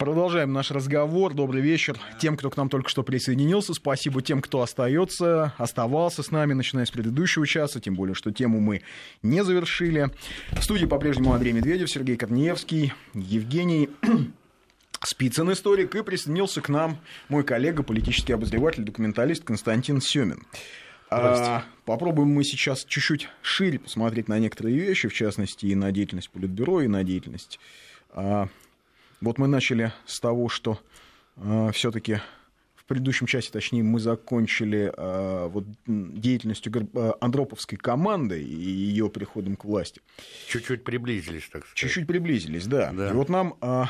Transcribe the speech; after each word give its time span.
Продолжаем 0.00 0.54
наш 0.54 0.70
разговор. 0.70 1.34
Добрый 1.34 1.60
вечер 1.60 1.98
тем, 2.18 2.38
кто 2.38 2.48
к 2.48 2.56
нам 2.56 2.70
только 2.70 2.88
что 2.88 3.02
присоединился. 3.02 3.74
Спасибо 3.74 4.22
тем, 4.22 4.40
кто 4.40 4.62
остается, 4.62 5.52
оставался 5.58 6.22
с 6.22 6.30
нами, 6.30 6.54
начиная 6.54 6.86
с 6.86 6.90
предыдущего 6.90 7.46
часа, 7.46 7.80
тем 7.80 7.96
более, 7.96 8.14
что 8.14 8.30
тему 8.30 8.60
мы 8.60 8.80
не 9.22 9.44
завершили. 9.44 10.08
В 10.52 10.62
студии 10.62 10.86
по-прежнему 10.86 11.34
Андрей 11.34 11.52
Медведев, 11.52 11.90
Сергей 11.90 12.16
Корнеевский, 12.16 12.94
Евгений 13.12 13.90
Спицын 15.02 15.52
историк, 15.52 15.94
и 15.94 16.02
присоединился 16.02 16.62
к 16.62 16.70
нам 16.70 16.96
мой 17.28 17.44
коллега, 17.44 17.82
политический 17.82 18.32
обозреватель, 18.32 18.84
документалист 18.84 19.44
Константин 19.44 20.00
Семин. 20.00 20.46
А, 21.10 21.64
попробуем 21.84 22.30
мы 22.30 22.44
сейчас 22.44 22.86
чуть-чуть 22.86 23.28
шире 23.42 23.78
посмотреть 23.78 24.28
на 24.28 24.38
некоторые 24.38 24.78
вещи, 24.78 25.08
в 25.08 25.12
частности, 25.12 25.66
и 25.66 25.74
на 25.74 25.92
деятельность 25.92 26.30
Политбюро, 26.30 26.80
и 26.80 26.86
на 26.86 27.04
деятельность 27.04 27.60
а, 28.12 28.48
вот 29.20 29.38
мы 29.38 29.46
начали 29.46 29.92
с 30.06 30.20
того, 30.20 30.48
что 30.48 30.78
э, 31.36 31.70
все-таки 31.72 32.20
в 32.74 32.84
предыдущем 32.86 33.26
часе, 33.26 33.50
точнее, 33.52 33.82
мы 33.82 34.00
закончили 34.00 34.92
э, 34.96 35.48
вот, 35.48 35.64
деятельностью 35.86 36.72
э, 36.94 37.12
Андроповской 37.20 37.78
команды 37.78 38.42
и 38.42 38.54
ее 38.54 39.10
приходом 39.10 39.56
к 39.56 39.64
власти. 39.64 40.00
Чуть-чуть 40.48 40.84
приблизились, 40.84 41.48
так 41.50 41.62
сказать. 41.62 41.76
Чуть-чуть 41.76 42.06
приблизились, 42.06 42.66
да. 42.66 42.92
да. 42.92 43.10
И 43.10 43.12
вот 43.12 43.28
нам 43.28 43.54
э, 43.60 43.84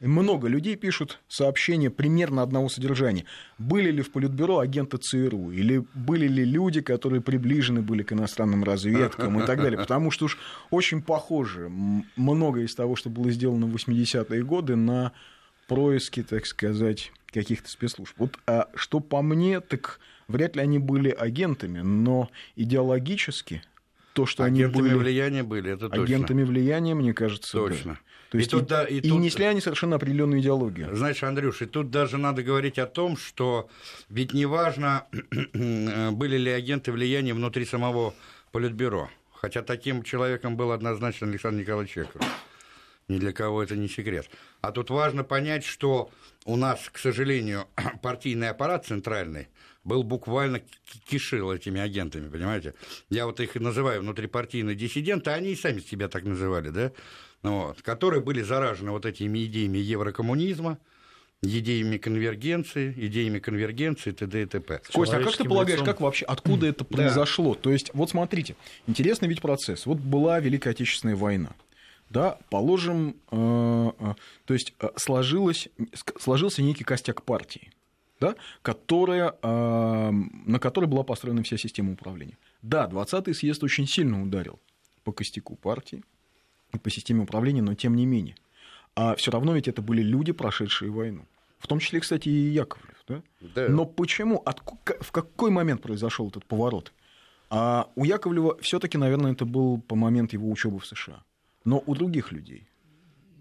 много 0.00 0.48
людей 0.48 0.76
пишут 0.76 1.20
сообщения 1.28 1.90
примерно 1.90 2.42
одного 2.42 2.68
содержания. 2.68 3.24
Были 3.58 3.90
ли 3.90 4.02
в 4.02 4.12
Политбюро 4.12 4.58
агенты 4.58 4.98
ЦРУ? 4.98 5.50
Или 5.52 5.84
были 5.94 6.28
ли 6.28 6.44
люди, 6.44 6.80
которые 6.80 7.22
приближены 7.22 7.82
были 7.82 8.02
к 8.02 8.12
иностранным 8.12 8.64
разведкам 8.64 9.40
и 9.40 9.46
так 9.46 9.62
далее? 9.62 9.78
Потому 9.78 10.10
что 10.10 10.26
уж 10.26 10.38
очень 10.70 11.02
похоже 11.02 11.70
многое 12.16 12.64
из 12.64 12.74
того, 12.74 12.96
что 12.96 13.08
было 13.10 13.30
сделано 13.30 13.66
в 13.66 13.74
80-е 13.74 14.42
годы, 14.42 14.76
на 14.76 15.12
происки, 15.66 16.22
так 16.22 16.46
сказать, 16.46 17.12
каких-то 17.26 17.68
спецслужб. 17.68 18.14
Вот 18.18 18.38
а 18.46 18.68
что 18.74 19.00
по 19.00 19.22
мне, 19.22 19.60
так 19.60 20.00
вряд 20.28 20.56
ли 20.56 20.62
они 20.62 20.78
были 20.78 21.10
агентами, 21.10 21.80
но 21.80 22.30
идеологически 22.54 23.62
то, 24.16 24.24
что 24.24 24.44
агентами 24.44 24.86
они 24.86 24.94
были... 24.94 25.04
влияния 25.04 25.42
были, 25.42 25.72
это 25.72 25.90
точно. 25.90 26.04
Агентами 26.04 26.42
влияния, 26.42 26.94
мне 26.94 27.12
кажется, 27.12 27.52
Точно. 27.52 27.92
Да. 27.92 28.00
То 28.30 28.38
есть 28.38 28.48
и, 28.48 28.56
тут, 28.56 28.66
да, 28.66 28.84
и, 28.84 28.96
и 28.96 29.08
тут... 29.08 29.20
несли 29.20 29.44
они 29.44 29.60
совершенно 29.60 29.96
определенную 29.96 30.40
идеологию. 30.40 30.96
Знаешь, 30.96 31.22
Андрюш, 31.22 31.60
и 31.60 31.66
тут 31.66 31.90
даже 31.90 32.16
надо 32.16 32.42
говорить 32.42 32.78
о 32.78 32.86
том, 32.86 33.18
что 33.18 33.68
ведь 34.08 34.32
неважно, 34.32 35.04
были 35.52 36.38
ли 36.38 36.50
агенты 36.50 36.92
влияния 36.92 37.34
внутри 37.34 37.66
самого 37.66 38.14
Политбюро. 38.52 39.10
Хотя 39.34 39.60
таким 39.60 40.02
человеком 40.02 40.56
был 40.56 40.72
однозначно 40.72 41.28
Александр 41.28 41.60
Николаевич 41.60 41.92
Чехов. 41.92 42.22
Ни 43.08 43.18
для 43.18 43.32
кого 43.32 43.62
это 43.62 43.76
не 43.76 43.86
секрет. 43.86 44.30
А 44.62 44.72
тут 44.72 44.88
важно 44.88 45.24
понять, 45.24 45.62
что 45.62 46.10
у 46.46 46.56
нас, 46.56 46.88
к 46.90 46.96
сожалению, 46.96 47.66
партийный 48.02 48.48
аппарат 48.48 48.86
центральный 48.86 49.48
был 49.86 50.02
буквально 50.02 50.60
кишил 51.06 51.52
этими 51.52 51.80
агентами, 51.80 52.28
понимаете? 52.28 52.74
Я 53.08 53.26
вот 53.26 53.40
их 53.40 53.56
и 53.56 53.60
называю 53.60 54.00
внутрипартийные 54.02 54.74
диссиденты, 54.74 55.30
они 55.30 55.52
и 55.52 55.56
сами 55.56 55.80
себя 55.80 56.08
так 56.08 56.24
называли, 56.24 56.70
да? 56.70 56.92
вот, 57.42 57.80
которые 57.82 58.20
были 58.20 58.42
заражены 58.42 58.90
вот 58.90 59.06
этими 59.06 59.44
идеями 59.44 59.78
еврокоммунизма, 59.78 60.78
идеями 61.42 61.98
конвергенции, 61.98 62.92
идеями 62.96 63.38
конвергенции, 63.38 64.10
т.д. 64.10 64.42
и 64.42 64.46
т.п. 64.46 64.80
Костя, 64.92 65.18
а 65.18 65.22
как 65.22 65.36
ты 65.36 65.44
полагаешь, 65.44 65.82
как 65.82 66.00
вообще, 66.00 66.24
откуда 66.24 66.66
это 66.66 66.84
произошло? 66.84 67.54
Да. 67.54 67.60
То 67.60 67.70
есть, 67.70 67.92
вот 67.94 68.10
смотрите, 68.10 68.56
интересный 68.88 69.28
ведь 69.28 69.40
процесс. 69.40 69.86
Вот 69.86 69.98
была 69.98 70.40
Великая 70.40 70.70
Отечественная 70.70 71.14
война. 71.14 71.50
Да, 72.10 72.38
положим, 72.50 73.16
э, 73.30 73.90
э, 73.98 74.14
то 74.44 74.54
есть 74.54 74.74
э, 74.80 74.88
сложилось, 74.96 75.68
сложился 76.20 76.62
некий 76.62 76.84
костяк 76.84 77.22
партии, 77.22 77.70
да, 78.20 78.34
которая, 78.62 79.34
на 79.42 80.58
которой 80.58 80.86
была 80.86 81.02
построена 81.02 81.42
вся 81.42 81.56
система 81.56 81.92
управления. 81.92 82.38
Да, 82.62 82.88
20-й 82.88 83.34
съезд 83.34 83.62
очень 83.62 83.86
сильно 83.86 84.22
ударил 84.22 84.58
по 85.04 85.12
костяку 85.12 85.56
партии, 85.56 86.02
по 86.82 86.90
системе 86.90 87.22
управления, 87.22 87.62
но 87.62 87.74
тем 87.74 87.94
не 87.94 88.06
менее. 88.06 88.36
А 88.94 89.14
все 89.14 89.30
равно 89.30 89.54
ведь 89.54 89.68
это 89.68 89.82
были 89.82 90.02
люди, 90.02 90.32
прошедшие 90.32 90.90
войну. 90.90 91.26
В 91.58 91.66
том 91.66 91.78
числе, 91.78 92.00
кстати, 92.00 92.28
и 92.28 92.50
Яковлев. 92.50 93.04
Да? 93.08 93.22
Да. 93.40 93.68
Но 93.68 93.84
почему, 93.84 94.42
от, 94.44 94.62
в 95.00 95.12
какой 95.12 95.50
момент 95.50 95.82
произошел 95.82 96.28
этот 96.28 96.44
поворот? 96.44 96.92
А 97.50 97.88
у 97.94 98.04
Яковлева 98.04 98.58
все-таки, 98.60 98.98
наверное, 98.98 99.32
это 99.32 99.44
был 99.44 99.80
по 99.80 99.94
момент 99.94 100.32
его 100.32 100.50
учебы 100.50 100.78
в 100.78 100.86
США. 100.86 101.22
Но 101.64 101.82
у 101.86 101.94
других 101.94 102.32
людей 102.32 102.68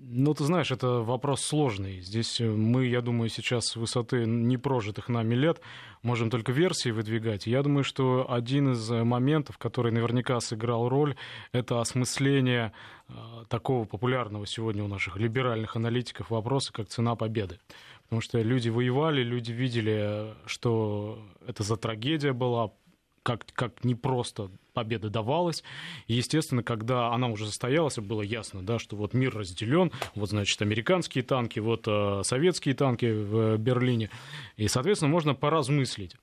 ну, 0.08 0.34
ты 0.34 0.44
знаешь, 0.44 0.72
это 0.72 1.02
вопрос 1.02 1.42
сложный. 1.42 2.02
Здесь 2.02 2.40
э, 2.40 2.48
мы, 2.48 2.86
я 2.86 3.02
думаю, 3.02 3.30
сейчас 3.30 3.66
с 3.66 3.76
высоты 3.76 4.26
непрожитых 4.26 5.10
нами 5.10 5.34
лет 5.36 5.62
можем 6.04 6.30
только 6.30 6.52
версии 6.52 6.90
выдвигать. 6.90 7.48
Я 7.48 7.64
думаю, 7.64 7.84
что 7.84 8.32
один 8.32 8.74
из 8.74 8.92
э, 8.92 9.04
моментов, 9.04 9.58
который 9.58 9.92
наверняка 9.92 10.40
сыграл 10.40 10.90
роль, 10.90 11.16
это 11.52 11.82
осмысление 11.82 12.72
э, 13.08 13.14
такого 13.50 13.86
популярного 13.86 14.46
сегодня 14.46 14.84
у 14.84 14.88
наших 14.88 15.18
либеральных 15.18 15.76
аналитиков 15.76 16.30
вопроса, 16.30 16.72
как 16.72 16.88
цена 16.88 17.16
победы. 17.16 17.60
Потому 18.04 18.22
что 18.22 18.40
люди 18.42 18.70
воевали, 18.70 19.24
люди 19.24 19.52
видели, 19.52 20.36
что 20.46 21.20
это 21.48 21.64
за 21.64 21.78
трагедия 21.78 22.34
была, 22.34 22.72
как, 23.26 23.44
как 23.56 23.84
непросто 23.84 24.52
победа 24.74 25.10
давалась. 25.10 25.64
Естественно, 26.08 26.62
когда 26.62 27.12
она 27.12 27.28
уже 27.28 27.48
состоялась, 27.48 27.98
было 27.98 28.22
ясно, 28.22 28.64
да, 28.64 28.78
что 28.78 28.96
вот 28.96 29.16
мир 29.16 29.36
разделен, 29.36 29.92
вот, 30.14 30.30
значит, 30.30 30.62
американские 30.62 31.24
танки, 31.24 31.58
вот 31.58 31.86
э, 31.88 32.22
советские 32.24 32.76
танки 32.76 33.08
в 33.08 33.58
Берлине. 33.58 34.12
И, 34.58 34.68
соответственно, 34.68 35.12
можно 35.12 35.34
поразмыслить. 35.34 36.16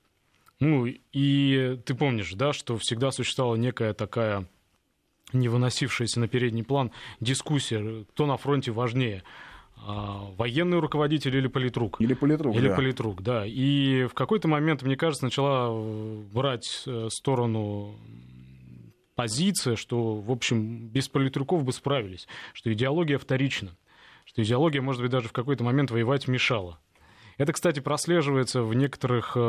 Ну, 0.61 0.85
и 0.85 1.77
ты 1.85 1.93
помнишь, 1.93 2.31
да, 2.35 2.53
что 2.53 2.77
всегда 2.77 3.11
существовала 3.11 3.55
некая 3.57 3.93
такая 3.93 4.47
не 5.33 5.49
выносившаяся 5.49 6.21
на 6.21 6.29
передний 6.29 6.63
план 6.63 6.91
дискуссия, 7.19 8.05
кто 8.11 8.25
на 8.25 8.37
фронте 8.37 8.71
важнее– 8.71 9.23
военный 9.85 10.79
руководитель 10.79 11.35
или 11.35 11.47
политрук. 11.47 11.99
Или 11.99 12.13
политрук, 12.13 12.55
Или 12.55 12.69
да. 12.69 12.75
политрук, 12.75 13.21
да. 13.21 13.45
И 13.45 14.05
в 14.05 14.13
какой-то 14.13 14.47
момент, 14.47 14.81
мне 14.83 14.95
кажется, 14.95 15.25
начала 15.25 15.71
брать 16.33 16.83
э, 16.85 17.07
сторону 17.09 17.95
позиция, 19.15 19.75
что, 19.75 20.15
в 20.15 20.31
общем, 20.31 20.87
без 20.87 21.09
политруков 21.09 21.63
бы 21.63 21.71
справились, 21.71 22.27
что 22.53 22.71
идеология 22.71 23.17
вторична, 23.17 23.77
что 24.25 24.41
идеология, 24.41 24.81
может 24.81 25.01
быть, 25.01 25.11
даже 25.11 25.27
в 25.27 25.33
какой-то 25.33 25.63
момент 25.63 25.91
воевать 25.91 26.27
мешала. 26.27 26.79
Это, 27.37 27.51
кстати, 27.51 27.79
прослеживается 27.79 28.61
в 28.61 28.73
некоторых 28.73 29.33
э, 29.35 29.39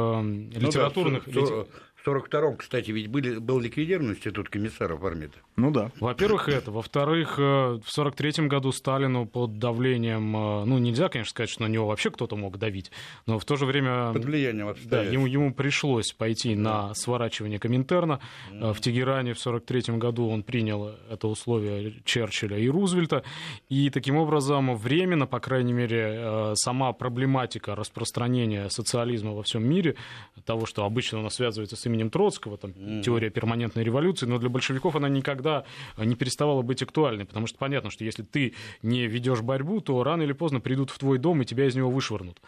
литературных... 0.55 1.27
Ну, 1.27 1.47
да, 1.47 1.65
в 1.94 1.94
42-м, 2.05 2.57
кстати, 2.57 2.91
ведь 2.91 3.09
были, 3.09 3.39
был 3.39 3.61
ликвидирован 3.61 4.13
институт 4.13 4.49
комиссаров 4.49 5.03
армии. 5.05 5.31
Ну 5.57 5.71
да. 5.71 5.91
Во-первых, 6.01 6.49
это. 6.49 6.71
Во-вторых, 6.71 7.39
э, 7.39 7.43
в 7.83 7.99
43-м 7.99 8.49
году 8.49 8.73
Сталину 8.73 9.27
под 9.27 9.59
давлением, 9.59 10.37
э, 10.37 10.65
ну, 10.65 10.79
нельзя, 10.79 11.09
конечно, 11.09 11.31
сказать, 11.31 11.51
что 11.51 11.63
на 11.63 11.69
него 11.69 11.87
вообще 11.87 12.11
кто-то 12.11 12.37
мог 12.37 12.59
давить, 12.59 12.91
но 13.27 13.39
в 13.39 13.45
то 13.45 13.57
же 13.57 13.65
время... 13.65 14.13
Под 14.13 14.25
влиянием 14.25 14.75
Да, 14.85 15.03
ему, 15.03 15.27
ему 15.27 15.55
пришлось 15.55 16.13
пойти 16.13 16.55
да. 16.55 16.61
на 16.61 16.95
сворачивание 16.95 17.59
Коминтерна. 17.59 18.21
Да. 18.53 18.73
В 18.73 18.81
Тегеране 18.81 19.33
в 19.33 19.39
43-м 19.39 19.99
году 19.99 20.29
он 20.29 20.43
принял 20.43 20.95
это 21.11 21.29
условие 21.29 21.95
Черчилля 22.05 22.59
и 22.59 22.69
Рузвельта. 22.69 23.23
И 23.69 23.89
таким 23.91 24.17
образом 24.17 24.77
временно, 24.77 25.27
по 25.27 25.41
крайней 25.41 25.73
мере, 25.73 26.53
сама 26.55 26.93
проблематика 26.93 27.75
распространения 27.75 28.69
социализма 28.69 29.33
во 29.33 29.43
всем 29.43 29.67
мире, 29.67 29.97
того, 30.45 30.67
что 30.67 30.85
обычно 30.85 31.21
у 31.21 31.23
нас 31.23 31.35
связывается 31.35 31.77
с 31.77 31.87
именем 31.94 32.10
Троцкого, 32.10 32.56
там, 32.59 32.72
mm. 32.72 33.03
теория 33.03 33.31
перманентной 33.31 33.84
революции, 33.84 34.27
но 34.27 34.38
для 34.38 34.49
большевиков 34.49 34.97
она 34.97 35.09
никогда 35.09 35.65
не 35.97 36.15
переставала 36.15 36.62
быть 36.62 36.82
актуальной, 36.82 37.25
потому 37.25 37.47
что 37.47 37.59
понятно, 37.59 37.91
что 37.91 38.05
если 38.05 38.22
ты 38.22 38.55
не 38.82 39.06
ведешь 39.06 39.41
борьбу, 39.41 39.81
то 39.81 40.03
рано 40.03 40.22
или 40.22 40.32
поздно 40.32 40.60
придут 40.60 40.91
в 40.91 40.99
твой 40.99 41.19
дом 41.19 41.43
и 41.43 41.44
тебя 41.44 41.66
из 41.66 41.75
него 41.75 41.91
вышвырнут. 41.91 42.41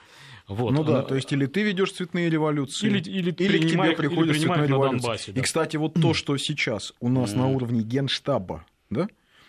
Вот. 0.49 0.71
Ну 0.73 0.85
да, 0.85 1.03
то 1.03 1.17
есть 1.17 1.33
или 1.33 1.47
ты 1.47 1.63
ведешь 1.63 1.93
цветные 1.93 2.31
революции, 2.31 2.87
или, 2.87 2.99
или, 3.01 3.31
или 3.33 3.59
к 3.59 3.71
тебе 3.71 3.93
приходит 3.93 4.37
цветная 4.37 4.67
революция. 4.67 5.01
Донбассе, 5.01 5.33
да. 5.33 5.41
И, 5.41 5.43
кстати, 5.43 5.77
вот 5.77 5.95
то, 5.95 6.15
что 6.15 6.37
сейчас 6.37 6.93
у 7.01 7.09
нас 7.09 7.33
mm. 7.33 7.37
на 7.37 7.49
уровне 7.49 7.83
генштаба, 7.83 8.65
да, 8.91 9.09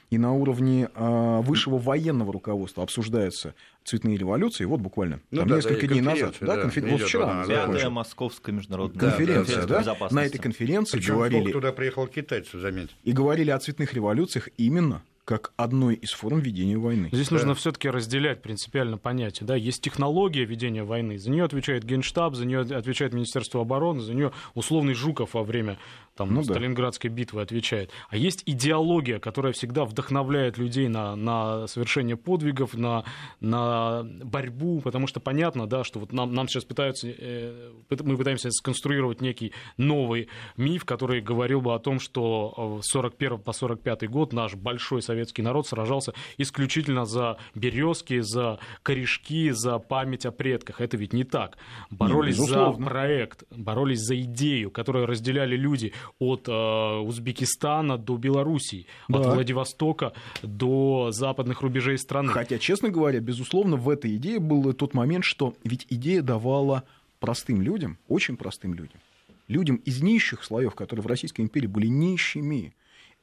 и 0.10 0.18
на 0.18 0.34
уровне 0.34 0.90
э, 0.94 1.42
высшего 1.42 1.78
военного 1.78 2.32
руководства 2.32 2.84
обсуждаются 2.84 3.54
цветные 3.84 4.18
революции. 4.18 4.66
Вот 4.66 4.80
буквально 4.80 5.20
ну, 5.32 5.40
там 5.40 5.50
да, 5.50 5.56
несколько 5.58 5.82
да, 5.82 5.88
дней 5.88 6.02
назад, 6.02 6.36
да, 6.42 6.58
конфер... 6.58 6.86
вот 6.88 7.02
вчера, 7.02 7.46
Пятая 7.46 7.90
Московская 7.90 8.52
международная 8.52 9.00
конференция, 9.00 9.66
да, 9.66 9.84
да, 9.84 9.96
да, 10.00 10.08
на 10.12 10.26
этой 10.26 10.40
конференции 10.40 10.98
Причем 10.98 11.16
говорили. 11.16 11.52
туда 11.52 11.72
приехал 11.72 12.08
китайцы, 12.08 12.60
заметь. 12.60 12.96
И 13.04 13.12
говорили 13.12 13.52
о 13.52 13.60
цветных 13.60 13.94
революциях 13.94 14.50
именно 14.58 15.04
как 15.28 15.52
одной 15.58 15.96
из 15.96 16.14
форм 16.14 16.40
ведения 16.40 16.78
войны. 16.78 17.10
Здесь 17.12 17.28
да. 17.28 17.36
нужно 17.36 17.54
все-таки 17.54 17.90
разделять 17.90 18.42
принципиально 18.42 18.98
понятие. 18.98 19.46
Да? 19.46 19.58
Есть 19.58 19.82
технология 19.82 20.46
ведения 20.46 20.86
войны, 20.86 21.18
за 21.18 21.30
нее 21.30 21.44
отвечает 21.44 21.84
Генштаб, 21.84 22.34
за 22.34 22.46
нее 22.46 22.62
отвечает 22.62 23.14
Министерство 23.14 23.62
обороны, 23.62 24.00
за 24.00 24.14
нее 24.14 24.32
условный 24.56 24.94
Жуков 24.94 25.34
во 25.34 25.44
время 25.44 25.78
там, 26.16 26.34
ну, 26.34 26.44
Сталинградской 26.44 27.10
да. 27.10 27.16
битвы 27.18 27.42
отвечает. 27.42 27.92
А 28.10 28.16
есть 28.16 28.42
идеология, 28.46 29.20
которая 29.20 29.52
всегда 29.52 29.84
вдохновляет 29.84 30.58
людей 30.58 30.88
на, 30.88 31.16
на 31.18 31.68
совершение 31.68 32.16
подвигов, 32.16 32.74
на, 32.74 33.04
на 33.42 34.04
борьбу, 34.04 34.80
потому 34.80 35.08
что 35.08 35.20
понятно, 35.20 35.68
да, 35.68 35.84
что 35.84 36.00
вот 36.00 36.14
нам, 36.14 36.34
нам 36.34 36.48
сейчас 36.48 36.64
пытаются, 36.64 37.10
э, 37.10 37.72
мы 37.90 38.18
пытаемся 38.18 38.50
сконструировать 38.50 39.20
некий 39.20 39.52
новый 39.76 40.30
миф, 40.56 40.86
который 40.86 41.20
говорил 41.20 41.60
бы 41.60 41.76
о 41.76 41.80
том, 41.80 42.00
что 42.00 42.80
с 42.82 42.92
41 42.92 43.40
по 43.40 43.52
45 43.52 44.10
год 44.10 44.32
наш 44.32 44.56
большой 44.56 45.02
советский 45.02 45.17
советский 45.18 45.42
народ 45.42 45.68
сражался 45.68 46.14
исключительно 46.38 47.06
за 47.06 47.38
березки, 47.56 48.20
за 48.20 48.60
корешки, 48.84 49.50
за 49.50 49.80
память 49.80 50.28
о 50.28 50.32
предках. 50.32 50.80
Это 50.80 50.96
ведь 50.96 51.14
не 51.14 51.24
так. 51.24 51.58
Боролись 51.90 52.38
Нет, 52.38 52.50
за 52.50 52.72
проект, 52.72 53.44
боролись 53.50 54.00
за 54.00 54.20
идею, 54.22 54.70
которую 54.70 55.08
разделяли 55.08 55.56
люди 55.56 55.94
от 56.20 56.48
э, 56.48 56.52
Узбекистана 56.52 57.98
до 57.98 58.18
Белоруссии, 58.18 58.86
да. 59.08 59.20
от 59.20 59.26
Владивостока 59.26 60.14
до 60.44 61.10
западных 61.12 61.62
рубежей 61.62 61.98
страны. 61.98 62.30
Хотя, 62.30 62.60
честно 62.60 62.90
говоря, 62.90 63.20
безусловно, 63.20 63.76
в 63.76 63.90
этой 63.90 64.16
идее 64.18 64.40
был 64.40 64.72
тот 64.74 64.94
момент, 64.94 65.26
что 65.26 65.56
ведь 65.64 65.88
идея 65.90 66.22
давала 66.22 66.84
простым 67.20 67.64
людям, 67.64 67.98
очень 68.08 68.38
простым 68.38 68.76
людям, 68.76 69.00
людям 69.48 69.78
из 69.78 70.04
нищих 70.04 70.44
слоев, 70.44 70.76
которые 70.76 71.04
в 71.04 71.08
Российской 71.08 71.42
империи 71.42 71.68
были 71.68 71.88
нищими, 71.88 72.76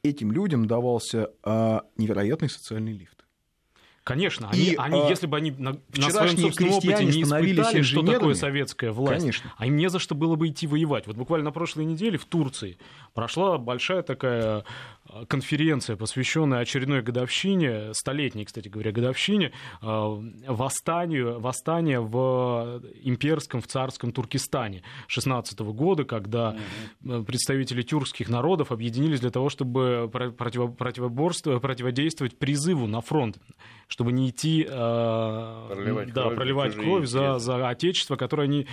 этим 0.05 0.31
людям 0.31 0.67
давался 0.67 1.31
а, 1.43 1.83
невероятный 1.97 2.49
социальный 2.49 2.93
лифт. 2.93 3.25
Конечно, 4.05 4.51
они, 4.51 4.61
и, 4.61 4.75
они, 4.77 5.01
а, 5.01 5.09
если 5.09 5.27
бы 5.27 5.39
они 5.39 5.51
на, 5.53 5.79
на 5.97 6.11
своем 6.11 6.37
собственном 6.37 6.75
опыте 6.75 7.05
не 7.07 7.23
испытали, 7.23 7.81
что 7.81 8.03
такое 8.03 8.35
советская 8.35 8.93
власть, 8.93 9.21
конечно. 9.21 9.53
а 9.57 9.67
им 9.67 9.77
не 9.77 9.89
за 9.89 9.99
что 9.99 10.15
было 10.15 10.37
бы 10.37 10.49
идти 10.49 10.67
воевать. 10.67 11.07
Вот 11.07 11.17
буквально 11.17 11.47
на 11.47 11.53
прошлой 11.53 11.87
неделе 11.87 12.19
в 12.19 12.27
Турции 12.27 12.77
прошла 13.15 13.59
большая 13.59 14.03
такая 14.03 14.65
а, 15.09 15.25
конференция, 15.27 15.97
посвященная 15.97 16.59
очередной 16.59 17.01
годовщине, 17.01 17.95
столетней, 17.95 18.45
кстати 18.45 18.69
говоря, 18.69 18.93
годовщине, 18.93 19.53
а, 19.81 20.21
восстанию, 20.47 21.41
восстания 21.41 22.01
в 22.01 22.83
имперском, 23.03 23.61
в 23.61 23.69
царском 23.69 24.13
Туркестане 24.13 24.83
16 25.07 25.59
года, 25.61 26.05
когда 26.05 26.57
представители 27.03 27.83
тюркских 27.83 28.29
народов 28.29 28.73
объединились 28.73 29.21
для 29.21 29.31
того, 29.31 29.49
чтобы 29.49 30.11
противодействовать 30.13 32.39
призыву 32.39 32.87
на 32.87 33.01
фронт 33.01 33.39
чтобы 33.87 34.13
не 34.13 34.31
идти 34.31 34.67
э, 34.69 35.67
проливать 35.71 36.13
да, 36.13 36.23
кровь, 36.23 36.37
проливать 36.37 36.75
кровь 36.75 37.07
за, 37.07 37.39
за 37.39 37.69
отечество, 37.69 38.17
которое 38.17 38.45
они 38.45 38.67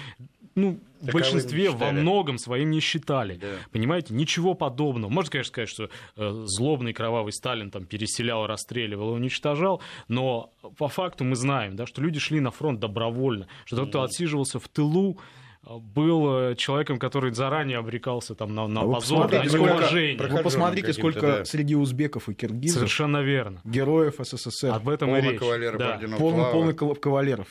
ну, 0.56 0.80
в 1.02 1.12
большинстве, 1.12 1.70
во 1.72 1.92
многом 1.92 2.38
своим 2.38 2.72
не 2.72 2.80
считали. 2.80 3.36
Да. 3.36 3.48
Понимаете, 3.72 4.14
ничего 4.14 4.54
подобного. 4.54 5.10
Можно, 5.10 5.32
конечно, 5.32 5.50
сказать, 5.50 5.70
что 5.70 5.90
э, 6.18 6.44
злобный 6.46 6.94
кровавый 6.94 7.34
Сталин 7.34 7.72
там 7.72 7.86
переселял, 7.86 8.46
расстреливал 8.46 9.12
и 9.12 9.14
уничтожал, 9.16 9.82
но 10.08 10.54
по 10.78 10.88
факту 10.88 11.24
мы 11.24 11.36
знаем, 11.36 11.76
да, 11.76 11.86
что 11.86 12.02
люди 12.02 12.20
шли 12.20 12.40
на 12.40 12.52
фронт 12.52 12.80
добровольно, 12.80 13.48
что 13.66 13.78
тот, 13.78 13.90
кто 13.90 14.04
отсиживался 14.04 14.60
в 14.60 14.68
тылу, 14.68 15.18
был 15.64 16.52
э, 16.52 16.56
человеком, 16.56 16.98
который 16.98 17.32
заранее 17.34 17.78
обрекался 17.78 18.34
там, 18.34 18.56
на, 18.56 18.68
на 18.68 18.82
позор, 18.82 19.32
на 19.32 19.44
неуважение. 19.44 20.18
Вы 20.28 20.42
посмотрите, 20.44 20.94
сколько 20.94 21.22
да. 21.22 21.46
среди 21.46 21.76
узбеков 21.76 22.30
и 22.30 22.34
киргизов 22.34 22.80
Совершенно 22.80 23.22
верно. 23.22 23.62
героев 23.64 24.16
СССР. 24.20 24.70
Об 24.70 24.90
этом 24.90 25.10
полный 25.10 25.28
и 25.28 25.32
речь. 25.32 25.40
Кавалеров, 25.40 25.80
да. 25.80 26.00
полный, 26.18 26.52
полный 26.52 26.74
кавалеров. 26.74 27.48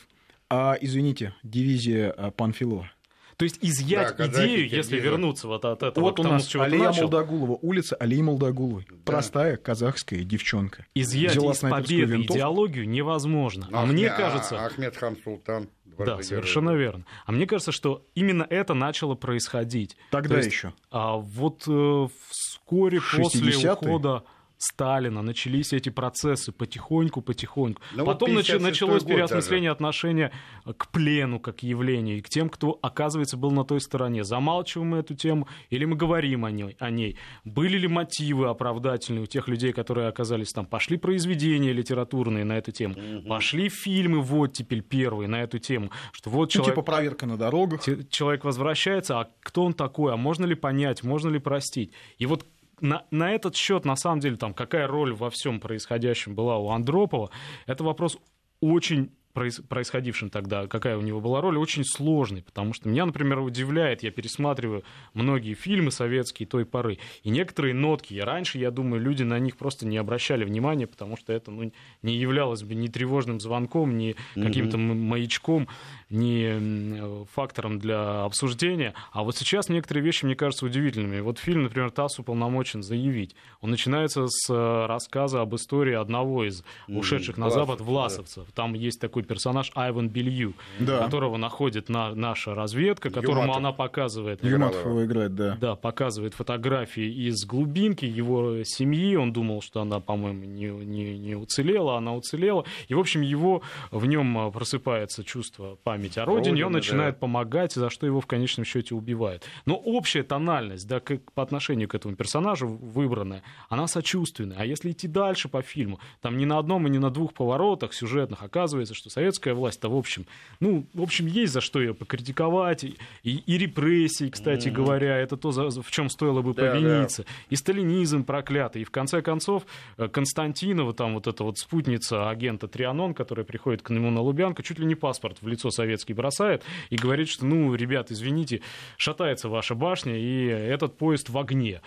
А, 0.50 0.76
извините, 0.80 1.34
дивизия 1.42 2.10
а, 2.10 2.30
Панфилова. 2.32 2.90
То 3.36 3.44
есть 3.44 3.58
изъять 3.62 4.16
да, 4.18 4.26
идею, 4.26 4.68
если 4.68 5.00
вернуться 5.00 5.48
вот 5.48 5.64
от 5.64 5.82
этого 5.82 6.04
вот 6.04 6.12
к 6.12 6.16
тому, 6.18 6.28
у 6.28 6.32
нас 6.32 6.44
с 6.44 6.46
чего 6.46 6.64
Алия 6.64 6.88
начал. 6.88 7.04
Молдогулова, 7.04 7.58
улица 7.62 7.96
Алии 7.96 8.20
Молдогуловой. 8.20 8.86
Да. 8.90 8.96
Простая 9.06 9.56
казахская 9.56 10.24
девчонка. 10.24 10.84
Изъять 10.94 11.36
Взяла 11.36 11.52
из 11.52 11.58
победы 11.60 12.12
винтов. 12.12 12.36
идеологию 12.36 12.86
невозможно. 12.86 13.66
А, 13.72 13.84
а 13.84 13.86
мне 13.86 14.10
кажется... 14.10 14.60
А, 14.60 14.66
Ахмед 14.66 14.94
Хам 14.94 15.16
Султан. 15.24 15.70
Да, 15.96 16.22
совершенно 16.22 16.74
верно. 16.74 17.06
А 17.24 17.32
мне 17.32 17.46
кажется, 17.46 17.72
что 17.72 18.06
именно 18.14 18.46
это 18.48 18.74
начало 18.74 19.14
происходить. 19.14 19.96
Тогда 20.10 20.36
есть, 20.36 20.48
еще. 20.48 20.74
А 20.90 21.16
вот 21.16 21.64
э, 21.66 22.08
вскоре 22.28 23.00
после 23.00 23.70
ухода 23.70 24.24
Сталина 24.60 25.22
начались 25.22 25.72
эти 25.72 25.88
процессы 25.88 26.52
потихоньку, 26.52 27.22
потихоньку. 27.22 27.80
Но 27.92 28.00
ну 28.00 28.04
Потом 28.04 28.34
вот 28.34 28.46
началось 28.60 29.04
переосмысление 29.04 29.70
даже. 29.70 29.76
отношения 29.76 30.32
к 30.76 30.88
плену 30.88 31.40
как 31.40 31.62
явлению 31.62 32.18
и 32.18 32.20
к 32.20 32.28
тем, 32.28 32.50
кто, 32.50 32.78
оказывается, 32.82 33.38
был 33.38 33.52
на 33.52 33.64
той 33.64 33.80
стороне. 33.80 34.22
Замалчиваем 34.22 34.90
мы 34.90 34.98
эту 34.98 35.14
тему 35.14 35.48
или 35.70 35.86
мы 35.86 35.96
говорим 35.96 36.44
о 36.44 36.50
ней? 36.50 36.76
О 36.78 36.90
ней? 36.90 37.16
Были 37.44 37.78
ли 37.78 37.88
мотивы 37.88 38.48
оправдательные 38.48 39.22
у 39.22 39.26
тех 39.26 39.48
людей, 39.48 39.72
которые 39.72 40.08
оказались 40.08 40.52
там? 40.52 40.66
Пошли 40.66 40.98
произведения 40.98 41.72
литературные 41.72 42.44
на 42.44 42.58
эту 42.58 42.70
тему, 42.70 42.96
угу. 42.96 43.28
пошли 43.28 43.70
фильмы 43.70 44.20
вот 44.20 44.52
теперь 44.52 44.82
первые 44.82 45.26
на 45.26 45.42
эту 45.42 45.58
тему, 45.58 45.90
что 46.12 46.28
вот 46.28 46.40
ну, 46.40 46.48
человек... 46.48 46.74
типа 46.74 46.82
проверка 46.82 47.24
на 47.24 47.38
дорогах. 47.38 47.80
Человек 48.10 48.44
возвращается, 48.44 49.20
а 49.20 49.30
кто 49.40 49.64
он 49.64 49.72
такой, 49.72 50.12
а 50.12 50.18
можно 50.18 50.44
ли 50.44 50.54
понять, 50.54 51.02
можно 51.02 51.30
ли 51.30 51.38
простить? 51.38 51.92
И 52.18 52.26
вот 52.26 52.44
на, 52.80 53.04
на 53.10 53.32
этот 53.32 53.56
счет, 53.56 53.84
на 53.84 53.96
самом 53.96 54.20
деле, 54.20 54.36
там, 54.36 54.54
какая 54.54 54.86
роль 54.86 55.14
во 55.14 55.30
всем 55.30 55.60
происходящем 55.60 56.34
была 56.34 56.58
у 56.58 56.70
Андропова, 56.70 57.30
это 57.66 57.84
вопрос 57.84 58.18
очень 58.60 59.10
происходившем 59.32 60.30
тогда, 60.30 60.66
какая 60.66 60.96
у 60.96 61.02
него 61.02 61.20
была 61.20 61.40
роль, 61.40 61.56
очень 61.56 61.84
сложный, 61.84 62.42
потому 62.42 62.72
что 62.72 62.88
меня, 62.88 63.06
например, 63.06 63.38
удивляет, 63.38 64.02
я 64.02 64.10
пересматриваю 64.10 64.82
многие 65.14 65.54
фильмы 65.54 65.90
советские 65.90 66.46
той 66.46 66.64
поры, 66.64 66.98
и 67.22 67.30
некоторые 67.30 67.74
нотки, 67.74 68.14
я 68.14 68.24
раньше, 68.24 68.58
я 68.58 68.70
думаю, 68.70 69.00
люди 69.00 69.22
на 69.22 69.38
них 69.38 69.56
просто 69.56 69.86
не 69.86 69.96
обращали 69.98 70.44
внимания, 70.44 70.86
потому 70.86 71.16
что 71.16 71.32
это 71.32 71.50
ну, 71.50 71.72
не 72.02 72.16
являлось 72.16 72.62
бы 72.62 72.74
ни 72.74 72.88
тревожным 72.88 73.40
звонком, 73.40 73.96
ни 73.96 74.16
каким-то 74.34 74.78
маячком, 74.78 75.68
ни 76.08 77.24
фактором 77.32 77.78
для 77.78 78.24
обсуждения, 78.24 78.94
а 79.12 79.22
вот 79.22 79.36
сейчас 79.36 79.68
некоторые 79.68 80.04
вещи, 80.04 80.24
мне 80.24 80.34
кажутся 80.34 80.66
удивительными. 80.66 81.20
Вот 81.20 81.38
фильм, 81.38 81.62
например, 81.62 81.90
«ТАСС 81.90 82.18
уполномочен 82.18 82.82
заявить», 82.82 83.36
он 83.60 83.70
начинается 83.70 84.26
с 84.26 84.50
э, 84.52 84.86
рассказа 84.86 85.40
об 85.40 85.54
истории 85.54 85.94
одного 85.94 86.44
из 86.44 86.64
ушедших 86.88 87.36
на 87.36 87.50
Запад 87.50 87.80
власовцев, 87.80 88.48
там 88.54 88.74
есть 88.74 89.00
такой 89.00 89.19
такой 89.20 89.22
персонаж 89.22 89.70
Айван 89.74 90.08
Белью, 90.08 90.54
да. 90.78 90.98
которого 90.98 91.36
находит 91.36 91.88
на, 91.88 92.14
наша 92.14 92.54
разведка, 92.54 93.10
которому 93.10 93.42
Юматов. 93.42 93.56
она 93.56 93.72
показывает... 93.72 94.44
Юматов 94.44 94.84
его 94.84 95.04
играет, 95.04 95.34
да. 95.34 95.56
Да, 95.60 95.76
показывает 95.76 96.34
фотографии 96.34 97.28
из 97.28 97.44
глубинки 97.44 98.04
его 98.04 98.64
семьи. 98.64 99.16
Он 99.16 99.32
думал, 99.32 99.62
что 99.62 99.80
она, 99.80 100.00
по-моему, 100.00 100.44
не, 100.44 100.68
не, 100.68 101.18
не 101.18 101.34
уцелела, 101.34 101.96
она 101.96 102.14
уцелела. 102.14 102.64
И, 102.88 102.94
в 102.94 102.98
общем, 102.98 103.22
его 103.22 103.62
в 103.90 104.06
нем 104.06 104.38
а, 104.38 104.50
просыпается 104.50 105.24
чувство 105.24 105.76
памяти 105.82 106.18
о 106.18 106.24
родине, 106.24 106.50
Родина, 106.50 106.58
и 106.58 106.62
он 106.62 106.72
начинает 106.72 107.14
да. 107.14 107.20
помогать, 107.20 107.72
за 107.72 107.90
что 107.90 108.06
его 108.06 108.20
в 108.20 108.26
конечном 108.26 108.64
счете 108.64 108.94
убивают. 108.94 109.44
Но 109.66 109.76
общая 109.76 110.22
тональность 110.22 110.86
да, 110.88 111.00
к, 111.00 111.18
по 111.34 111.42
отношению 111.42 111.88
к 111.88 111.94
этому 111.94 112.16
персонажу 112.16 112.68
выбранная, 112.68 113.42
она 113.68 113.86
сочувственная. 113.86 114.58
А 114.58 114.64
если 114.64 114.90
идти 114.90 115.08
дальше 115.08 115.48
по 115.48 115.62
фильму, 115.62 116.00
там 116.20 116.36
ни 116.36 116.44
на 116.44 116.58
одном 116.58 116.86
и 116.86 116.90
ни 116.90 116.98
на 116.98 117.10
двух 117.10 117.34
поворотах 117.34 117.92
сюжетных 117.92 118.42
оказывается, 118.42 118.94
что 118.94 119.09
советская 119.10 119.54
власть-то, 119.54 119.88
в 119.88 119.96
общем, 119.96 120.26
ну, 120.60 120.86
в 120.94 121.02
общем, 121.02 121.26
есть 121.26 121.52
за 121.52 121.60
что 121.60 121.80
ее 121.80 121.94
покритиковать, 121.94 122.84
и, 122.84 122.96
и 123.22 123.58
репрессии, 123.58 124.30
кстати 124.30 124.68
mm-hmm. 124.68 124.72
говоря, 124.72 125.16
это 125.18 125.36
то, 125.36 125.50
за, 125.50 125.70
в 125.82 125.90
чем 125.90 126.08
стоило 126.08 126.42
бы 126.42 126.54
да, 126.54 126.70
повиниться, 126.70 127.24
да. 127.24 127.28
и 127.50 127.56
сталинизм 127.56 128.24
проклятый, 128.24 128.82
и 128.82 128.84
в 128.84 128.90
конце 128.90 129.22
концов 129.22 129.64
э, 129.96 130.08
Константинова, 130.08 130.94
там 130.94 131.14
вот 131.14 131.26
эта 131.26 131.44
вот 131.44 131.58
спутница 131.58 132.30
агента 132.30 132.68
Трианон, 132.68 133.14
которая 133.14 133.44
приходит 133.44 133.82
к 133.82 133.90
нему 133.90 134.10
на 134.10 134.20
Лубянку, 134.20 134.62
чуть 134.62 134.78
ли 134.78 134.86
не 134.86 134.94
паспорт 134.94 135.38
в 135.40 135.48
лицо 135.48 135.70
советский 135.70 136.14
бросает 136.14 136.62
и 136.90 136.96
говорит, 136.96 137.28
что, 137.28 137.44
ну, 137.46 137.74
ребят, 137.74 138.10
извините, 138.10 138.62
шатается 138.96 139.48
ваша 139.48 139.74
башня, 139.74 140.16
и 140.16 140.46
этот 140.46 140.96
поезд 140.96 141.28
в 141.28 141.38
огне. 141.38 141.80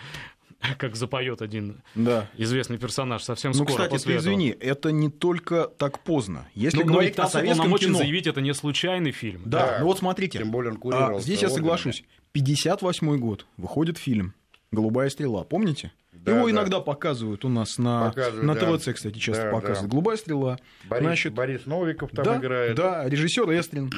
как 0.78 0.96
запоет 0.96 1.42
один 1.42 1.82
да. 1.94 2.28
известный 2.36 2.78
персонаж 2.78 3.22
совсем 3.22 3.52
ну, 3.52 3.64
скоро. 3.64 3.70
кстати, 3.70 3.90
после 3.90 4.04
ты 4.04 4.18
этого. 4.18 4.24
извини, 4.24 4.48
это 4.48 4.92
не 4.92 5.10
только 5.10 5.68
так 5.78 5.98
поздно. 6.00 6.48
Если 6.54 6.82
ну, 6.82 6.86
говорить 6.86 7.16
но 7.16 7.24
о 7.24 7.28
советском 7.28 7.74
кино... 7.76 7.98
заявить, 7.98 8.26
это 8.26 8.40
не 8.40 8.54
случайный 8.54 9.12
фильм. 9.12 9.42
Да, 9.44 9.66
да. 9.66 9.76
ну 9.80 9.86
вот 9.86 9.98
смотрите. 9.98 10.38
Тем 10.38 10.50
более 10.50 10.72
он 10.72 10.94
а, 10.94 11.20
здесь 11.20 11.42
я 11.42 11.48
соглашусь. 11.48 12.04
58 12.32 13.16
год, 13.18 13.46
выходит 13.56 13.96
фильм 13.96 14.34
«Голубая 14.72 15.08
стрела», 15.08 15.44
помните? 15.44 15.92
Да, 16.12 16.36
Его 16.36 16.46
да. 16.46 16.52
иногда 16.52 16.80
показывают 16.80 17.44
у 17.44 17.48
нас 17.48 17.78
на, 17.78 18.12
на 18.42 18.54
ТВЦ, 18.54 18.94
кстати, 18.94 19.18
часто 19.18 19.44
да, 19.44 19.50
показывают. 19.50 19.82
Да. 19.82 19.88
«Голубая 19.88 20.16
стрела». 20.16 20.58
Борис, 20.88 21.04
Значит, 21.04 21.34
Борис 21.34 21.66
Новиков 21.66 22.10
там 22.10 22.24
да, 22.24 22.38
играет. 22.38 22.74
Да, 22.76 23.08
режиссер 23.08 23.48
Эстрин. 23.58 23.92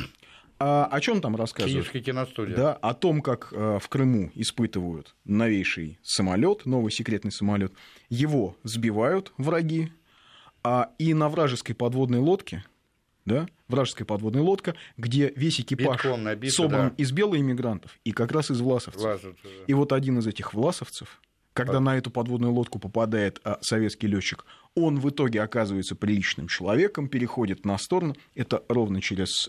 А 0.58 0.86
о 0.86 1.00
чем 1.00 1.20
там 1.20 1.36
рассказывают? 1.36 1.84
Киевская 1.84 2.02
киностудия. 2.02 2.56
Да, 2.56 2.72
о 2.74 2.94
том, 2.94 3.20
как 3.20 3.48
э, 3.52 3.78
в 3.80 3.88
Крыму 3.88 4.30
испытывают 4.34 5.14
новейший 5.24 5.98
самолет, 6.02 6.64
новый 6.64 6.90
секретный 6.90 7.30
самолет. 7.30 7.72
Его 8.08 8.56
сбивают 8.62 9.32
враги, 9.36 9.92
а 10.62 10.90
и 10.98 11.12
на 11.12 11.28
вражеской 11.28 11.74
подводной 11.74 12.20
лодке, 12.20 12.64
да, 13.26 13.48
вражеская 13.68 14.06
подводная 14.06 14.42
лодка, 14.42 14.76
где 14.96 15.30
весь 15.36 15.60
экипаж 15.60 16.02
Битком 16.02 16.48
собран 16.48 16.88
да. 16.88 16.94
из 16.96 17.12
белоиммигрантов 17.12 17.98
и 18.04 18.12
как 18.12 18.32
раз 18.32 18.50
из 18.50 18.60
власовцев. 18.60 19.02
Власовцы, 19.02 19.42
да. 19.42 19.64
И 19.66 19.74
вот 19.74 19.92
один 19.92 20.20
из 20.20 20.26
этих 20.26 20.54
власовцев, 20.54 21.20
когда 21.52 21.80
на 21.80 21.98
эту 21.98 22.10
подводную 22.10 22.52
лодку 22.52 22.78
попадает 22.78 23.40
а, 23.44 23.58
советский 23.60 24.06
летчик, 24.06 24.44
он 24.74 25.00
в 25.00 25.08
итоге 25.08 25.42
оказывается 25.42 25.96
приличным 25.96 26.48
человеком, 26.48 27.08
переходит 27.08 27.64
на 27.64 27.76
сторону. 27.78 28.14
Это 28.34 28.62
ровно 28.68 29.00
через... 29.00 29.48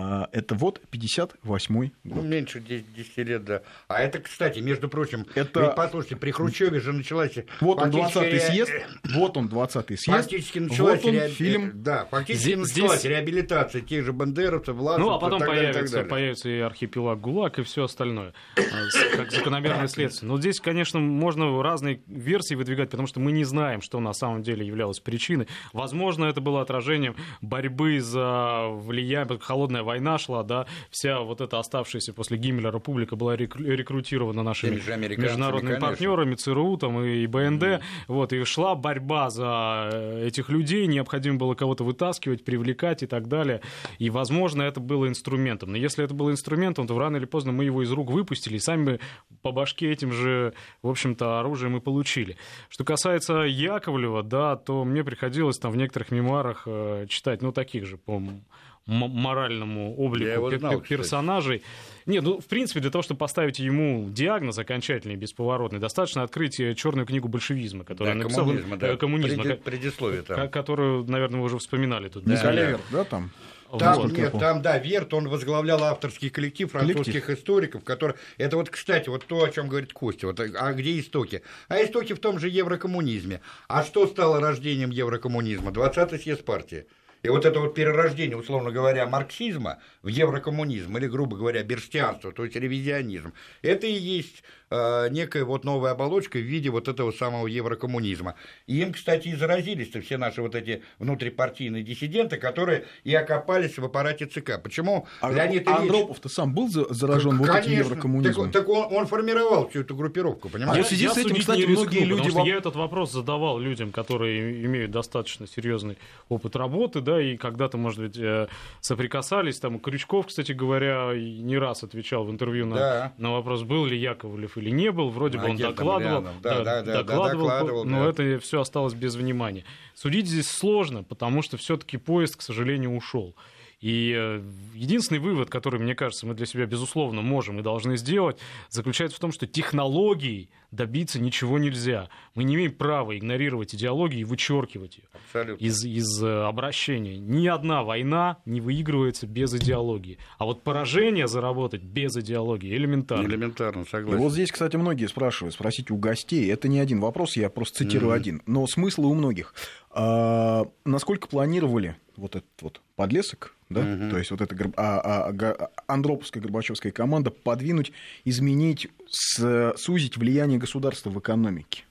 а, 0.00 0.28
это 0.32 0.54
вот 0.54 0.80
58 0.90 1.90
Ну, 2.04 2.14
год. 2.14 2.24
меньше 2.24 2.60
10, 2.60 2.94
10 2.94 3.18
лет, 3.18 3.44
да. 3.44 3.62
А 3.88 4.00
это, 4.00 4.20
кстати, 4.20 4.60
между 4.60 4.88
прочим, 4.88 5.26
Это- 5.34 5.60
ведь, 5.60 5.74
послушайте, 5.74 6.16
при 6.16 6.30
Хрущеве 6.30 6.78
же 6.80 6.92
началась... 6.92 7.34
Вот 7.60 7.78
он, 7.80 7.90
фактически 7.90 8.18
20-й 8.18 8.30
ре- 8.30 8.40
съезд, 8.40 8.72
вот 9.14 9.36
он, 9.36 9.48
20-й 9.48 9.96
съезд, 9.96 10.18
Фактически 10.18 10.58
началась 10.60 11.02
вот 11.02 11.08
он, 11.08 11.14
реаб- 11.16 11.28
фильм. 11.30 11.82
Да, 11.82 12.04
фактически 12.10 12.44
Здесь- 12.44 12.58
началась 12.76 13.04
реабилитация 13.04 13.80
тех 13.82 14.04
же 14.04 14.12
бандеровцев, 14.12 14.76
власовцев 14.76 15.06
Ну, 15.06 15.14
а 15.14 15.18
потом 15.18 15.38
и 15.38 15.40
так 15.40 15.48
далее, 15.48 15.62
и 15.64 15.66
так 15.66 15.74
появится, 15.74 15.94
далее. 15.96 16.10
появится 16.10 16.48
и 16.48 16.58
архипелаг 16.60 17.20
ГУЛАГ, 17.20 17.58
и 17.58 17.62
все 17.64 17.84
остальное, 17.84 18.34
а, 18.56 19.16
как 19.16 19.30
закономерное 19.32 19.88
следствие. 19.88 20.28
Но 20.28 20.38
здесь, 20.38 20.60
конечно, 20.60 21.00
можно 21.00 21.60
разные 21.62 22.00
версии 22.06 22.54
выдвигать, 22.54 22.90
потому 22.90 23.08
что 23.08 23.18
мы 23.20 23.32
не 23.32 23.44
знаем, 23.44 23.80
что 23.82 23.98
на 24.00 24.12
самом 24.12 24.42
деле 24.42 24.64
являлось 24.66 25.00
причиной. 25.00 25.48
Возможно, 25.72 26.26
это 26.26 26.40
было 26.40 26.60
отражением 26.62 27.16
борьбы 27.42 28.00
за 28.00 28.68
влияние, 28.70 29.38
холодная 29.40 29.82
война 29.88 30.18
шла, 30.18 30.42
да, 30.42 30.66
вся 30.90 31.20
вот 31.20 31.40
эта 31.40 31.58
оставшаяся 31.58 32.12
после 32.12 32.36
Гиммлера 32.36 32.78
публика 32.78 33.16
была 33.16 33.34
рекру- 33.36 33.64
рекрутирована 33.64 34.42
нашими 34.42 34.76
международными 34.76 35.74
конечно. 35.74 35.88
партнерами, 35.88 36.34
ЦРУ 36.34 36.76
там, 36.76 37.02
и 37.02 37.26
БНД, 37.26 37.80
вот, 38.06 38.32
и 38.32 38.44
шла 38.44 38.74
борьба 38.74 39.30
за 39.30 39.88
э, 39.92 40.26
этих 40.26 40.50
людей, 40.50 40.86
необходимо 40.86 41.38
было 41.38 41.54
кого-то 41.54 41.84
вытаскивать, 41.84 42.44
привлекать 42.44 43.02
и 43.02 43.06
так 43.06 43.28
далее, 43.28 43.62
и, 43.98 44.10
возможно, 44.10 44.62
это 44.62 44.80
было 44.80 45.08
инструментом, 45.08 45.72
но 45.72 45.78
если 45.78 46.04
это 46.04 46.14
было 46.14 46.30
инструментом, 46.30 46.86
то 46.86 46.98
рано 46.98 47.16
или 47.16 47.24
поздно 47.24 47.52
мы 47.52 47.64
его 47.64 47.82
из 47.82 47.90
рук 47.90 48.10
выпустили, 48.10 48.56
и 48.56 48.60
сами 48.60 49.00
по 49.42 49.52
башке 49.52 49.90
этим 49.90 50.12
же, 50.12 50.52
в 50.82 50.88
общем-то, 50.88 51.40
оружием 51.40 51.76
и 51.76 51.80
получили. 51.80 52.36
Что 52.68 52.84
касается 52.84 53.38
Яковлева, 53.40 54.22
да, 54.22 54.56
то 54.56 54.84
мне 54.84 55.02
приходилось 55.02 55.58
там 55.58 55.72
в 55.72 55.76
некоторых 55.76 56.10
мемуарах 56.10 56.64
э, 56.66 57.06
читать, 57.08 57.42
ну, 57.42 57.52
таких 57.52 57.86
же, 57.86 57.96
по 57.96 58.16
м- 58.16 58.44
моральному 58.88 59.94
облику 59.96 60.50
знал, 60.58 60.72
пер- 60.72 60.80
кстати. 60.82 60.88
персонажей. 60.88 61.62
Нет, 62.06 62.24
ну, 62.24 62.40
в 62.40 62.46
принципе, 62.46 62.80
для 62.80 62.90
того, 62.90 63.02
чтобы 63.02 63.18
поставить 63.18 63.58
ему 63.58 64.08
диагноз 64.10 64.58
окончательный, 64.58 65.16
бесповоротный, 65.16 65.78
достаточно 65.78 66.22
открыть 66.22 66.58
э, 66.58 66.74
черную 66.74 67.06
книгу 67.06 67.28
большевизма, 67.28 67.84
которую 67.84 68.06
Да, 68.06 68.12
он 68.12 68.18
написал. 68.24 68.44
коммунизма, 68.46 68.76
да. 68.78 68.88
э, 68.88 68.96
коммунизма, 68.96 69.42
Преди- 69.42 69.56
предисловие 69.56 70.22
там. 70.22 70.48
которую, 70.48 71.04
наверное, 71.04 71.40
вы 71.40 71.46
уже 71.46 71.58
вспоминали 71.58 72.08
тут. 72.08 72.24
Да. 72.24 72.50
Верт, 72.52 72.80
да, 72.90 73.04
там? 73.04 73.30
Там, 73.78 74.08
я 74.08 74.22
нет, 74.22 74.32
там, 74.38 74.62
да, 74.62 74.78
Верт, 74.78 75.12
он 75.12 75.28
возглавлял 75.28 75.84
авторский 75.84 76.30
коллектив 76.30 76.70
французских 76.72 77.28
историков, 77.28 77.84
который... 77.84 78.16
Это 78.38 78.56
вот, 78.56 78.70
кстати, 78.70 79.10
вот 79.10 79.26
то, 79.26 79.44
о 79.44 79.50
чем 79.50 79.68
говорит 79.68 79.92
Костя, 79.92 80.28
вот, 80.28 80.40
а 80.40 80.72
где 80.72 80.98
истоки? 80.98 81.42
А 81.68 81.76
истоки 81.84 82.14
в 82.14 82.18
том 82.18 82.38
же 82.38 82.48
еврокоммунизме. 82.48 83.42
А 83.68 83.84
что 83.84 84.06
стало 84.06 84.40
рождением 84.40 84.88
еврокоммунизма? 84.88 85.70
20-й 85.70 86.18
съезд 86.18 86.46
партии. 86.46 86.86
И 87.22 87.28
вот 87.28 87.44
это 87.44 87.60
вот 87.60 87.74
перерождение, 87.74 88.36
условно 88.36 88.70
говоря, 88.70 89.06
марксизма 89.06 89.78
в 90.02 90.08
еврокоммунизм, 90.08 90.96
или, 90.96 91.06
грубо 91.06 91.36
говоря, 91.36 91.62
берстианство, 91.62 92.32
то 92.32 92.44
есть 92.44 92.56
ревизионизм, 92.56 93.32
это 93.62 93.86
и 93.86 93.92
есть 93.92 94.42
некая 94.70 95.44
вот 95.44 95.64
новая 95.64 95.92
оболочка 95.92 96.38
в 96.38 96.42
виде 96.42 96.70
вот 96.70 96.88
этого 96.88 97.10
самого 97.12 97.46
еврокоммунизма. 97.46 98.34
И 98.66 98.80
им, 98.80 98.92
кстати, 98.92 99.28
и 99.28 99.34
заразились 99.34 99.90
все 100.04 100.16
наши 100.18 100.42
вот 100.42 100.54
эти 100.54 100.82
внутрипартийные 100.98 101.82
диссиденты, 101.82 102.36
которые 102.36 102.84
и 103.04 103.14
окопались 103.14 103.78
в 103.78 103.84
аппарате 103.84 104.26
ЦК. 104.26 104.60
Почему 104.62 105.06
А 105.20 105.30
Леонид 105.32 105.66
Ильич... 105.66 105.78
Андропов-то 105.78 106.28
сам 106.28 106.54
был 106.54 106.68
за- 106.68 106.92
заражен 106.92 107.38
вот 107.38 107.48
этим 107.48 107.62
Конечно. 107.62 107.84
еврокоммунизмом? 107.84 108.50
Так, 108.50 108.66
так 108.66 108.68
он, 108.68 108.94
он 108.94 109.06
формировал 109.06 109.68
всю 109.68 109.80
эту 109.80 109.94
группировку, 109.96 110.48
А 110.48 110.50
понимаете? 110.50 110.78
вот 110.82 110.86
в 110.86 110.88
связи 110.88 111.08
с 111.08 111.16
этим, 111.16 111.36
кстати, 111.36 111.62
многие 111.64 112.04
люди 112.04 112.18
Потому 112.22 112.38
вам- 112.40 112.48
я 112.48 112.56
этот 112.56 112.76
вопрос 112.76 113.12
задавал 113.12 113.58
людям, 113.58 113.90
которые 113.92 114.64
имеют 114.66 114.90
достаточно 114.90 115.46
серьезный 115.46 115.96
опыт 116.28 116.56
работы, 116.56 117.00
да, 117.00 117.20
и 117.22 117.36
когда-то, 117.36 117.78
может 117.78 118.00
быть, 118.00 118.18
э, 118.18 118.48
соприкасались. 118.80 119.58
Там 119.58 119.78
Крючков, 119.78 120.26
кстати 120.26 120.52
говоря, 120.52 121.12
не 121.14 121.56
раз 121.58 121.82
отвечал 121.82 122.24
в 122.24 122.30
интервью 122.30 122.66
на, 122.66 122.76
Да. 122.76 123.12
на 123.18 123.32
вопрос, 123.32 123.62
был 123.62 123.86
ли 123.86 123.96
Яковлев 123.96 124.57
или 124.58 124.70
не 124.70 124.90
был. 124.92 125.10
Вроде 125.10 125.38
бы 125.38 125.46
он 125.46 125.56
докладывал. 125.56 126.22
Да, 126.42 126.62
да, 126.62 126.64
да, 126.64 126.82
да, 126.82 127.02
докладывал, 127.02 127.46
докладывал, 127.46 127.84
но 127.84 128.04
да. 128.04 128.10
это 128.10 128.38
все 128.40 128.60
осталось 128.60 128.94
без 128.94 129.14
внимания. 129.14 129.64
Судить 129.94 130.26
здесь 130.26 130.48
сложно, 130.48 131.02
потому 131.02 131.42
что 131.42 131.56
все-таки 131.56 131.96
поезд, 131.96 132.36
к 132.36 132.42
сожалению, 132.42 132.96
ушел. 132.96 133.34
И 133.80 134.12
э, 134.16 134.42
единственный 134.74 135.20
вывод, 135.20 135.50
который, 135.50 135.78
мне 135.78 135.94
кажется, 135.94 136.26
мы 136.26 136.34
для 136.34 136.46
себя, 136.46 136.66
безусловно, 136.66 137.22
можем 137.22 137.60
и 137.60 137.62
должны 137.62 137.96
сделать, 137.96 138.38
заключается 138.70 139.16
в 139.16 139.20
том, 139.20 139.30
что 139.30 139.46
технологией 139.46 140.50
добиться 140.70 141.20
ничего 141.20 141.58
нельзя. 141.58 142.08
Мы 142.34 142.44
не 142.44 142.54
имеем 142.56 142.72
права 142.72 143.16
игнорировать 143.16 143.74
идеологию 143.74 144.20
и 144.20 144.24
вычеркивать 144.24 144.98
ее 144.98 145.04
Абсолютно. 145.12 145.64
из, 145.64 145.84
из 145.84 146.22
э, 146.22 146.42
обращения. 146.44 147.18
Ни 147.18 147.46
одна 147.46 147.82
война 147.82 148.36
не 148.44 148.60
выигрывается 148.60 149.26
без 149.26 149.54
идеологии. 149.54 150.18
А 150.38 150.44
вот 150.44 150.62
поражение 150.62 151.26
заработать 151.26 151.82
без 151.82 152.16
идеологии 152.16 152.74
элементарно. 152.74 153.26
Элементарно, 153.26 153.82
И 153.82 153.88
согласен. 153.88 154.20
вот 154.22 154.32
здесь, 154.32 154.52
кстати, 154.52 154.76
многие 154.76 155.06
спрашивают, 155.06 155.54
спросите 155.54 155.92
у 155.92 155.96
гостей. 155.96 156.50
Это 156.52 156.68
не 156.68 156.78
один 156.80 157.00
вопрос, 157.00 157.36
я 157.36 157.48
просто 157.48 157.78
цитирую 157.84 158.12
один. 158.12 158.42
Но 158.46 158.66
смысл 158.66 159.06
у 159.06 159.14
многих. 159.14 159.54
А, 159.90 160.66
насколько 160.84 161.28
планировали 161.28 161.96
вот 162.16 162.36
этот 162.36 162.48
вот 162.60 162.80
подлесок, 162.96 163.54
да, 163.70 163.80
Мгм. 163.82 164.10
то 164.10 164.18
есть 164.18 164.30
вот 164.30 164.40
эта 164.40 164.54
а- 164.76 165.28
а- 165.28 165.32
Га- 165.32 165.70
Андроповская 165.86 166.42
Горбачевская 166.42 166.90
команда 166.92 167.30
подвинуть, 167.30 167.92
изменить, 168.24 168.88
с- 169.08 169.74
сузить 169.76 170.16
влияние 170.16 170.57
государства 170.58 171.10
в 171.10 171.18
экономике? 171.18 171.84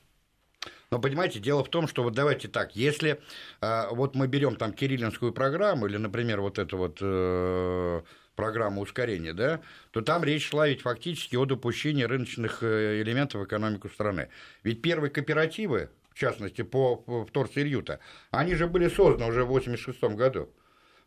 Но 0.89 0.99
понимаете, 0.99 1.39
дело 1.39 1.63
в 1.63 1.69
том, 1.69 1.87
что 1.87 2.03
вот 2.03 2.13
давайте 2.13 2.47
так, 2.47 2.75
если 2.75 3.19
э, 3.61 3.83
вот 3.91 4.15
мы 4.15 4.27
берем 4.27 4.55
там 4.55 4.71
кириллинскую 4.71 5.33
программу 5.33 5.87
или, 5.87 5.97
например, 5.97 6.39
вот 6.39 6.59
эту 6.59 6.77
вот 6.77 6.99
э, 7.01 8.01
программу 8.35 8.81
ускорения, 8.81 9.33
да, 9.33 9.59
то 9.91 10.01
там 10.01 10.23
речь 10.23 10.47
шла 10.47 10.67
ведь 10.67 10.81
фактически 10.81 11.35
о 11.35 11.45
допущении 11.45 12.03
рыночных 12.03 12.63
э, 12.63 13.01
элементов 13.01 13.41
в 13.41 13.45
экономику 13.45 13.89
страны. 13.89 14.29
Ведь 14.63 14.81
первые 14.81 15.11
кооперативы, 15.11 15.89
в 16.13 16.19
частности, 16.19 16.61
по 16.61 17.03
вторсырью-то, 17.27 17.99
они 18.31 18.55
же 18.55 18.67
были 18.67 18.87
созданы 18.87 19.29
уже 19.29 19.43
в 19.43 19.49
1986 19.49 20.15
году. 20.15 20.49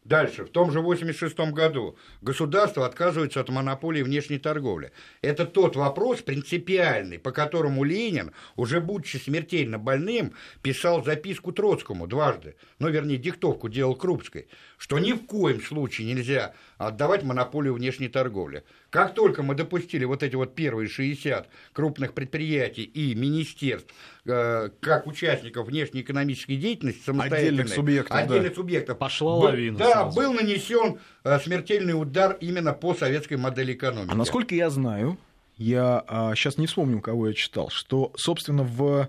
Дальше, 0.04 0.44
в 0.44 0.48
том 0.48 0.70
же 0.72 0.78
1986 0.78 1.52
году 1.52 1.96
государство 2.22 2.86
отказывается 2.86 3.38
от 3.40 3.50
монополии 3.50 4.02
внешней 4.02 4.38
торговли. 4.38 4.92
Это 5.20 5.44
тот 5.44 5.76
вопрос 5.76 6.22
принципиальный, 6.22 7.18
по 7.18 7.32
которому 7.32 7.84
Ленин, 7.84 8.32
уже 8.56 8.80
будучи 8.80 9.18
смертельно 9.18 9.78
больным, 9.78 10.32
писал 10.62 11.04
записку 11.04 11.52
Троцкому 11.52 12.06
дважды, 12.06 12.56
ну, 12.78 12.88
вернее, 12.88 13.18
диктовку 13.18 13.68
делал 13.68 13.94
Крупской, 13.94 14.48
что 14.78 14.98
ни 14.98 15.12
в 15.12 15.26
коем 15.26 15.60
случае 15.60 16.06
нельзя 16.06 16.54
отдавать 16.78 17.22
монополию 17.22 17.74
внешней 17.74 18.08
торговли. 18.08 18.64
Как 18.90 19.14
только 19.14 19.42
мы 19.44 19.54
допустили 19.54 20.04
вот 20.04 20.22
эти 20.24 20.34
вот 20.34 20.54
первые 20.56 20.88
60 20.88 21.48
крупных 21.72 22.12
предприятий 22.12 22.82
и 22.82 23.14
министерств 23.14 23.94
э, 24.26 24.70
как 24.80 25.06
участников 25.06 25.68
внешнеэкономической 25.68 26.56
деятельности 26.56 27.04
самостоятельной, 27.04 27.50
Отдельных 27.62 27.68
субъектов, 27.74 28.16
да. 28.16 28.22
отдельных 28.24 28.54
субъектов, 28.56 28.98
Пошла 28.98 29.32
был- 29.36 29.44
лавина 29.44 29.78
Да, 29.78 29.92
сразу. 29.92 30.16
был 30.16 30.32
нанесен 30.32 30.98
э, 31.22 31.38
смертельный 31.38 31.92
удар 32.00 32.36
именно 32.40 32.72
по 32.72 32.94
советской 32.94 33.34
модели 33.36 33.74
экономики. 33.74 34.10
А 34.12 34.16
насколько 34.16 34.54
я 34.56 34.68
знаю, 34.70 35.18
я 35.56 36.04
сейчас 36.34 36.58
не 36.58 36.66
вспомню, 36.66 36.98
у 36.98 37.00
кого 37.00 37.28
я 37.28 37.34
читал, 37.34 37.70
что, 37.70 38.12
собственно, 38.16 38.64
в 38.64 39.08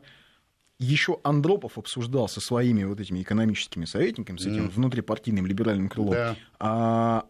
еще 0.77 1.19
Андропов 1.23 1.77
обсуждал 1.77 2.27
со 2.27 2.41
своими 2.41 2.83
вот 2.83 2.99
этими 2.99 3.21
экономическими 3.21 3.85
советниками, 3.85 4.37
с 4.37 4.41
этим 4.45 4.63
Мгм. 4.65 4.69
внутрипартийным 4.71 5.45
либеральным 5.47 5.89
крылом, 5.89 6.13
Да. 6.13 6.35
а, 6.59 7.25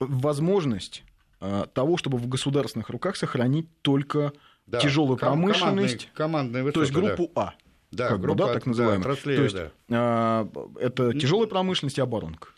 возможность 0.00 1.02
а, 1.06 1.13
того, 1.72 1.96
чтобы 1.96 2.18
в 2.18 2.28
государственных 2.28 2.88
руках 2.90 3.16
сохранить 3.16 3.66
только 3.82 4.32
Да, 4.66 4.80
тяжелую 4.80 5.18
промышленность, 5.18 6.10
командные, 6.14 6.62
командные 6.62 6.72
то 6.72 6.80
есть 6.80 6.92
высоты, 6.92 7.16
группу 7.16 7.32
А, 7.38 7.44
да. 7.46 7.54
Да, 7.90 8.08
как 8.08 8.18
бы, 8.18 8.26
группа, 8.26 8.46
да, 8.46 8.52
так 8.52 8.66
называемую. 8.66 9.00
отраслей, 9.00 9.36
то 9.36 9.42
есть 9.42 9.54
да. 9.54 9.70
а, 9.90 10.48
это 10.80 11.12
тяжелая 11.12 11.46
промышленность 11.46 11.98
и 11.98 12.00
оборонка. 12.00 12.48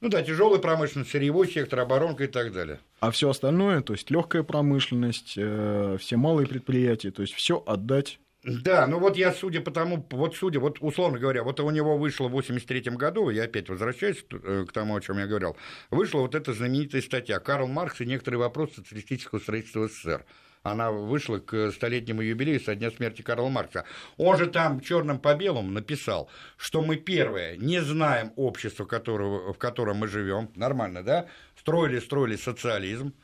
Ну 0.00 0.08
да, 0.08 0.22
тяжелая 0.22 0.58
промышленность, 0.60 1.10
сырьевой 1.10 1.46
сектор, 1.46 1.80
оборонка 1.80 2.24
и 2.24 2.26
так 2.26 2.52
далее. 2.52 2.80
А 3.00 3.10
все 3.10 3.28
остальное, 3.28 3.82
то 3.82 3.92
есть 3.92 4.10
легкая 4.10 4.42
промышленность, 4.42 5.34
э, 5.36 5.96
все 6.00 6.16
малые 6.16 6.46
предприятия, 6.46 7.10
то 7.10 7.22
есть 7.22 7.34
все 7.34 7.62
отдать 7.66 8.18
Да, 8.42 8.86
ну 8.86 8.98
вот 8.98 9.18
я, 9.18 9.32
судя 9.32 9.60
по 9.60 9.70
тому, 9.70 10.06
вот 10.10 10.34
судя, 10.34 10.60
вот 10.60 10.78
условно 10.80 11.18
говоря, 11.18 11.42
вот 11.42 11.60
у 11.60 11.68
него 11.70 11.98
вышло 11.98 12.28
в 12.28 12.30
83 12.30 12.92
году, 12.92 13.28
я 13.28 13.44
опять 13.44 13.68
возвращаюсь 13.68 14.24
э, 14.30 14.64
к 14.66 14.72
тому, 14.72 14.96
о 14.96 15.00
чем 15.02 15.18
я 15.18 15.26
говорил, 15.26 15.56
вышла 15.90 16.20
вот 16.20 16.34
эта 16.34 16.54
знаменитая 16.54 17.02
статья 17.02 17.38
«Карл 17.38 17.68
Маркс 17.68 18.00
и 18.00 18.06
некоторые 18.06 18.40
вопросы 18.40 18.76
социалистического 18.76 19.40
строительства 19.40 19.88
СССР» 19.88 20.24
она 20.62 20.90
вышла 20.90 21.38
к 21.38 21.70
столетнему 21.70 22.22
юбилею 22.22 22.60
со 22.60 22.74
дня 22.74 22.90
смерти 22.90 23.22
Карла 23.22 23.48
Маркса. 23.48 23.84
Он 24.18 24.36
же 24.36 24.46
там 24.46 24.80
черным 24.80 25.18
по 25.18 25.34
белому 25.34 25.70
написал, 25.70 26.28
что 26.56 26.82
мы 26.82 26.96
первое 26.96 27.56
не 27.56 27.80
знаем 27.80 28.32
общества, 28.36 28.84
которого, 28.84 29.52
в 29.54 29.58
котором 29.58 29.98
мы 29.98 30.08
живем, 30.08 30.50
нормально, 30.56 31.02
да? 31.02 31.28
Строили, 31.58 31.98
строили 31.98 32.36
социализм. 32.36 33.14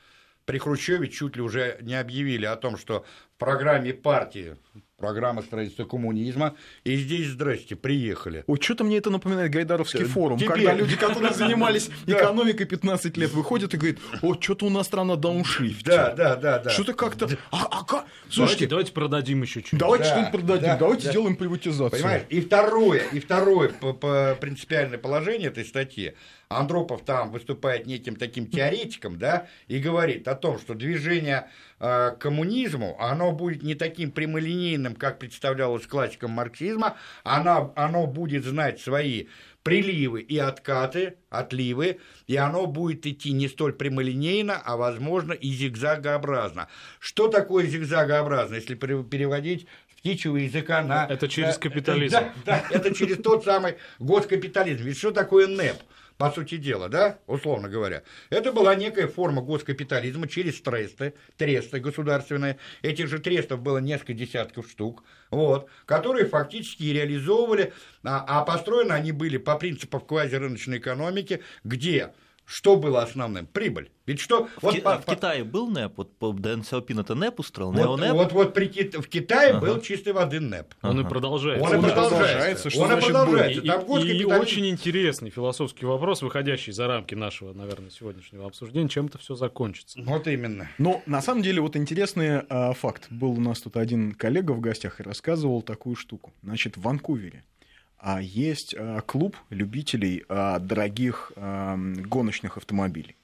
При 0.47 0.59
Хрущеве 0.59 1.09
чуть 1.09 1.37
ли 1.37 1.43
уже 1.43 1.79
не 1.83 1.95
объявили 1.99 2.47
о 2.47 2.57
том, 2.57 2.79
что 2.79 3.05
в 3.35 3.39
программе 3.39 3.93
партии 3.93 4.57
программа 4.97 5.43
строительства 5.43 5.85
коммунизма, 5.85 6.55
и 6.85 6.97
здесь, 6.97 7.29
здрасте, 7.29 7.77
приехали. 7.77 8.45
Вот 8.47 8.63
что-то 8.63 8.85
мне 8.85 8.97
это 8.97 9.11
напоминает 9.11 9.51
Гайдаровский 9.51 10.05
форум, 10.05 10.39
Теперь... 10.39 10.55
когда 10.55 10.75
люди, 10.75 10.97
которые 10.97 11.33
занимались 11.35 11.91
экономикой 12.07 12.65
15 12.65 13.17
лет, 13.17 13.31
выходят 13.33 13.75
и 13.75 13.77
говорят, 13.77 13.99
о, 14.23 14.35
что-то 14.41 14.67
у 14.67 14.71
нас 14.71 14.87
страна 14.87 15.17
дауншрифт. 15.17 15.85
Да, 15.85 16.15
да, 16.15 16.37
да, 16.37 16.59
да. 16.61 16.71
Что-то 16.71 16.95
как-то... 16.95 17.29
А, 17.51 17.67
а, 17.71 17.85
как? 17.85 18.07
Слушайте, 18.31 18.67
давайте, 18.67 18.69
давайте 18.69 18.93
продадим 18.93 19.43
еще 19.43 19.61
чуть-чуть. 19.61 19.79
Давайте 19.79 20.05
да, 20.05 20.11
что-нибудь 20.11 20.33
продадим, 20.33 20.67
да, 20.67 20.77
давайте 20.77 21.05
да. 21.05 21.11
сделаем 21.11 21.37
приватизацию. 21.37 21.91
Понимаешь, 21.91 22.23
и 22.31 22.41
второе, 22.41 23.03
и 23.13 23.21
второе 23.21 23.69
принципиальное 24.41 24.99
положение 24.99 25.49
этой 25.49 25.65
статьи, 25.65 26.15
Андропов 26.49 27.05
там 27.05 27.31
выступает 27.33 27.87
неким 27.87 28.17
таким 28.17 28.47
теоретиком, 28.47 29.19
да, 29.19 29.49
и 29.67 29.79
говорит 29.79 30.29
о 30.29 30.35
том, 30.35 30.59
что 30.59 30.75
движение 30.75 31.49
э, 31.81 32.13
к 32.13 32.19
коммунизму, 32.19 32.97
оно 33.01 33.33
будет 33.33 33.63
не 33.63 33.75
таким 33.75 34.13
прямолинейным, 34.13 34.95
как 34.95 35.19
представлялось 35.19 35.87
классиком 35.87 36.31
марксизма, 36.31 36.97
оно, 37.25 37.73
оно 37.77 38.07
будет 38.07 38.45
знать 38.45 38.81
свои 38.81 39.27
приливы 39.65 40.21
и 40.21 40.39
откаты, 40.39 41.17
отливы, 41.29 41.99
и 42.29 42.37
оно 42.37 42.67
будет 42.67 43.05
идти 43.05 43.33
не 43.33 43.49
столь 43.49 43.73
прямолинейно, 43.73 44.63
а, 44.65 44.77
возможно, 44.77 45.33
и 45.33 45.51
зигзагообразно. 45.51 46.69
Что 47.01 47.27
такое 47.27 47.67
зигзагообразно, 47.67 48.55
если 48.55 48.77
переводить 48.77 49.67
птичьего 49.97 50.37
языка 50.37 50.83
на... 50.83 51.07
Это 51.07 51.27
через 51.27 51.59
капитализм. 51.59 52.13
Да, 52.13 52.33
да, 52.45 52.65
это 52.71 52.95
через 52.95 53.17
тот 53.17 53.45
самый 53.45 53.75
госкапитализм. 53.99 54.85
Ведь 54.85 54.99
что 54.99 55.11
такое 55.11 55.49
НЭП? 55.49 55.83
По 56.19 56.31
сути 56.31 56.57
дела, 56.57 56.89
да, 56.89 57.19
условно 57.27 57.69
говоря. 57.69 58.03
Это 58.31 58.53
была 58.53 58.75
некая 58.75 59.07
форма 59.07 59.43
госкапитализма 59.43 60.29
через 60.29 60.61
тресты, 60.61 61.15
тресты 61.37 61.81
государственные. 61.81 62.59
Этих 62.83 63.09
же 63.09 63.19
трестов 63.19 63.61
было 63.61 63.79
несколько 63.79 64.15
десятков 64.15 64.69
штук, 64.71 65.05
вот, 65.31 65.69
которые 65.85 66.27
фактически 66.27 66.85
реализовывали, 66.85 67.73
а, 68.03 68.25
а 68.27 68.45
построены 68.45 68.93
они 68.93 69.13
были 69.13 69.37
по 69.37 69.57
принципам 69.57 70.01
квазирыночной 70.01 70.79
экономики, 70.79 71.43
где 71.65 72.13
что 72.47 72.77
было 72.77 73.03
основным? 73.03 73.47
Прибыль. 73.47 73.91
Ведь 74.07 74.21
что... 74.21 74.47
В, 74.47 74.63
вот 74.63 74.75
Ки- 74.75 74.81
по, 74.81 74.99
в 74.99 75.05
Китае 75.05 75.43
был 75.43 75.67
НЭП, 75.69 75.95
вот 75.97 76.17
по 76.17 76.33
Дэн 76.33 76.63
Сяопин 76.63 77.01
это 77.01 77.17
НЭП 77.17 77.41
устроил, 77.41 77.73
вот, 77.73 77.99
НЭП? 77.99 78.13
Вот, 78.13 78.33
вот 78.33 78.55
при, 78.55 78.69
в 78.69 79.09
Китае 79.09 79.51
ага. 79.51 79.61
был 79.61 79.81
чистой 79.81 80.13
воды 80.13 80.39
НЭП. 80.39 80.75
Он 80.83 81.01
ага. 81.01 81.07
и 81.07 81.11
продолжается. 81.11 81.67
Он, 81.67 81.75
он 81.75 81.81
и 81.81 81.83
продолжается. 81.83 82.71
Что 82.71 82.83
он 82.83 82.99
и 82.99 83.01
продолжается. 83.01 83.61
И, 83.61 83.67
Там 83.67 83.81
и, 83.99 84.09
и 84.13 84.25
очень 84.25 84.69
интересный 84.69 85.31
философский 85.31 85.87
вопрос, 85.87 86.23
выходящий 86.23 86.71
за 86.71 86.87
рамки 86.87 87.17
нашего, 87.17 87.53
наверное, 87.53 87.91
сегодняшнего 87.91 88.47
обсуждения, 88.47 88.89
чем 88.89 89.07
это 89.07 89.19
все 89.19 89.35
закончится. 89.35 90.01
Вот 90.03 90.29
именно. 90.29 90.69
Но 90.79 91.03
на 91.07 91.21
самом 91.21 91.43
деле 91.43 91.61
вот 91.61 91.75
интересный 91.75 92.43
а, 92.49 92.75
факт. 92.75 93.09
Был 93.11 93.33
у 93.33 93.41
нас 93.41 93.61
тут 93.61 93.77
один 93.77 94.13
коллега 94.13 94.53
в 94.53 94.61
гостях 94.61 95.01
и 95.01 95.03
рассказывал 95.03 95.63
такую 95.63 95.97
штуку. 95.97 96.33
Значит, 96.45 96.77
в 96.77 96.83
Ванкувере 96.83 97.43
а 97.99 98.21
есть 98.21 98.75
а, 98.79 99.01
клуб 99.01 99.37
любителей 99.51 100.25
а, 100.29 100.59
дорогих 100.59 101.33
а, 101.37 101.77
гоночных 101.77 102.57
автомобилей. 102.57 103.17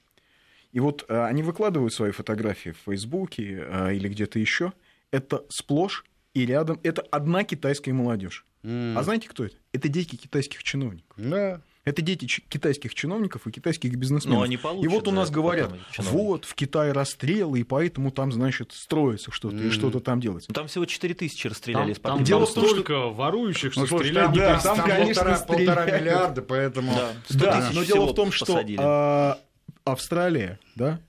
И 0.71 0.79
вот 0.79 1.05
они 1.07 1.43
выкладывают 1.43 1.93
свои 1.93 2.09
фотографии 2.09 2.71
в 2.71 2.77
Фейсбуке 2.85 3.67
или 3.93 4.09
где-то 4.09 4.39
еще. 4.39 4.73
Это 5.11 5.45
сплошь 5.49 6.03
и 6.33 6.47
рядом. 6.47 6.79
Это 6.81 7.03
одна 7.11 7.43
китайская 7.43 7.93
молодежь. 7.93 8.43
Mm. 8.63 8.97
А 8.97 9.03
знаете, 9.03 9.29
кто 9.29 9.45
это? 9.45 9.55
Это 9.71 9.87
дети 9.87 10.15
китайских 10.15 10.63
чиновников. 10.63 11.15
Да. 11.15 11.61
Это 11.85 12.01
дети 12.01 12.25
китайских 12.25 12.95
чиновников 12.95 13.45
и 13.45 13.51
китайских 13.51 13.95
бизнесменов. 13.95 14.39
Но 14.39 14.43
они 14.43 14.55
получат 14.55 14.85
и 14.85 14.87
вот 14.87 15.07
у 15.09 15.11
нас 15.11 15.29
говорят, 15.29 15.73
вот 15.97 16.45
в 16.45 16.55
Китае 16.55 16.93
расстрелы, 16.93 17.59
и 17.59 17.63
поэтому 17.63 18.11
там, 18.11 18.31
значит, 18.31 18.71
строится 18.71 19.31
что-то, 19.31 19.57
mm. 19.57 19.67
и 19.67 19.69
что-то 19.69 19.99
там 19.99 20.21
делается. 20.21 20.49
Ну, 20.49 20.53
там 20.53 20.67
всего 20.67 20.85
4 20.85 21.13
тысячи 21.13 21.47
расстреляли. 21.47 21.93
Там, 21.95 22.17
там, 22.17 22.23
Дело 22.23 22.45
там 22.45 22.51
столько 22.51 22.93
что... 22.93 23.13
ворующих, 23.13 23.73
что 23.73 23.81
ну, 23.81 23.87
стрелять 23.87 24.25
там, 24.25 24.33
да, 24.33 24.59
там, 24.59 24.77
там, 24.77 24.87
конечно, 24.87 25.23
полтора, 25.23 25.37
полтора 25.39 25.85
миллиарда, 25.85 26.41
поэтому... 26.41 26.93
Да, 26.93 27.13
да 27.29 27.69
но 27.73 27.83
дело 27.83 28.05
в 28.05 28.15
том, 28.15 28.31
что 28.31 28.63
а, 28.77 29.39
Австралия, 29.83 30.59
да, 30.75 31.01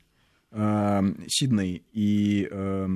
а, 0.51 1.05
Сидней 1.29 1.85
и 1.93 2.49
а, 2.51 2.89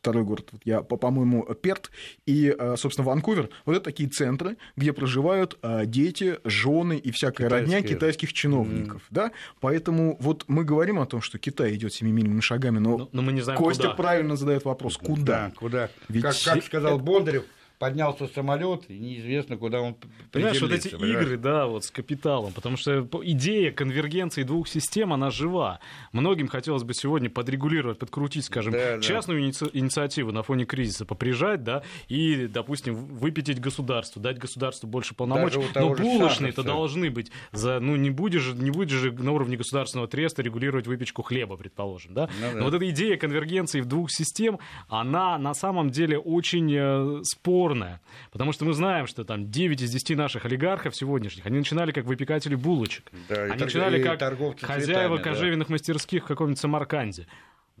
второй 0.00 0.24
город, 0.24 0.48
вот 0.52 0.62
я, 0.64 0.82
по-моему, 0.82 1.44
Перт 1.54 1.90
и, 2.26 2.54
э, 2.58 2.76
собственно, 2.76 3.06
Ванкувер, 3.06 3.50
вот 3.66 3.76
это 3.76 3.84
такие 3.84 4.08
центры, 4.08 4.56
где 4.76 4.92
проживают 4.92 5.58
э, 5.62 5.84
дети, 5.84 6.38
жены 6.44 6.96
и 6.96 7.10
всякая 7.10 7.46
Китайские. 7.46 7.76
родня 7.76 7.82
китайских 7.82 8.32
чиновников, 8.32 9.02
mm. 9.02 9.06
да, 9.10 9.32
поэтому 9.60 10.16
вот 10.20 10.44
мы 10.48 10.64
говорим 10.64 10.98
о 11.00 11.06
том, 11.06 11.20
что 11.20 11.38
Китай 11.38 11.74
идет 11.74 11.92
семимильными 11.92 12.40
шагами, 12.40 12.78
но, 12.78 12.96
но, 12.96 13.08
но 13.12 13.22
мы 13.22 13.32
не 13.32 13.42
знаем, 13.42 13.58
Костя 13.58 13.82
куда. 13.84 13.94
правильно 13.94 14.36
задает 14.36 14.64
вопрос, 14.64 14.96
куда? 14.96 15.48
Да, 15.48 15.52
куда? 15.54 15.90
Ведь... 16.08 16.22
Как, 16.22 16.34
как 16.42 16.64
сказал 16.64 16.98
Бондарев, 16.98 17.44
поднялся 17.80 18.26
самолет, 18.26 18.82
и 18.88 18.98
неизвестно, 18.98 19.56
куда 19.56 19.80
он 19.80 19.96
Понимаешь, 20.30 20.60
вот 20.60 20.70
эти 20.70 20.88
понимаешь? 20.88 21.24
игры, 21.24 21.38
да, 21.38 21.66
вот 21.66 21.86
с 21.86 21.90
капиталом, 21.90 22.52
потому 22.52 22.76
что 22.76 23.08
идея 23.22 23.72
конвергенции 23.72 24.42
двух 24.42 24.68
систем, 24.68 25.14
она 25.14 25.30
жива. 25.30 25.80
Многим 26.12 26.46
хотелось 26.46 26.82
бы 26.82 26.92
сегодня 26.92 27.30
подрегулировать, 27.30 27.98
подкрутить, 27.98 28.44
скажем, 28.44 28.74
да, 28.74 29.00
частную 29.00 29.40
да. 29.40 29.46
Иници- 29.46 29.70
инициативу 29.72 30.30
на 30.30 30.42
фоне 30.42 30.66
кризиса, 30.66 31.06
поприжать, 31.06 31.64
да, 31.64 31.82
и, 32.08 32.48
допустим, 32.48 32.94
выпятить 32.94 33.58
государству, 33.60 34.20
дать 34.20 34.38
государству 34.38 34.86
больше 34.86 35.14
полномочий. 35.14 35.62
Но 35.74 35.94
булочные-то 35.94 36.62
должны 36.62 37.10
быть 37.10 37.32
за, 37.50 37.80
ну, 37.80 37.96
не 37.96 38.10
будешь 38.10 38.52
не 38.52 38.70
будешь 38.70 38.98
же 38.98 39.10
на 39.10 39.32
уровне 39.32 39.56
государственного 39.56 40.06
треста 40.06 40.42
регулировать 40.42 40.86
выпечку 40.86 41.22
хлеба, 41.22 41.56
предположим, 41.56 42.12
да. 42.12 42.28
Ну, 42.40 42.46
да. 42.52 42.58
Но 42.58 42.64
вот 42.66 42.74
эта 42.74 42.90
идея 42.90 43.16
конвергенции 43.16 43.80
в 43.80 43.86
двух 43.86 44.10
систем, 44.10 44.58
она 44.88 45.38
на 45.38 45.54
самом 45.54 45.88
деле 45.88 46.18
очень 46.18 46.70
э, 46.76 47.22
спорная 47.24 47.69
спорная, 47.70 48.00
потому 48.32 48.52
что 48.52 48.64
мы 48.64 48.72
знаем, 48.72 49.06
что 49.06 49.24
там 49.24 49.50
9 49.50 49.82
из 49.82 49.90
10 49.90 50.16
наших 50.16 50.44
олигархов 50.44 50.94
сегодняшних, 50.94 51.46
они 51.46 51.58
начинали 51.58 51.92
как 51.92 52.04
выпекатели 52.04 52.54
булочек. 52.54 53.10
Да, 53.28 53.42
они 53.42 53.50
торг... 53.50 53.60
начинали 53.60 54.02
как 54.02 54.20
хозяева 54.60 55.16
цветами, 55.16 55.34
кожевенных 55.34 55.68
да. 55.68 55.72
мастерских 55.72 56.24
в 56.24 56.26
каком-нибудь 56.26 56.58
Самарканде. 56.58 57.26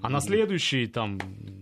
А 0.02 0.08
на 0.08 0.20
следующий 0.20 0.86
там 0.86 1.18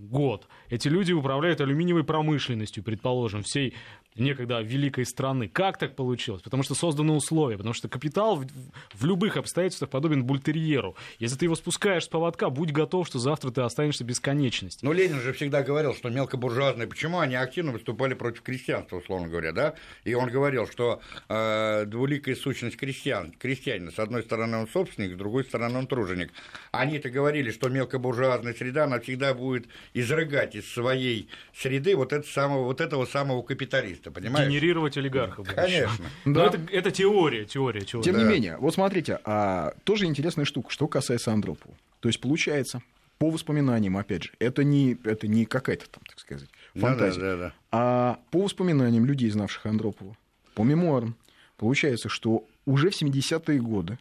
год 0.09 0.49
эти 0.71 0.88
люди 0.88 1.12
управляют 1.12 1.61
алюминиевой 1.61 2.05
промышленностью, 2.05 2.83
предположим, 2.83 3.42
всей 3.42 3.75
некогда 4.18 4.61
великой 4.61 5.07
страны. 5.07 5.49
Как 5.49 5.79
так 5.79 5.94
получилось? 5.94 6.42
Потому 6.42 6.62
что 6.62 6.75
созданы 6.75 7.12
условия, 7.12 7.57
потому 7.57 7.75
что 7.75 7.88
капитал 7.88 8.37
в, 8.37 8.47
в 8.94 9.05
любых 9.05 9.37
обстоятельствах 9.37 9.90
подобен 9.90 10.25
бультерьеру. 10.25 10.97
Если 11.18 11.37
ты 11.37 11.47
его 11.47 11.55
спускаешь 11.55 12.05
с 12.05 12.09
поводка, 12.09 12.51
будь 12.51 12.73
готов, 12.73 13.07
что 13.07 13.18
завтра 13.18 13.51
ты 13.51 13.61
останешься 13.62 14.05
без 14.05 14.21
конечности. 14.21 14.85
Ну, 14.85 14.92
Ленин 14.92 15.21
же 15.21 15.33
всегда 15.33 15.62
говорил, 15.62 15.94
что 15.94 16.11
мелкобуржуазные, 16.11 16.88
почему 16.88 17.21
они 17.21 17.37
активно 17.37 17.73
выступали 17.73 18.14
против 18.14 18.42
крестьянства, 18.42 18.97
условно 18.97 19.29
говоря, 19.29 19.53
да? 19.53 19.75
И 20.05 20.14
он 20.14 20.29
говорил, 20.29 20.66
что 20.66 21.01
э, 21.29 21.85
двуликая 21.87 22.35
сущность 22.35 22.77
крестьян, 22.77 23.33
крестьянина, 23.33 23.90
с 23.90 23.99
одной 23.99 24.23
стороны 24.23 24.59
он 24.59 24.68
собственник, 24.68 25.14
с 25.14 25.16
другой 25.16 25.44
стороны 25.44 25.79
он 25.79 25.87
труженик. 25.87 26.33
Они-то 26.73 27.11
говорили, 27.11 27.51
что 27.51 27.68
мелкобуржуазная 27.68 28.55
среда, 28.55 28.85
она 28.85 29.01
всегда 29.01 29.35
будет 29.35 29.68
изрыгать 30.00 30.54
из 30.54 30.70
своей 30.70 31.28
среды 31.54 31.96
вот, 31.96 32.12
это 32.12 32.26
самого, 32.28 32.64
вот 32.64 32.80
этого 32.80 33.06
самого 33.06 33.42
капиталиста 33.42 34.11
понимаешь? 34.11 34.48
Генерировать 34.48 34.96
олигархов. 34.96 35.46
Конечно. 35.54 36.06
Да. 36.24 36.46
Это, 36.46 36.61
это 36.70 36.90
теория, 36.90 37.44
теория, 37.44 37.80
теория. 37.80 38.04
Тем 38.04 38.14
да. 38.14 38.22
не 38.22 38.28
менее, 38.28 38.56
вот 38.58 38.74
смотрите, 38.74 39.18
а, 39.24 39.74
тоже 39.84 40.06
интересная 40.06 40.44
штука, 40.44 40.70
что 40.70 40.87
касается 40.87 41.32
Андропова. 41.32 41.74
То 42.00 42.08
есть, 42.08 42.20
получается, 42.20 42.82
по 43.18 43.30
воспоминаниям, 43.30 43.96
опять 43.96 44.24
же, 44.24 44.30
это 44.38 44.62
не, 44.64 44.96
это 45.04 45.26
не 45.26 45.46
какая-то 45.46 45.88
там, 45.88 46.02
так 46.06 46.18
сказать, 46.18 46.48
фантазия. 46.74 47.20
Да, 47.20 47.26
да, 47.26 47.37
да, 47.37 47.42
да. 47.48 47.52
А 47.72 48.18
по 48.30 48.42
воспоминаниям 48.42 49.04
людей, 49.06 49.30
знавших 49.30 49.66
Андропова, 49.66 50.16
по 50.54 50.62
мемуарам, 50.62 51.16
получается, 51.56 52.08
что 52.08 52.44
уже 52.66 52.90
в 52.90 53.02
70-е 53.02 53.61
годы 53.61 53.98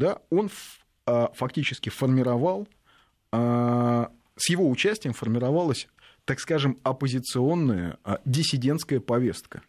да, 0.00 0.18
он 0.30 0.50
а, 1.06 1.30
фактически 1.34 1.90
формировал, 1.90 2.66
а, 3.32 4.10
с 4.40 4.50
его 4.50 4.68
участием 4.68 5.12
формировалась 5.12 5.86
так 6.24 6.38
скажем, 6.38 6.78
оппозиционная, 6.84 7.98
а, 8.04 8.20
диссидентская 8.24 9.00
повестка. 9.00 9.62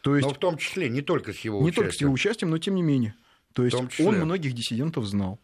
То 0.00 0.16
есть, 0.16 0.26
но 0.26 0.34
в 0.34 0.38
том 0.38 0.56
числе, 0.56 0.88
не 0.88 1.02
только 1.02 1.32
с 1.32 1.38
его 1.40 1.60
не 1.60 1.68
участием. 1.68 1.84
Не 1.84 1.90
только 1.90 1.96
с 1.96 2.00
его 2.00 2.12
участием, 2.12 2.50
но 2.50 2.58
тем 2.58 2.74
не 2.74 2.82
менее. 2.82 3.14
То 3.52 3.64
есть 3.64 3.76
он 4.00 4.14
многих 4.16 4.52
диссидентов 4.54 5.04
знал. 5.04 5.38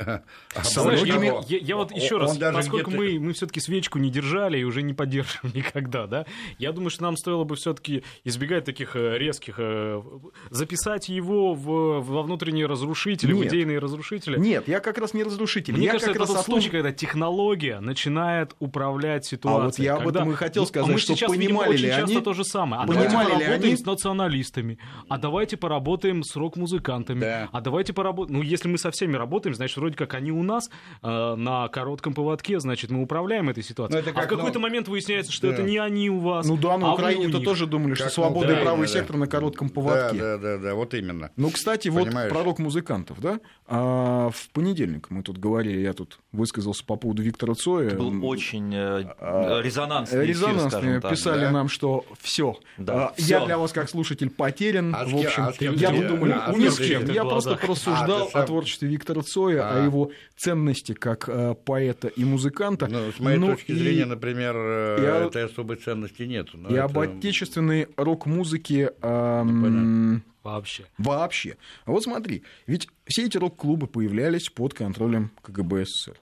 А 0.54 0.64
Знаешь, 0.64 1.02
я, 1.02 1.14
я- 1.48 1.58
я 1.58 1.76
вот 1.76 1.92
еще 1.92 2.16
Он 2.16 2.22
раз, 2.22 2.36
поскольку 2.38 2.90
мы, 2.90 3.18
мы 3.20 3.32
все-таки 3.32 3.60
свечку 3.60 3.98
не 3.98 4.10
держали 4.10 4.58
и 4.58 4.64
уже 4.64 4.82
не 4.82 4.94
поддержим 4.94 5.40
никогда, 5.54 6.06
да, 6.06 6.26
я 6.58 6.72
думаю, 6.72 6.90
что 6.90 7.02
нам 7.04 7.16
стоило 7.16 7.44
бы 7.44 7.54
все-таки 7.56 8.02
избегать 8.24 8.64
таких 8.64 8.96
э, 8.96 9.16
резких, 9.18 9.56
э, 9.58 10.02
записать 10.50 11.08
его 11.08 11.54
в, 11.54 12.00
во 12.00 12.22
внутренние 12.22 12.66
разрушители, 12.66 13.32
в 13.32 13.36
Нет. 13.36 13.48
идейные 13.52 13.78
разрушители. 13.78 14.38
Нет, 14.38 14.66
я 14.68 14.80
как 14.80 14.98
раз 14.98 15.14
не 15.14 15.22
разрушитель. 15.22 15.74
Мне 15.74 15.86
я 15.86 15.92
кажется, 15.92 16.12
как 16.12 16.16
это 16.22 16.26
тот 16.26 16.36
о 16.36 16.42
том- 16.42 16.54
случай, 16.54 16.70
когда 16.70 16.92
технология 16.92 17.80
начинает 17.80 18.54
управлять 18.58 19.24
ситуацией. 19.26 19.60
А 19.60 19.64
вот 19.66 19.78
я 19.78 19.94
об 19.94 20.04
когда- 20.04 20.20
этом 20.20 20.32
и 20.32 20.34
хотел 20.34 20.66
сказать, 20.66 20.88
а 20.88 20.92
мы 20.92 20.98
что 20.98 21.14
сейчас 21.14 21.30
видим 21.32 21.46
понимали 21.48 21.70
очень 21.70 21.84
ли 21.84 21.90
часто 21.90 22.04
они- 22.16 22.20
то 22.20 22.32
же 22.32 22.44
самое. 22.44 22.82
А 22.82 22.86
понимали 22.86 23.08
давайте 23.10 23.28
поработаем 23.44 23.62
они- 23.72 23.76
с 23.76 23.84
националистами, 23.86 24.78
а 25.08 25.18
давайте 25.18 25.56
поработаем 25.56 26.22
с 26.24 26.36
рок-музыкантами, 26.36 27.20
Да. 27.20 27.48
а 27.52 27.60
давайте 27.60 27.92
поработаем... 27.92 28.38
Ну, 28.38 28.42
если 28.42 28.68
мы 28.68 28.78
со 28.78 28.90
всеми 28.90 29.16
работаем, 29.16 29.54
значит, 29.54 29.76
вроде 29.76 29.89
как 29.96 30.14
они 30.14 30.32
у 30.32 30.42
нас 30.42 30.70
э, 31.02 31.34
на 31.34 31.68
коротком 31.68 32.14
поводке, 32.14 32.60
значит, 32.60 32.90
мы 32.90 33.02
управляем 33.02 33.48
этой 33.48 33.62
ситуацией. 33.62 34.02
Ну, 34.02 34.08
это 34.08 34.10
а 34.10 34.12
в 34.12 34.26
как, 34.26 34.30
какой-то 34.38 34.58
ну, 34.58 34.62
момент 34.62 34.88
выясняется, 34.88 35.32
что 35.32 35.48
да. 35.48 35.54
это 35.54 35.62
не 35.62 35.78
они 35.78 36.10
у 36.10 36.18
вас, 36.20 36.46
Ну 36.46 36.56
да, 36.56 36.74
а 36.74 36.78
на 36.78 36.88
вы 36.88 36.94
Украине-то 36.94 37.40
тоже 37.40 37.66
думали, 37.66 37.94
что 37.94 38.04
Как 38.04 38.12
свобода 38.12 38.48
на 38.48 38.58
и 38.58 38.62
правый 38.62 38.86
да. 38.86 38.92
сектор 38.92 39.16
на 39.16 39.26
коротком 39.26 39.68
Да, 39.68 39.74
поводке. 39.74 40.18
да, 40.18 40.38
да, 40.38 40.58
да, 40.58 40.74
вот 40.74 40.94
именно. 40.94 41.30
Ну, 41.36 41.50
кстати, 41.50 41.88
вот 41.88 42.04
Понимаешь? 42.04 42.30
про 42.30 42.42
рок-музыкантов, 42.42 43.20
да? 43.20 43.40
А, 43.66 44.30
в 44.30 44.50
понедельник 44.50 45.10
мы 45.10 45.22
тут 45.22 45.38
говорили, 45.38 45.80
я 45.80 45.92
тут 45.92 46.18
высказался 46.32 46.84
по 46.84 46.96
поводу 46.96 47.22
Виктора 47.22 47.54
Цоя. 47.54 47.88
Это 47.88 47.96
был 47.96 48.26
очень 48.26 48.74
э, 48.74 49.04
А, 49.20 49.60
резонансный 49.60 50.30
эфир, 50.30 51.00
писали 51.00 51.44
да. 51.44 51.50
нам, 51.50 51.68
что 51.68 52.04
все. 52.20 52.56
Да, 52.78 53.12
я 53.16 53.38
всё. 53.38 53.46
для 53.46 53.58
вас 53.58 53.72
как 53.72 53.88
слушатель 53.88 54.30
потерян. 54.30 54.94
А 54.94 55.04
в 55.04 55.14
общем, 55.14 55.44
а 55.44 55.52
я 55.58 55.90
думаю, 56.08 56.42
а 56.46 56.52
с 56.52 56.56
ни 56.56 56.68
с 56.68 56.76
ты 56.76 57.12
Я 57.12 57.24
просто 57.24 57.56
порассуждал 57.56 58.30
А, 58.32 58.42
о 58.42 58.46
творчестве 58.46 58.88
Виктора 58.88 59.22
Цоя, 59.22 59.79
О 59.80 59.84
его 59.84 60.10
ценности 60.36 60.92
как 60.92 61.28
э, 61.28 61.54
поэта 61.54 62.08
и 62.08 62.24
музыканта. 62.24 62.86
Ну, 62.88 63.10
с 63.12 63.18
моей 63.20 63.38
Ну, 63.38 63.48
точки 63.48 63.72
и- 63.72 63.74
зрения, 63.74 64.06
например, 64.06 64.54
э, 64.56 64.96
и 65.02 65.06
о- 65.06 65.26
этой 65.28 65.44
особой 65.44 65.76
ценности 65.76 66.22
нет. 66.22 66.48
Но 66.54 66.68
И 66.68 66.72
это- 66.74 66.84
об 66.84 66.98
отечественной 66.98 67.88
рок-музыке 67.96 68.92
эм. 69.02 70.22
Вообще. 70.42 70.86
вообще. 70.96 71.56
А 71.84 71.90
вот 71.90 72.02
смотри, 72.02 72.42
ведь 72.66 72.88
все 73.06 73.26
эти 73.26 73.36
рок-клубы 73.36 73.86
появлялись 73.86 74.48
под 74.48 74.72
контролем 74.72 75.30
КГБ 75.42 75.84
СССР. 75.84 76.16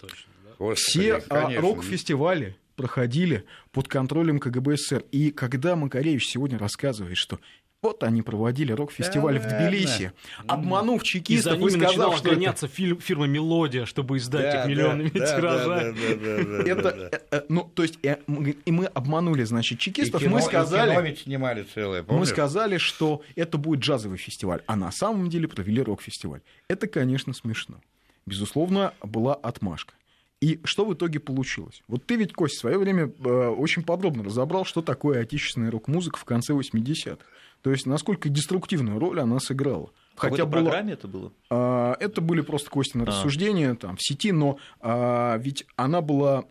Точно, 0.00 0.32
да. 0.44 0.50
Господи, 0.58 0.80
Все 0.80 1.14
а, 1.28 1.60
рок-фестивали 1.60 2.56
проходили 2.76 3.44
под 3.72 3.88
контролем 3.88 4.38
КГБ 4.38 4.76
СССР. 4.78 5.04
И 5.12 5.30
когда 5.32 5.76
Макаревич 5.76 6.28
сегодня 6.30 6.58
рассказывает, 6.58 7.18
что 7.18 7.40
вот 7.80 8.02
они 8.02 8.22
проводили 8.22 8.72
рок-фестиваль 8.72 9.38
Да 9.38 9.48
в. 9.48 9.52
Тбилиси, 9.52 10.12
обманув 10.46 11.02
И 11.02 11.04
за 11.04 11.10
чекистов 11.10 11.54
и, 11.54 11.64
ними 11.64 11.70
сказав, 11.86 12.16
что 12.16 12.28
это, 12.28 12.36
гоняться 12.36 12.66
фильм- 12.66 13.00
фирма 13.00 13.26
«Мелодия», 13.26 13.84
чтобы 13.86 14.16
издать 14.18 14.42
Да, 14.52 14.62
их 14.62 14.68
миллионными 14.68 15.10
да, 15.10 15.36
тиражами. 15.36 16.68
это, 16.68 16.88
э, 17.12 17.20
э, 17.30 17.42
ну, 17.48 17.70
то 17.74 17.82
есть, 17.82 17.98
э, 18.02 18.16
мы- 18.26 18.56
и 18.64 18.70
мы 18.72 18.86
обманули, 18.86 19.44
значит, 19.44 19.78
чекистов, 19.78 20.22
мы 20.22 20.40
сказали, 20.42 21.14
снимали 21.14 21.64
целое, 21.72 22.04
Мы 22.08 22.26
сказали, 22.26 22.78
что 22.78 23.22
это 23.36 23.58
будет 23.58 23.80
джазовый 23.80 24.18
фестиваль, 24.18 24.62
а 24.66 24.74
на 24.76 24.90
самом 24.90 25.28
деле 25.28 25.46
провели 25.46 25.80
рок-фестиваль. 25.82 26.40
Это, 26.68 26.88
конечно, 26.88 27.32
смешно. 27.32 27.80
Безусловно, 28.26 28.92
была 29.02 29.34
отмашка. 29.34 29.94
И 30.40 30.60
что 30.64 30.84
в 30.84 30.94
итоге 30.94 31.18
получилось? 31.18 31.82
Вот 31.88 32.06
ты 32.06 32.14
ведь, 32.16 32.32
Кость, 32.32 32.56
в 32.56 32.60
свое 32.60 32.78
время 32.78 33.10
э, 33.24 33.48
очень 33.48 33.82
подробно 33.82 34.22
разобрал, 34.22 34.64
что 34.64 34.82
такое 34.82 35.22
отечественная 35.22 35.70
рок-музыка 35.70 36.16
в 36.18 36.24
конце 36.24 36.52
80-х. 36.52 37.24
То 37.62 37.70
есть, 37.70 37.86
насколько 37.86 38.28
деструктивную 38.28 38.98
роль 38.98 39.20
она 39.20 39.40
сыграла. 39.40 39.90
В 40.14 40.20
какой-то 40.20 40.46
было- 40.46 40.62
программе 40.64 40.92
это 40.94 41.08
было? 41.08 41.32
а, 41.50 41.96
Это 42.00 42.20
были 42.20 42.40
просто 42.40 42.70
Костины 42.70 43.02
А. 43.02 43.06
рассуждения 43.06 43.74
там, 43.74 43.96
в 43.96 44.02
сети, 44.02 44.32
но 44.32 44.58
а, 44.80 45.36
ведь 45.38 45.66
она 45.76 46.00
была, 46.00 46.44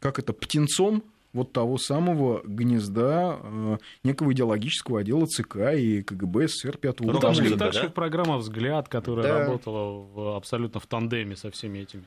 как 0.00 0.18
это, 0.18 0.32
птенцом 0.32 1.02
вот 1.32 1.52
того 1.52 1.78
самого 1.78 2.42
гнезда 2.44 3.40
э, 3.42 3.78
некого 4.04 4.32
идеологического 4.32 5.00
отдела 5.00 5.26
ЦК 5.26 5.72
и 5.76 6.02
КГБ 6.02 6.46
СССР 6.46 6.76
5 6.76 7.00
Ну, 7.00 7.12
Рок- 7.12 7.22
так 7.22 7.34
же, 7.34 7.56
так 7.56 7.72
же 7.72 7.90
программа 7.90 8.36
«Взгляд», 8.38 8.88
которая 8.88 9.26
Да. 9.26 9.38
работала 9.40 9.98
в- 10.14 10.36
абсолютно 10.36 10.78
в 10.78 10.86
тандеме 10.86 11.34
со 11.34 11.50
всеми 11.50 11.80
этими 11.80 12.04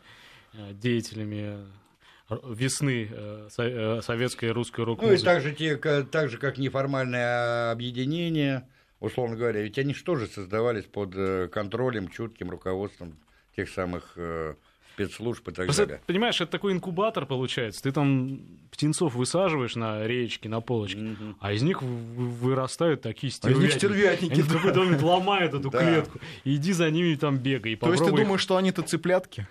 э, 0.53 0.71
деятелями 0.73 1.57
весны 2.29 3.07
э, 3.09 3.47
э, 3.57 4.01
советской 4.01 4.45
и 4.45 4.51
русской 4.51 4.81
Ну 4.81 4.83
и 4.83 4.85
рок-музыки. 4.87 5.23
так 5.25 5.41
же, 5.41 5.53
те, 5.53 5.77
так 5.77 6.29
же, 6.29 6.37
как 6.37 6.57
неформальное 6.57 7.71
объединение, 7.71 8.67
условно 8.99 9.35
говоря, 9.35 9.61
ведь 9.61 9.77
они 9.77 9.93
же 9.93 10.03
тоже 10.03 10.27
создавались 10.27 10.85
под 10.85 11.15
э, 11.15 11.47
контролем, 11.47 12.09
чутким 12.09 12.49
руководством 12.49 13.17
тех 13.55 13.69
самых 13.69 14.15
спецслужб 14.93 15.47
и 15.47 15.51
так 15.51 15.65
Просто, 15.67 15.85
далее. 15.85 16.01
понимаешь, 16.07 16.41
это 16.41 16.51
такой 16.51 16.73
инкубатор 16.73 17.25
получается. 17.27 17.83
Ты 17.83 17.91
там 17.91 18.39
птенцов 18.71 19.13
высаживаешь 19.13 19.75
на 19.75 20.05
речке, 20.07 20.49
на 20.49 20.59
полочке, 20.59 20.99
Мгм. 20.99 21.37
а 21.39 21.53
из 21.53 21.61
них 21.61 21.81
вырастают 21.83 23.01
такие 23.03 23.31
А 23.43 23.49
из 23.49 23.57
них 23.57 23.71
стервятники. 23.73 23.77
стервятники. 23.77 24.33
Они 24.33 24.41
в 24.41 24.51
какой-то 24.53 24.79
момент 24.79 25.01
ломают 25.03 25.53
эту 25.53 25.69
Да. 25.69 25.79
клетку. 25.79 26.19
Иди 26.45 26.73
за 26.73 26.89
ними 26.89 27.15
там 27.15 27.37
бегай. 27.37 27.75
То 27.75 27.91
есть 27.91 28.03
ты 28.03 28.09
думаешь, 28.11 28.41
что 28.41 28.57
они-то 28.57 28.81
цыплятки? 28.81 29.47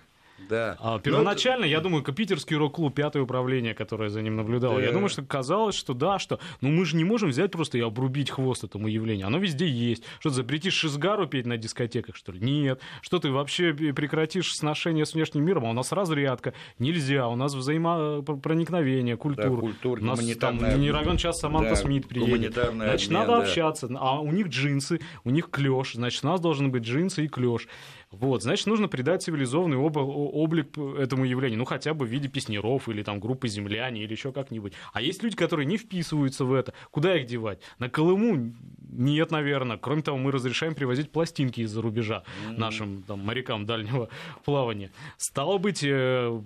Да. 0.49 0.77
А, 0.79 0.93
Ну, 0.95 0.99
первоначально, 0.99 1.65
я 1.65 1.79
думаю, 1.79 2.03
питерский 2.03 2.55
рок-клуб, 2.55 2.93
пятое 2.93 3.23
управление, 3.23 3.73
которое 3.73 4.09
за 4.09 4.21
ним 4.21 4.35
наблюдало, 4.35 4.75
Да. 4.75 4.81
я 4.85 4.91
думаю, 4.91 5.09
что 5.09 5.23
казалось, 5.23 5.75
что 5.75 5.93
да, 5.93 6.19
что 6.19 6.39
ну 6.61 6.69
мы 6.69 6.85
же 6.85 6.95
не 6.95 7.03
можем 7.03 7.29
взять 7.29 7.51
просто 7.51 7.77
и 7.77 7.81
обрубить 7.81 8.29
хвост 8.29 8.63
этому 8.63 8.87
явлению. 8.87 9.27
Оно 9.27 9.39
везде 9.39 9.67
есть. 9.67 10.03
Что 10.19 10.29
ты 10.29 10.35
запретишь 10.35 10.73
шизгару 10.73 11.27
петь 11.27 11.45
на 11.45 11.57
дискотеках, 11.57 12.15
что 12.15 12.31
ли? 12.31 12.39
Нет. 12.39 12.79
Что 13.01 13.19
ты 13.19 13.31
вообще 13.31 13.73
прекратишь 13.73 14.53
сношение 14.53 15.05
с 15.05 15.13
внешним 15.13 15.43
миром? 15.43 15.65
А 15.65 15.69
у 15.69 15.73
нас 15.73 15.91
разрядка. 15.91 16.53
Нельзя. 16.79 17.27
У 17.27 17.35
нас 17.35 17.53
взаимопроникновение, 17.53 19.17
культура. 19.17 19.57
культура, 19.59 20.01
у 20.01 20.05
нас 20.05 20.19
там 20.37 20.57
не 20.79 20.91
равен 20.91 21.17
час 21.17 21.39
Саманта 21.39 21.71
Да, 21.71 21.75
Смит 21.75 22.07
приедет. 22.07 22.53
Значит, 22.53 23.09
обмен, 23.09 23.19
надо 23.19 23.31
да. 23.33 23.37
общаться. 23.43 23.89
А 23.99 24.19
у 24.19 24.31
них 24.31 24.47
джинсы, 24.47 24.99
у 25.23 25.29
них 25.29 25.49
клеш. 25.49 25.93
Значит, 25.93 26.23
у 26.23 26.27
нас 26.27 26.39
должны 26.39 26.69
быть 26.69 26.83
джинсы 26.83 27.25
и 27.25 27.27
клеш. 27.27 27.67
Вот, 28.11 28.41
значит, 28.41 28.67
нужно 28.67 28.87
придать 28.87 29.23
цивилизованный 29.23 29.77
об- 29.77 29.97
облик 29.97 30.77
этому 30.77 31.25
явлению, 31.25 31.59
ну, 31.59 31.65
хотя 31.65 31.93
бы 31.93 32.05
в 32.05 32.09
виде 32.09 32.29
песнеров 32.29 32.87
или 32.87 33.03
там 33.03 33.19
группы 33.19 33.47
земляне 33.49 34.03
или 34.03 34.11
еще 34.11 34.31
как-нибудь. 34.31 34.73
А 34.93 35.01
есть 35.01 35.23
люди, 35.23 35.35
которые 35.35 35.65
не 35.65 35.77
вписываются 35.77 36.45
в 36.45 36.53
это. 36.53 36.73
Куда 36.91 37.17
их 37.17 37.25
девать? 37.25 37.59
На 37.79 37.89
Колыму 37.89 38.53
нет, 38.89 39.31
наверное. 39.31 39.77
Кроме 39.77 40.01
того, 40.01 40.17
мы 40.17 40.31
разрешаем 40.31 40.75
привозить 40.75 41.11
пластинки 41.11 41.61
из-за 41.61 41.81
рубежа 41.81 42.23
нашим 42.49 43.03
там, 43.03 43.19
морякам 43.19 43.65
дальнего 43.65 44.09
плавания. 44.45 44.91
Стало 45.17 45.57
быть, 45.57 45.83
э, 45.83 46.41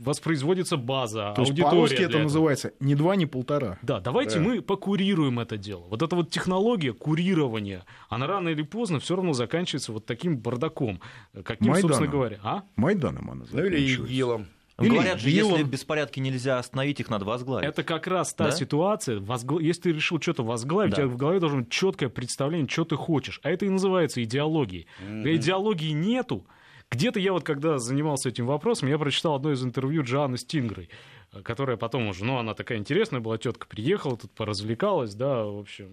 воспроизводится 0.00 0.76
база, 0.76 1.32
То 1.34 1.42
есть 1.42 1.50
аудитория 1.52 1.70
по-русски 1.70 1.94
это 1.96 2.04
этого. 2.04 2.22
называется 2.22 2.72
не 2.80 2.94
два, 2.94 3.16
не 3.16 3.26
полтора. 3.26 3.78
Да, 3.82 4.00
давайте 4.00 4.38
Да. 4.38 4.44
мы 4.44 4.62
покурируем 4.62 5.40
это 5.40 5.56
дело. 5.56 5.84
Вот 5.88 6.02
эта 6.02 6.16
вот 6.16 6.30
технология 6.30 6.92
курирования, 6.92 7.84
она 8.08 8.26
рано 8.26 8.48
или 8.48 8.62
поздно 8.62 8.98
все 9.00 9.16
равно 9.16 9.32
заканчивается 9.32 9.92
вот 9.92 10.06
таким 10.06 10.38
бардаком, 10.38 11.00
каким, 11.44 11.68
Майданом. 11.70 11.80
собственно 11.96 12.10
говоря. 12.10 12.38
А? 12.42 12.62
Майданом 12.76 13.30
она 13.30 13.44
Ну 13.50 13.58
или 13.64 13.76
заканчивается. 13.76 14.12
ИГИЛом. 14.12 14.46
Или 14.80 14.88
Говорят 14.88 15.20
же, 15.20 15.30
если 15.30 15.62
беспорядки 15.62 16.18
нельзя 16.18 16.58
остановить, 16.58 16.98
их 16.98 17.08
надо 17.08 17.24
возглавить. 17.24 17.68
Это 17.68 17.84
как 17.84 18.08
раз 18.08 18.34
та 18.34 18.46
Да? 18.46 18.50
ситуация, 18.50 19.20
возгла- 19.20 19.62
если 19.62 19.82
ты 19.82 19.92
решил 19.92 20.20
что-то 20.20 20.42
возглавить, 20.42 20.96
Да. 20.96 21.02
у 21.02 21.06
тебя 21.06 21.14
в 21.14 21.16
голове 21.16 21.38
должно 21.38 21.60
быть 21.60 21.70
четкое 21.70 22.08
представление, 22.08 22.68
что 22.68 22.84
ты 22.84 22.96
хочешь. 22.96 23.38
А 23.44 23.50
это 23.50 23.66
и 23.66 23.68
называется 23.68 24.22
идеологией. 24.24 24.86
Когда 24.98 25.34
идеологии 25.36 25.92
нету, 25.92 26.44
где-то 26.90 27.20
я 27.20 27.32
вот, 27.32 27.44
когда 27.44 27.78
занимался 27.78 28.28
этим 28.30 28.46
вопросом, 28.46 28.88
я 28.88 28.98
прочитал 28.98 29.36
одно 29.36 29.52
из 29.52 29.64
интервью 29.64 30.02
Джоанны 30.02 30.38
Стингрой, 30.38 30.88
э, 31.32 31.40
которая 31.42 31.76
потом 31.76 32.08
уже, 32.08 32.24
ну, 32.24 32.38
она 32.38 32.54
такая 32.54 32.78
интересная 32.78 33.20
была, 33.20 33.38
тетка 33.38 33.66
приехала, 33.68 34.16
тут 34.16 34.32
поразвлекалась, 34.32 35.14
да, 35.14 35.44
в 35.44 35.58
общем, 35.58 35.88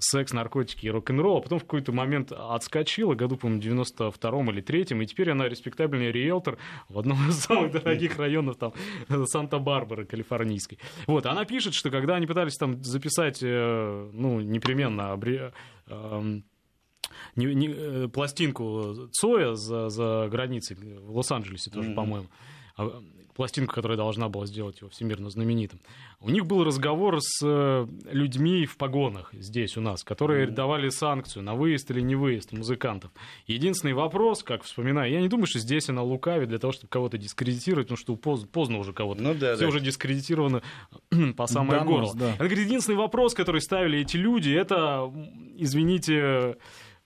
секс, 0.00 0.32
наркотики 0.32 0.86
и 0.86 0.90
рок-н-ролл, 0.90 1.38
а 1.38 1.40
потом 1.40 1.58
в 1.58 1.62
какой-то 1.62 1.92
момент 1.92 2.32
отскочила, 2.32 3.14
году, 3.14 3.36
по-моему, 3.36 3.62
92-м 3.62 4.50
или 4.50 4.62
3-м, 4.62 5.02
и 5.02 5.06
теперь 5.06 5.30
она 5.30 5.48
респектабельный 5.48 6.10
риэлтор 6.10 6.58
в 6.88 6.98
одном 6.98 7.28
из 7.28 7.38
самых 7.38 7.72
дорогих 7.72 8.18
районов 8.18 8.56
там 8.56 8.72
Санта-Барбары 9.08 10.04
калифорнийской. 10.04 10.78
Вот, 11.06 11.26
она 11.26 11.44
пишет, 11.44 11.74
что 11.74 11.90
когда 11.90 12.16
они 12.16 12.26
пытались 12.26 12.56
там 12.56 12.82
записать, 12.82 13.38
э, 13.42 14.10
ну, 14.12 14.40
непременно 14.40 15.12
обре- 15.14 15.52
эм, 15.86 16.44
не- 17.36 17.54
не- 17.54 17.74
э, 17.74 18.08
пластинку 18.08 19.08
Цоя 19.12 19.54
за, 19.54 19.88
за 19.88 20.28
границей, 20.30 20.76
в 20.76 21.16
Лос-Анджелесе 21.16 21.70
тоже, 21.70 21.88
Мгм. 21.88 21.96
по-моему, 21.96 22.26
а, 22.76 23.02
пластинку, 23.38 23.72
которая 23.72 23.96
должна 23.96 24.28
была 24.28 24.46
сделать 24.46 24.80
его 24.80 24.90
всемирно 24.90 25.30
знаменитым. 25.30 25.78
У 26.20 26.28
них 26.28 26.44
был 26.44 26.64
разговор 26.64 27.20
с 27.20 27.40
э, 27.40 27.86
людьми 28.10 28.66
в 28.66 28.76
погонах 28.76 29.32
здесь 29.32 29.76
у 29.76 29.80
нас, 29.80 30.02
которые 30.02 30.48
давали 30.48 30.88
санкцию 30.88 31.44
на 31.44 31.54
выезд 31.54 31.88
или 31.92 32.00
не 32.00 32.16
выезд 32.16 32.50
музыкантов. 32.50 33.12
Единственный 33.46 33.94
вопрос, 33.94 34.42
как 34.42 34.64
вспоминаю, 34.64 35.12
я 35.12 35.20
не 35.20 35.28
думаю, 35.28 35.46
что 35.46 35.60
здесь 35.60 35.88
она 35.88 36.02
лукавит 36.02 36.48
для 36.48 36.58
того, 36.58 36.72
чтобы 36.72 36.88
кого-то 36.88 37.16
дискредитировать, 37.16 37.86
потому 37.86 37.96
что 37.96 38.16
поздно, 38.16 38.48
поздно 38.48 38.78
уже 38.80 38.92
кого-то. 38.92 39.22
Ну 39.22 39.34
да, 39.34 39.54
Все 39.54 39.62
да. 39.62 39.68
уже 39.68 39.78
дискредитированы 39.78 40.62
по 41.36 41.46
самое 41.46 41.78
Донос, 41.78 41.86
горло. 41.86 42.14
да. 42.16 42.26
Она 42.30 42.48
говорит, 42.48 42.58
единственный 42.58 42.96
вопрос, 42.96 43.34
который 43.34 43.60
ставили 43.60 44.00
эти 44.00 44.16
люди, 44.16 44.50
это, 44.50 45.12
извините, 45.56 46.56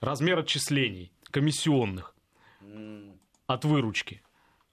размер 0.01 0.39
отчислений 0.39 1.11
комиссионных. 1.29 2.15
от 3.45 3.65
выручки 3.65 4.22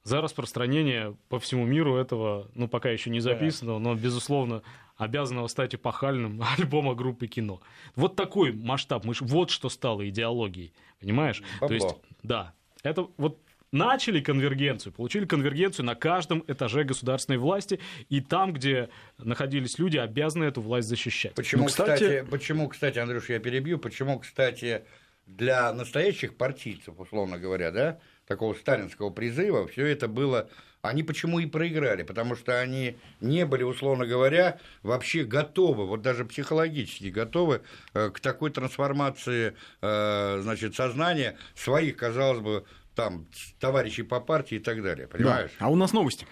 за 0.02 0.20
распространение 0.20 1.16
по 1.28 1.38
всему 1.38 1.66
миру 1.66 1.96
этого, 1.96 2.48
ну, 2.54 2.68
пока 2.68 2.90
еще 2.90 3.10
не 3.10 3.20
записанного, 3.20 3.78
но, 3.78 3.94
безусловно, 3.94 4.62
обязанного 4.96 5.46
стать 5.48 5.74
эпохальным 5.74 6.42
альбома 6.58 6.94
группы 6.94 7.26
кино. 7.26 7.60
Вот 7.96 8.16
такой 8.16 8.52
масштаб, 8.52 9.04
мы 9.04 9.14
ж- 9.14 9.20
вот 9.22 9.50
что 9.50 9.68
стало 9.68 10.08
идеологией, 10.08 10.72
понимаешь? 11.00 11.42
Бабло. 11.60 11.68
То 11.68 11.74
есть, 11.74 11.96
да, 12.22 12.54
это 12.82 13.08
вот 13.18 13.38
начали 13.72 14.20
конвергенцию, 14.20 14.92
получили 14.92 15.26
конвергенцию 15.26 15.86
на 15.86 15.94
каждом 15.94 16.42
этаже 16.48 16.82
государственной 16.84 17.38
власти, 17.38 17.78
и 18.08 18.20
там, 18.20 18.52
где 18.52 18.88
находились 19.18 19.78
люди, 19.78 19.96
обязаны 19.96 20.44
эту 20.44 20.60
власть 20.60 20.88
защищать. 20.88 21.34
Почему, 21.34 21.62
Ну, 21.62 21.68
кстати- 21.68 22.02
кстати... 22.02 22.26
почему, 22.30 22.68
кстати, 22.68 22.98
Андрюш, 22.98 23.28
я 23.28 23.38
перебью, 23.38 23.78
почему, 23.78 24.18
кстати, 24.18 24.82
для 25.26 25.72
настоящих 25.72 26.36
партийцев, 26.36 26.98
условно 26.98 27.38
говоря, 27.38 27.70
да, 27.70 28.00
такого 28.30 28.54
сталинского 28.54 29.10
призыва, 29.10 29.66
все 29.66 29.86
это 29.86 30.06
было... 30.06 30.48
Они 30.82 31.02
почему 31.02 31.40
и 31.40 31.46
проиграли? 31.46 32.04
Потому 32.04 32.36
что 32.36 32.58
они 32.58 32.96
не 33.20 33.44
были, 33.44 33.64
условно 33.64 34.06
говоря, 34.06 34.58
вообще 34.82 35.24
готовы, 35.24 35.84
вот 35.84 36.00
даже 36.00 36.24
психологически 36.24 37.08
готовы 37.08 37.60
э, 37.92 38.08
к 38.10 38.20
такой 38.20 38.50
трансформации, 38.50 39.54
э, 39.82 40.38
значит, 40.42 40.76
сознания 40.76 41.36
своих, 41.54 41.96
казалось 41.96 42.40
бы, 42.40 42.64
там, 42.94 43.26
товарищей 43.58 44.04
по 44.04 44.20
партии 44.20 44.54
и 44.54 44.60
так 44.60 44.80
далее, 44.82 45.06
Да. 45.10 45.18
понимаешь? 45.18 45.50
А 45.58 45.68
у 45.70 45.74
нас 45.76 45.92
новости. 45.92 46.24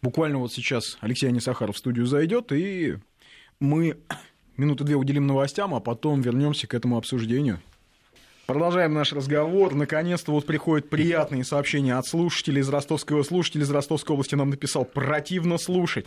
Буквально 0.00 0.38
вот 0.38 0.52
сейчас 0.52 0.96
Алексей 1.00 1.26
Анисахаров 1.28 1.74
в 1.74 1.78
студию 1.78 2.06
зайдет, 2.06 2.52
и 2.52 2.98
мы 3.58 3.98
минуты 4.56 4.84
две 4.84 4.94
уделим 4.94 5.26
новостям, 5.26 5.74
а 5.74 5.80
потом 5.80 6.20
вернемся 6.22 6.66
к 6.68 6.72
этому 6.72 6.96
обсуждению. 6.96 7.60
Продолжаем 8.46 8.92
наш 8.92 9.12
разговор. 9.12 9.74
Наконец-то 9.74 10.32
вот 10.32 10.46
приходят 10.46 10.90
приятные 10.90 11.44
сообщения 11.44 11.94
от 11.96 12.06
слушателей 12.06 12.60
из 12.60 12.68
Ростовского. 12.68 13.22
Слушатель 13.22 13.62
из 13.62 13.70
Ростовской 13.70 14.14
области 14.14 14.34
нам 14.34 14.50
написал 14.50 14.84
«противно 14.84 15.58
слушать». 15.58 16.06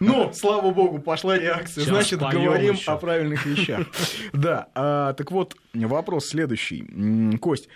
Ну, 0.00 0.32
слава 0.34 0.70
богу, 0.72 0.98
пошла 0.98 1.38
реакция. 1.38 1.84
Сейчас 1.84 2.08
Значит, 2.08 2.20
говорим 2.20 2.74
ещё. 2.74 2.92
о 2.92 2.96
правильных 2.96 3.46
вещах. 3.46 3.86
Да, 4.32 4.68
а, 4.74 5.12
так 5.14 5.30
вот, 5.30 5.56
вопрос 5.72 6.26
следующий. 6.26 7.36
Кость, 7.38 7.68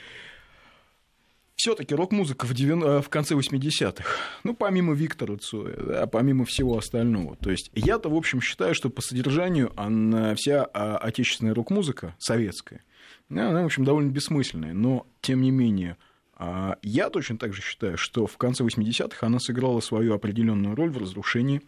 все-таки 1.54 1.94
рок-музыка 1.94 2.44
в, 2.46 2.54
девян- 2.54 2.84
э, 2.84 3.02
в 3.02 3.08
конце 3.08 3.34
80-х, 3.34 4.04
ну, 4.44 4.54
помимо 4.54 4.94
Виктора 4.94 5.37
Цоя, 5.37 5.76
да, 5.76 6.06
помимо 6.06 6.44
всего 6.44 6.76
остального. 6.78 7.37
То 7.37 7.50
есть 7.50 7.70
я-то, 7.74 8.08
в 8.08 8.14
общем, 8.16 8.40
считаю, 8.40 8.74
что 8.74 8.90
по 8.90 9.00
содержанию 9.00 9.72
она, 9.76 10.34
вся 10.34 10.64
а, 10.72 10.98
отечественная 10.98 11.54
рок-музыка, 11.54 12.14
советская, 12.18 12.82
она, 13.31 13.62
в 13.62 13.67
общем, 13.67 13.85
довольно 13.85 14.11
бессмысленная. 14.11 14.73
Но, 14.73 15.07
тем 15.21 15.43
не 15.43 15.51
менее, 15.51 15.97
а, 16.35 16.77
я 16.83 17.11
точно 17.11 17.38
так 17.38 17.53
же 17.53 17.62
считаю, 17.62 17.99
что 17.99 18.27
в 18.27 18.37
конце 18.37 18.64
80-х 18.64 19.27
она 19.27 19.38
сыграла 19.38 19.81
свою 19.81 20.14
определенную 20.14 20.75
роль 20.75 20.91
в 20.91 20.99
разрушении 20.99 21.62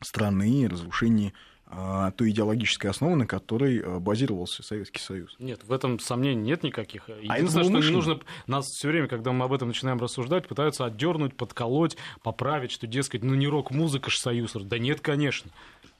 страны, 0.00 0.68
разрушении 0.68 1.34
а, 1.66 2.12
той 2.12 2.30
идеологической 2.30 2.90
основы, 2.90 3.16
на 3.16 3.26
которой 3.26 3.80
а, 3.80 4.00
базировался 4.00 4.62
Советский 4.62 5.00
Союз. 5.00 5.36
Нет, 5.38 5.64
в 5.64 5.72
этом 5.72 5.98
сомнений 5.98 6.40
нет 6.40 6.62
никаких. 6.62 7.08
Единственное, 7.08 7.64
что 7.64 7.90
не 7.90 7.90
нужно... 7.90 8.20
Нас 8.46 8.68
все 8.68 8.88
время, 8.88 9.06
когда 9.06 9.32
мы 9.32 9.44
об 9.44 9.52
этом 9.52 9.68
начинаем 9.68 9.98
рассуждать, 9.98 10.48
пытаются 10.48 10.86
отдернуть, 10.86 11.36
подколоть, 11.36 11.98
поправить, 12.22 12.70
что, 12.70 12.86
дескать, 12.86 13.22
ну 13.22 13.34
не 13.34 13.46
рок-музыка 13.46 14.10
ж 14.10 14.16
союз. 14.16 14.52
Да 14.54 14.78
нет, 14.78 15.02
конечно. 15.02 15.50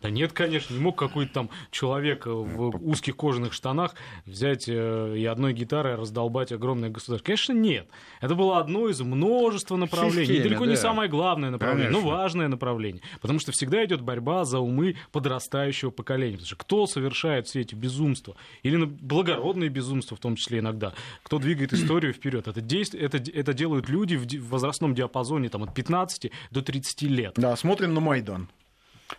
Да 0.00 0.10
нет, 0.10 0.32
конечно, 0.32 0.74
не 0.74 0.80
мог 0.80 0.96
какой-то 0.96 1.32
там 1.32 1.50
человек 1.72 2.26
э, 2.26 2.30
в 2.30 2.70
узких 2.88 3.16
кожаных 3.16 3.52
штанах 3.52 3.94
взять 4.26 4.68
э, 4.68 5.14
и 5.18 5.24
одной 5.24 5.52
гитарой 5.52 5.96
раздолбать 5.96 6.52
огромное 6.52 6.88
государство. 6.88 7.24
Конечно, 7.26 7.52
нет. 7.52 7.88
Это 8.20 8.36
было 8.36 8.58
одно 8.60 8.88
из 8.88 9.00
множества 9.00 9.74
направлений. 9.76 10.20
Системе, 10.26 10.38
И 10.38 10.42
далеко 10.44 10.66
не 10.66 10.74
да. 10.74 10.80
самое 10.80 11.08
главное 11.10 11.50
направление, 11.50 11.90
но 11.90 11.98
Конечно. 11.98 12.16
важное 12.16 12.46
направление. 12.48 13.02
Потому 13.20 13.40
что 13.40 13.50
всегда 13.50 13.84
идет 13.84 14.00
борьба 14.02 14.44
за 14.44 14.60
умы 14.60 14.94
подрастающего 15.10 15.90
поколения. 15.90 16.34
Потому 16.36 16.46
что 16.46 16.56
кто 16.56 16.86
совершает 16.86 17.48
все 17.48 17.62
эти 17.62 17.74
безумства, 17.74 18.36
или 18.62 18.76
на- 18.76 18.86
благородные 18.86 19.68
безумства 19.68 20.16
в 20.16 20.20
том 20.20 20.36
числе 20.36 20.60
иногда, 20.60 20.92
кто 21.24 21.40
двигает 21.40 21.72
историю 21.72 22.12
вперед, 22.12 22.46
это, 22.46 22.60
действ- 22.60 22.94
это, 22.96 23.18
это 23.18 23.52
делают 23.52 23.88
люди 23.88 24.14
в, 24.14 24.26
ди- 24.26 24.38
в 24.38 24.48
возрастном 24.50 24.94
диапазоне 24.94 25.48
там, 25.48 25.64
от 25.64 25.74
15 25.74 26.30
до 26.52 26.62
30 26.62 27.02
лет. 27.02 27.32
Да, 27.36 27.56
смотрим 27.56 27.94
на 27.94 28.00
Майдан. 28.00 28.48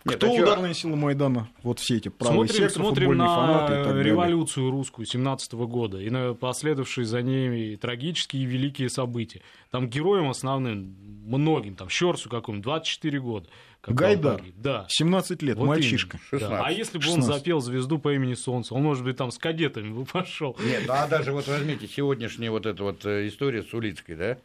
Нет, 0.04 0.16
Кто 0.16 0.28
а 0.28 0.30
ударные 0.42 0.72
силы 0.72 0.96
Майдана? 0.96 1.48
Вот 1.62 1.78
все 1.80 1.96
эти 1.96 2.08
правые 2.08 2.46
Смотрим, 2.48 2.54
сектор, 2.56 2.82
смотрим 2.82 3.08
футбольные 3.08 3.28
на 3.28 3.34
фанаты 3.34 3.72
и 3.72 3.76
так 3.76 3.86
далее. 3.88 4.04
революцию 4.04 4.70
русскую 4.70 5.04
17 5.06 5.52
года 5.54 6.00
и 6.00 6.10
на 6.10 6.34
последовавшие 6.34 7.04
за 7.04 7.22
ними 7.22 7.76
трагические 7.76 8.42
и 8.42 8.46
великие 8.46 8.88
события. 8.88 9.42
Там 9.70 9.88
героям 9.88 10.30
основным, 10.30 10.94
многим, 11.26 11.74
там, 11.74 11.88
Щерсу 11.88 12.28
какому-нибудь, 12.30 12.64
24 12.64 13.20
года. 13.20 13.48
он 13.86 13.94
Гайдар. 13.94 14.38
погиб. 14.38 14.54
Да. 14.56 14.86
17 14.88 15.42
лет, 15.42 15.56
Вот 15.58 15.66
мальчишка. 15.66 16.18
именно, 16.32 16.48
да. 16.48 16.56
16. 16.60 16.66
А 16.66 16.70
если 16.72 16.98
бы 16.98 17.04
он 17.04 17.14
16. 17.16 17.34
запел 17.36 17.60
звезду 17.60 17.98
по 17.98 18.14
имени 18.14 18.34
Солнце, 18.34 18.74
он, 18.74 18.82
может 18.82 19.04
быть, 19.04 19.16
там 19.16 19.30
с 19.30 19.38
кадетами 19.38 19.90
бы 19.92 20.04
пошел. 20.12 20.56
Нет, 20.64 20.84
ну 20.86 20.92
а 20.94 21.06
даже 21.08 21.32
вот 21.32 21.46
возьмите 21.48 21.86
сегодняшняя 21.88 22.50
вот 22.50 22.64
эта 22.66 22.82
вот 22.84 23.04
э, 23.06 23.26
история 23.26 23.62
с 23.64 23.74
Улицкой, 23.74 24.16
да, 24.16 24.38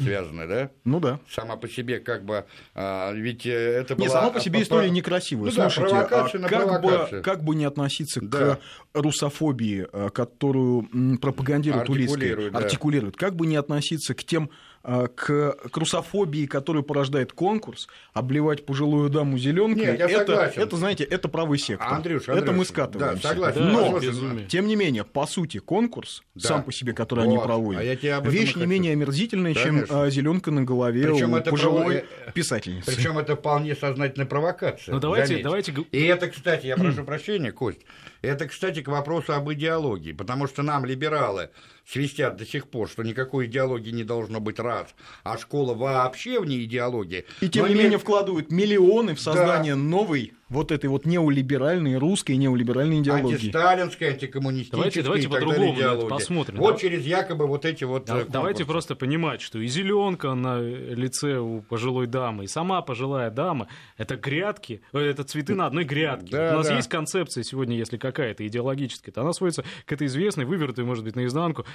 связанная, 0.00 0.46
да, 0.46 0.70
Ну 0.84 1.00
да. 1.00 1.20
сама 1.30 1.56
по 1.56 1.68
себе 1.68 1.98
как 2.00 2.24
бы, 2.24 2.44
а, 2.74 3.12
ведь 3.12 3.46
э, 3.46 3.50
это 3.50 3.96
была... 3.96 4.06
Не, 4.06 4.12
сама 4.12 4.30
по 4.30 4.40
себе 4.40 4.60
а, 4.60 4.62
история 4.62 4.90
некрасивая. 4.90 5.50
Ну 5.50 5.56
да, 5.56 5.70
Слушайте, 5.70 5.96
а 5.96 6.04
провокация 6.04 6.40
на 6.40 6.48
как, 6.48 6.82
бы, 6.82 7.20
как 7.22 7.44
бы 7.44 7.54
не 7.54 7.64
относиться 7.64 8.20
Да. 8.22 8.56
к 8.56 8.60
русофобии, 8.94 9.86
э, 9.92 10.10
которую 10.10 11.18
пропагандирует 11.18 11.88
Улицкая, 11.88 12.14
Артикулирует, 12.14 12.52
да. 12.52 12.58
артикулирует, 12.58 13.16
как 13.16 13.36
бы 13.36 13.46
не 13.46 13.56
относиться 13.56 14.14
к 14.14 14.24
тем 14.24 14.50
к, 14.82 15.56
к 15.70 15.76
русофобии, 15.76 16.46
которую 16.46 16.82
порождает 16.82 17.32
конкурс, 17.32 17.88
обливать 18.12 18.64
пожилую 18.64 19.10
даму 19.10 19.36
зеленкой, 19.38 19.86
Нет, 19.86 19.98
я 19.98 20.06
это, 20.08 20.18
согласен. 20.32 20.62
это, 20.62 20.76
знаете, 20.76 21.04
это 21.04 21.28
правый 21.28 21.58
сектор. 21.58 21.92
Андрюш, 21.92 22.22
это 22.22 22.32
Андрюш, 22.38 22.56
мы 22.56 22.64
скатываемся. 22.64 23.22
да, 23.22 23.28
согласен. 23.28 23.60
Да, 23.60 23.70
Но, 23.72 23.98
безумие. 23.98 24.46
тем 24.46 24.66
не 24.66 24.76
менее, 24.76 25.04
по 25.04 25.26
сути, 25.26 25.58
конкурс 25.58 26.22
Да. 26.34 26.48
сам 26.48 26.62
по 26.62 26.72
себе, 26.72 26.92
который 26.92 27.24
они 27.24 27.36
Вот, 27.36 27.44
проводят, 27.44 27.80
а 27.82 27.84
я 27.84 27.96
тебе 27.96 28.14
об 28.14 28.24
этом 28.24 28.34
и 28.34 28.38
вещь 28.40 28.54
не 28.56 28.66
менее 28.66 28.92
омерзительная, 28.92 29.54
чем 29.54 29.74
Конечно. 29.86 30.10
зеленка 30.10 30.50
на 30.50 30.62
голове 30.62 31.06
Причем 31.08 31.32
у 31.32 31.36
это 31.36 31.50
пожилой 31.50 31.98
право- 32.22 32.32
писательницы. 32.32 32.94
Причем 32.94 33.18
это 33.18 33.36
вполне 33.36 33.74
сознательная 33.74 34.26
провокация. 34.26 34.94
Ну 34.94 35.00
давайте, 35.00 35.26
заметь. 35.28 35.42
давайте 35.44 35.74
И 35.92 36.02
это, 36.04 36.28
кстати, 36.28 36.66
я 36.66 36.76
прошу 36.76 37.04
прощения, 37.04 37.52
Кость, 37.52 37.80
это, 38.22 38.46
кстати, 38.48 38.82
к 38.82 38.88
вопросу 38.88 39.32
об 39.34 39.52
идеологии, 39.52 40.12
потому 40.12 40.46
что 40.46 40.62
нам, 40.62 40.84
либералы, 40.84 41.50
свистят 41.90 42.36
до 42.36 42.44
сих 42.44 42.68
пор, 42.68 42.88
что 42.88 43.02
никакой 43.02 43.46
идеологии 43.46 43.90
не 43.90 44.04
должно 44.04 44.40
быть 44.40 44.58
раз, 44.58 44.88
а 45.24 45.38
школа 45.38 45.74
вообще 45.74 46.38
вне 46.40 46.62
идеологии. 46.64 47.24
И 47.40 47.48
тем 47.48 47.62
Но 47.62 47.68
не 47.68 47.74
не- 47.74 47.82
менее 47.84 47.98
вкладывают 47.98 48.50
миллионы 48.52 49.14
в 49.14 49.20
создание 49.20 49.74
новой, 49.74 50.34
вот 50.48 50.72
этой 50.72 50.86
вот 50.88 51.04
неолиберальной, 51.04 51.96
русской 51.98 52.36
неолиберальной 52.36 53.00
идеологии. 53.00 53.34
Антисталинская, 53.34 54.12
антикоммунистическая 54.12 54.76
Давайте- 54.78 55.02
давайте 55.02 55.28
по-другому 55.28 56.08
посмотрим. 56.08 56.58
Вот 56.58 56.72
Да- 56.74 56.78
через 56.80 57.04
якобы 57.06 57.46
вот 57.46 57.64
эти 57.66 57.84
вот 57.84 58.06
Да- 58.06 58.20
э, 58.20 58.24
Давайте 58.28 58.64
конкурсы. 58.64 58.64
просто 58.66 58.96
понимать, 58.96 59.40
что 59.42 59.58
и 59.58 59.66
зеленка 59.66 60.32
на 60.34 60.60
лице 60.60 61.38
у 61.38 61.60
пожилой 61.60 62.06
дамы, 62.06 62.44
и 62.44 62.46
сама 62.46 62.80
пожилая 62.80 63.30
дама 63.30 63.68
это 63.98 64.16
грядки, 64.16 64.80
э, 64.94 64.98
это 64.98 65.22
цветы 65.24 65.54
на 65.54 65.66
одной 65.66 65.84
грядке. 65.84 66.28
Да, 66.30 66.54
у 66.54 66.56
нас 66.58 66.68
да. 66.68 66.76
есть 66.76 66.88
концепция 66.88 67.44
сегодня, 67.44 67.76
если 67.76 67.98
какая-то 67.98 68.46
идеологическая, 68.46 69.12
то 69.12 69.20
она 69.20 69.32
сводится 69.34 69.64
к 69.84 69.92
этой 69.92 70.06
известной, 70.06 70.46
вывернутой, 70.46 70.84
может 70.84 71.04
быть, 71.04 71.14
наизнанку 71.16 71.66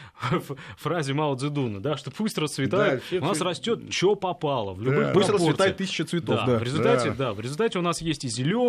фразе 0.77 1.13
Мао 1.13 1.35
Цзэдуна, 1.35 1.79
да, 1.79 1.95
что 1.97 2.09
пусть 2.11 2.37
расцветает, 2.37 3.03
Да, 3.11 3.17
у 3.17 3.21
нас 3.21 3.37
цвет- 3.37 3.43
растет, 3.47 3.79
что 3.93 4.15
попало, 4.15 4.73
в 4.73 4.81
любых 4.81 5.07
Да. 5.07 5.13
Пусть 5.13 5.29
расцветает 5.29 5.77
тысяча 5.77 6.05
цветов, 6.05 6.37
Да, 6.37 6.45
да. 6.45 6.57
В 6.59 6.63
результате, 6.63 7.09
Да. 7.11 7.15
да. 7.15 7.33
в 7.33 7.39
результате 7.39 7.77
у 7.77 7.81
нас 7.83 8.01
есть 8.01 8.25
и 8.25 8.29
зеленка, 8.29 8.62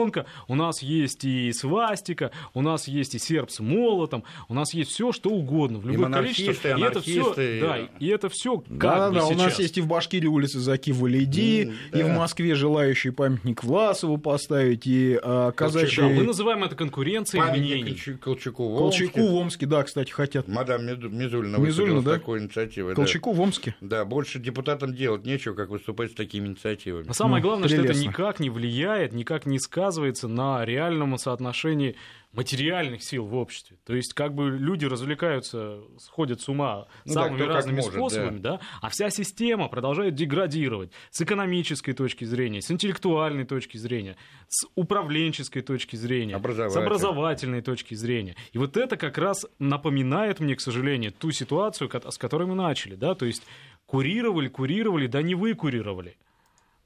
у 0.49 0.55
нас 0.55 0.83
есть 0.83 1.25
и 1.25 1.53
свастика, 1.53 2.31
у 2.55 2.63
нас 2.63 2.89
есть 2.89 3.15
и 3.15 3.19
серп 3.19 3.51
с 3.51 3.61
молотом, 3.61 4.25
у 4.49 4.55
нас 4.55 4.75
есть 4.75 4.91
все, 4.91 5.13
что 5.13 5.31
угодно 5.31 5.79
в 5.79 5.87
любых 5.87 6.03
монархисты, 6.03 6.45
количествах. 6.45 6.79
И 6.79 6.83
это 6.83 7.01
все, 7.01 7.35
да, 7.61 7.79
и- 7.79 7.87
и 8.01 8.09
это 8.09 8.29
все 8.29 8.59
как 8.59 8.79
Да, 8.79 9.09
бы 9.11 9.15
да, 9.17 9.27
у 9.27 9.31
нас 9.33 9.39
сейчас. 9.53 9.59
есть 9.61 9.79
и 9.79 9.81
в 9.81 9.87
Башкирии 9.87 10.27
улица 10.27 10.59
Заки 10.61 10.93
Валиди, 10.93 11.63
и 11.63 11.73
да. 11.93 12.05
в 12.07 12.17
Москве 12.19 12.55
желающие 12.55 13.13
памятник 13.13 13.63
Власову 13.65 14.19
поставить, 14.19 14.87
и 14.87 15.19
а, 15.23 15.47
Да, 15.47 15.53
казачий 15.53 16.03
мы 16.03 16.23
называем 16.25 16.65
это 16.65 16.75
конкуренцией 16.77 17.43
мнений. 17.51 17.93
Колча- 17.93 18.19
Колчаку 18.19 18.69
в 18.69 18.83
Омске. 18.83 19.07
Колчаку 19.09 19.29
в 19.29 19.35
Омске, 19.37 19.67
да, 19.67 19.83
кстати, 19.83 20.11
хотят. 20.11 20.49
Мадам 20.49 20.83
Мизу- 20.87 21.09
Мизулина, 21.09 21.57
Мизулина, 21.57 21.59
выступила 21.59 22.01
с 22.01 22.05
да? 22.05 22.13
такой 22.13 22.41
инициативой. 22.41 22.93
да. 22.93 22.97
Колчаку 22.97 23.33
в 23.33 23.41
Омске. 23.41 23.75
Да, 23.81 24.05
больше 24.05 24.39
депутатам 24.39 24.95
делать 24.95 25.25
нечего, 25.25 25.55
как 25.55 25.69
выступать 25.71 26.13
с 26.13 26.15
такими 26.15 26.49
инициативами. 26.49 27.05
Но 27.07 27.13
самое 27.13 27.43
Ну, 27.43 27.49
главное, 27.49 27.69
что 27.69 27.77
это 27.77 27.85
прелестно. 27.89 28.09
никак 28.09 28.41
не 28.41 28.51
влияет, 28.51 29.13
никак 29.13 29.47
не 29.47 29.59
сказывается 29.59 29.84
на 30.29 30.65
реальном 30.65 31.17
соотношении 31.19 31.97
материальных 32.33 33.05
сил 33.05 33.27
в 33.27 33.37
обществе. 33.37 33.77
То 33.85 33.95
есть, 33.95 34.13
как 34.13 34.35
бы 34.35 34.51
люди 34.51 34.87
развлекаются, 34.87 35.79
сходят 36.01 36.41
с 36.41 36.49
ума 36.49 36.89
Ну 37.05 37.15
да, 37.15 37.23
самыми 37.25 37.39
как 37.39 37.49
разными 37.49 37.77
может, 37.77 37.93
способами, 37.93 38.39
да. 38.39 38.61
а 38.83 38.89
вся 38.89 39.09
система 39.11 39.69
продолжает 39.69 40.17
деградировать 40.17 40.91
с 41.11 41.21
экономической 41.21 41.93
точки 41.93 42.25
зрения, 42.25 42.61
с 42.61 42.73
интеллектуальной 42.73 43.45
точки 43.45 43.77
зрения, 43.77 44.17
с 44.49 44.67
управленческой 44.75 45.63
точки 45.63 45.95
зрения, 45.95 46.35
с 46.35 46.77
Образовательной. 46.77 47.63
точки 47.63 47.95
зрения. 47.95 48.35
И 48.53 48.59
вот 48.59 48.77
это 48.77 48.97
как 48.97 49.17
раз 49.17 49.47
напоминает 49.61 50.41
мне, 50.41 50.57
к 50.57 50.61
сожалению, 50.61 51.13
ту 51.13 51.31
ситуацию, 51.31 51.89
с 51.89 52.19
которой 52.19 52.49
мы 52.49 52.57
начали, 52.57 52.97
да, 52.97 53.15
то 53.15 53.27
есть 53.27 53.45
Курировали, 53.87 54.49
курировали, 54.49 55.07
да 55.07 55.23
не 55.23 55.35
выкурировали. 55.35 56.17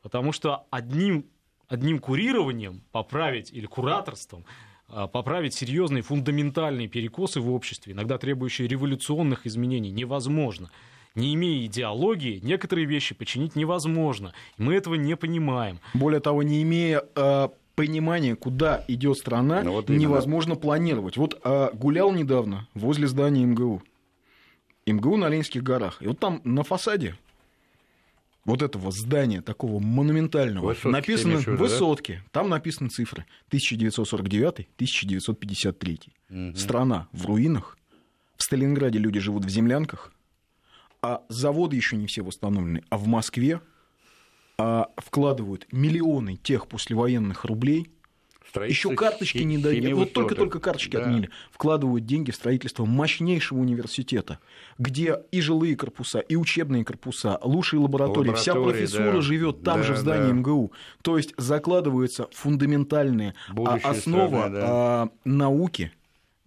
Потому 0.03 0.33
что 0.33 0.67
одним, 0.71 1.27
одним 1.69 1.99
курированием 1.99 2.83
поправить 2.93 3.53
или 3.53 3.67
кураторством 3.67 4.45
а, 4.89 5.07
поправить 5.07 5.55
серьезные 5.55 6.03
фундаментальные 6.03 6.89
перекосы 6.89 7.41
в 7.41 7.53
обществе, 7.53 7.93
иногда 7.93 8.19
требующие 8.19 8.69
революционных 8.69 9.47
изменений, 9.47 9.91
невозможно. 9.91 10.71
Не 11.15 11.35
имея 11.35 11.67
идеологии, 11.67 12.41
некоторые 12.43 12.87
вещи 12.87 13.15
починить 13.15 13.57
невозможно. 13.57 14.33
И 14.57 14.63
мы 14.63 14.75
этого 14.75 14.95
не 14.95 15.17
понимаем. 15.17 15.81
Более 15.95 16.21
того, 16.21 16.43
не 16.43 16.63
имея 16.63 17.03
э, 17.17 17.49
понимания, 17.75 18.37
куда 18.37 18.85
идет 18.89 19.19
страна, 19.19 19.63
Ну, 19.63 19.73
вот 19.73 19.89
невозможно 19.89 20.55
планировать. 20.55 21.17
Вот 21.17 21.41
э, 21.43 21.71
гулял 21.75 22.13
недавно 22.13 22.69
возле 22.75 23.09
здания 23.09 23.45
МГУ. 23.45 23.83
МГУ 24.87 25.17
на 25.17 25.29
Ленинских 25.29 25.63
горах. 25.63 26.01
И 26.01 26.07
вот 26.07 26.19
там 26.19 26.41
на 26.45 26.63
фасаде 26.63 27.17
вот 28.49 28.63
этого 28.63 28.91
здания, 28.91 29.43
такого 29.43 29.79
монументального, 29.79 30.69
Высотки 30.69 30.83
ты 30.83 30.89
написаны 30.89 31.33
имеешь 31.33 31.45
в 31.45 31.49
виду, 31.49 31.59
да? 31.59 31.65
высотки. 31.65 32.23
Там 32.33 32.49
написаны 32.49 32.89
цифры 32.89 33.27
1949-1953. 33.51 35.99
Мгм. 36.31 36.57
Страна 36.57 37.09
в 37.13 37.27
руинах. 37.27 37.77
В 38.37 38.43
Сталинграде 38.43 38.99
люди 38.99 39.21
живут 39.21 39.45
в 39.45 39.51
землянках. 39.51 40.15
А 41.03 41.23
заводы 41.29 41.77
еще 41.77 41.97
не 41.97 42.07
все 42.07 42.23
восстановлены. 42.23 42.83
А 42.89 42.97
в 42.97 43.07
Москве 43.07 43.61
а, 44.57 44.89
вкладывают 44.97 45.67
миллионы 45.71 46.37
тех 46.37 46.69
послевоенных 46.69 47.45
рублей. 47.45 47.91
Еще 48.67 48.95
карточки 48.95 49.39
не 49.39 49.59
дают. 49.59 49.93
Вот 49.95 50.13
только-только 50.13 50.61
карточки 50.61 50.97
Да. 50.97 51.03
отменили. 51.03 51.31
Вкладывают 51.51 52.07
деньги 52.07 52.31
в 52.31 52.35
строительство 52.35 52.85
мощнейшего 52.85 53.59
университета, 53.59 54.39
где 54.79 55.17
и 55.31 55.41
жилые 55.41 55.77
корпуса, 55.77 56.21
и 56.21 56.37
учебные 56.37 56.85
корпуса, 56.85 57.39
лучшие 57.43 57.81
лаборатории, 57.81 58.33
вся 58.33 58.53
Лаборатории, 58.53 58.81
профессура 58.87 59.13
да. 59.13 59.21
живет 59.21 59.63
там 59.63 59.79
Да, 59.81 59.83
же 59.87 59.93
в 59.95 59.99
здании 59.99 60.29
да. 60.29 60.35
МГУ. 60.35 60.73
То 61.03 61.17
есть 61.17 61.35
закладывается 61.37 62.29
фундаментальная 62.33 63.35
а, 63.49 63.53
Будущее 63.53 63.91
основа 63.91 64.29
страны, 64.39 64.57
да. 64.57 64.67
а, 64.69 65.09
науки, 65.25 65.93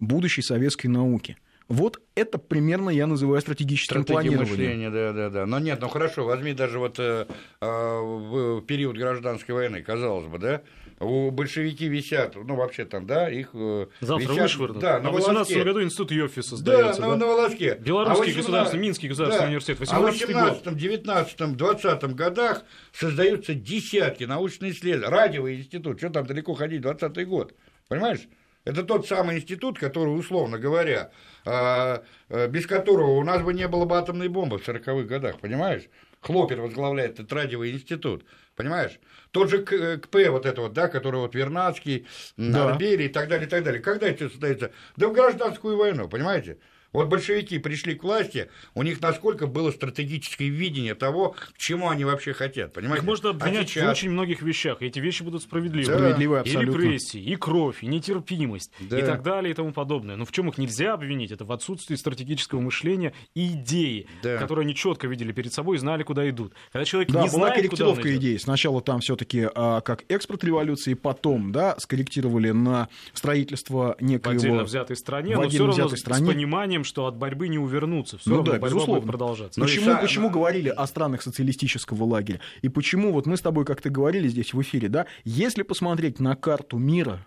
будущей 0.00 0.42
советской 0.42 0.88
науки. 0.88 1.36
Вот 1.72 2.02
это 2.14 2.36
примерно 2.36 2.90
я 2.90 3.06
называю 3.06 3.40
стратегическим 3.40 4.02
Стратегия 4.02 4.36
планированием. 4.36 4.50
мышления, 4.50 4.90
да, 4.90 5.12
да, 5.14 5.30
да. 5.30 5.46
Но 5.46 5.58
нет, 5.58 5.80
ну 5.80 5.88
хорошо, 5.88 6.26
возьми 6.26 6.52
даже 6.52 6.78
вот 6.78 6.98
э, 6.98 7.26
э, 7.62 7.66
в 7.66 8.60
период 8.60 8.98
гражданской 8.98 9.54
войны, 9.54 9.82
казалось 9.82 10.26
бы, 10.26 10.38
да, 10.38 10.60
у 11.00 11.30
большевики 11.30 11.88
висят, 11.88 12.36
ну 12.36 12.56
вообще 12.56 12.84
там, 12.84 13.06
да, 13.06 13.30
их 13.30 13.52
э, 13.54 13.86
Завтра 14.02 14.28
висят, 14.32 14.42
вышвырнут. 14.42 14.80
Да, 14.80 14.96
а 14.96 15.00
на 15.00 15.12
в 15.12 15.14
18 15.14 15.50
волоске. 15.50 15.64
году 15.64 15.82
институт 15.82 16.10
Йоффи 16.12 16.36
Да, 16.36 16.42
создается. 16.42 17.00
на, 17.00 17.16
на 17.16 17.26
волоске. 17.26 17.74
Белорусский 17.80 18.32
А 18.32 18.36
государственный, 18.36 18.60
18 18.60 18.80
Минский 18.80 19.08
государственный 19.08 19.44
да. 19.44 19.48
университет, 19.48 19.78
А 19.80 19.98
в 19.98 20.02
18 20.02 20.26
год. 20.26 20.66
18 20.66 20.76
19 20.76 21.56
20 21.56 22.02
годах 22.14 22.64
создаются 22.92 23.54
десятки 23.54 24.24
научных 24.24 24.74
исследований. 24.74 25.10
Радиовый 25.10 25.56
институт, 25.56 25.96
что 25.96 26.10
там 26.10 26.26
далеко 26.26 26.52
ходить, 26.52 26.82
20 26.82 27.26
год. 27.26 27.54
Понимаешь? 27.88 28.20
Это 28.64 28.84
тот 28.84 29.08
самый 29.08 29.38
институт, 29.38 29.78
который, 29.78 30.10
условно 30.10 30.58
говоря, 30.58 31.10
а, 31.44 32.02
а, 32.28 32.48
без 32.48 32.66
которого 32.66 33.12
у 33.12 33.24
нас 33.24 33.42
бы 33.42 33.54
не 33.54 33.66
было 33.66 33.84
бы 33.84 33.96
атомной 33.96 34.28
бомбы 34.28 34.58
в 34.58 34.68
40-х 34.68 35.02
годах, 35.02 35.40
понимаешь? 35.40 35.82
Хлопер 36.20 36.60
возглавляет 36.60 37.14
этот 37.14 37.32
радиовый 37.32 37.72
институт, 37.72 38.24
понимаешь? 38.54 39.00
Тот 39.32 39.50
же 39.50 39.64
КП 39.64 40.16
вот 40.28 40.46
это 40.46 40.60
вот, 40.60 40.72
да, 40.72 40.86
который 40.86 41.18
вот 41.20 41.34
Вернадский, 41.34 42.06
Да. 42.36 42.70
Арбели 42.70 43.04
и 43.04 43.08
так 43.08 43.28
далее, 43.28 43.48
и 43.48 43.50
так 43.50 43.64
далее. 43.64 43.82
Когда 43.82 44.06
это 44.06 44.28
создается? 44.28 44.70
Да 44.96 45.08
в 45.08 45.12
гражданскую 45.12 45.76
войну, 45.76 46.08
понимаете? 46.08 46.58
Вот 46.92 47.08
большевики 47.08 47.58
пришли 47.58 47.94
к 47.94 48.02
власти, 48.02 48.50
у 48.74 48.82
них 48.82 49.00
насколько 49.00 49.46
было 49.46 49.70
стратегическое 49.70 50.48
видение 50.48 50.94
того, 50.94 51.30
к 51.30 51.54
чему 51.56 51.88
они 51.88 52.04
вообще 52.04 52.32
хотят, 52.34 52.74
понимаете? 52.74 53.00
Их 53.02 53.06
можно 53.06 53.30
А 53.30 53.32
обвинять 53.32 53.68
в 53.70 53.72
сейчас- 53.72 53.90
очень 53.96 54.10
многих 54.10 54.42
вещах, 54.42 54.82
и 54.82 54.86
эти 54.86 54.98
вещи 54.98 55.22
будут 55.22 55.42
справедливы. 55.42 55.86
Да. 55.86 55.96
Справедливо 55.96 56.36
И 56.36 56.40
абсолютно. 56.40 56.80
репрессии, 56.82 57.22
и 57.22 57.36
кровь, 57.36 57.82
и 57.82 57.86
нетерпимость, 57.86 58.72
Да. 58.80 58.98
и 58.98 59.02
так 59.02 59.22
далее, 59.22 59.52
и 59.52 59.54
тому 59.54 59.72
подобное. 59.72 60.16
Но 60.16 60.24
в 60.26 60.32
чем 60.32 60.48
их 60.50 60.58
нельзя 60.58 60.92
обвинить? 60.92 61.30
Это 61.30 61.44
в 61.46 61.52
отсутствии 61.52 61.96
стратегического 61.96 62.60
мышления 62.60 63.14
и 63.34 63.52
идеи, 63.52 64.06
Да. 64.22 64.36
которые 64.36 64.64
они 64.64 64.74
четко 64.74 65.06
видели 65.06 65.32
перед 65.32 65.52
собой 65.52 65.76
и 65.76 65.78
знали, 65.78 66.02
куда 66.02 66.28
идут. 66.28 66.52
Когда 66.72 66.84
человек 66.84 67.10
Да, 67.10 67.22
не 67.22 67.28
была 67.30 67.48
знает, 67.48 67.54
куда 67.70 67.86
он 67.86 67.94
корректировка 67.94 68.10
идет, 68.10 68.20
идей. 68.22 68.38
Сначала 68.38 68.82
там 68.82 69.00
все-таки 69.00 69.48
как 69.54 70.04
экспорт 70.08 70.44
революции, 70.44 70.92
потом, 70.94 71.52
да, 71.52 71.74
скорректировали 71.78 72.50
на 72.50 72.88
строительство 73.14 73.96
в 73.98 74.02
некоего... 74.02 74.36
отдельно 74.36 74.64
взятой 74.64 74.96
стране, 74.96 75.36
в 75.36 75.40
но 75.42 75.48
все 75.48 75.66
равно 75.66 75.88
стране. 75.96 76.26
с 76.26 76.28
пониманием, 76.34 76.81
что 76.84 77.06
от 77.06 77.16
борьбы 77.16 77.48
не 77.48 77.58
увернуться. 77.58 78.18
Все 78.18 78.30
Ну 78.30 78.36
равно 78.36 78.52
да, 78.52 78.58
борьба 78.58 78.66
безусловно. 78.68 79.00
будет 79.00 79.10
продолжаться. 79.10 79.60
И 79.60 79.62
Почему, 79.62 79.90
са- 79.90 80.00
почему 80.00 80.30
говорили 80.30 80.68
о 80.68 80.86
странах 80.86 81.22
социалистического 81.22 82.04
лагеря? 82.04 82.40
И 82.62 82.68
почему, 82.68 83.12
вот 83.12 83.26
мы 83.26 83.36
с 83.36 83.40
тобой 83.40 83.64
как-то 83.64 83.90
говорили 83.90 84.28
здесь 84.28 84.52
в 84.54 84.60
эфире, 84.62 84.88
да, 84.88 85.06
если 85.24 85.62
посмотреть 85.62 86.20
на 86.20 86.36
карту 86.36 86.78
мира, 86.78 87.26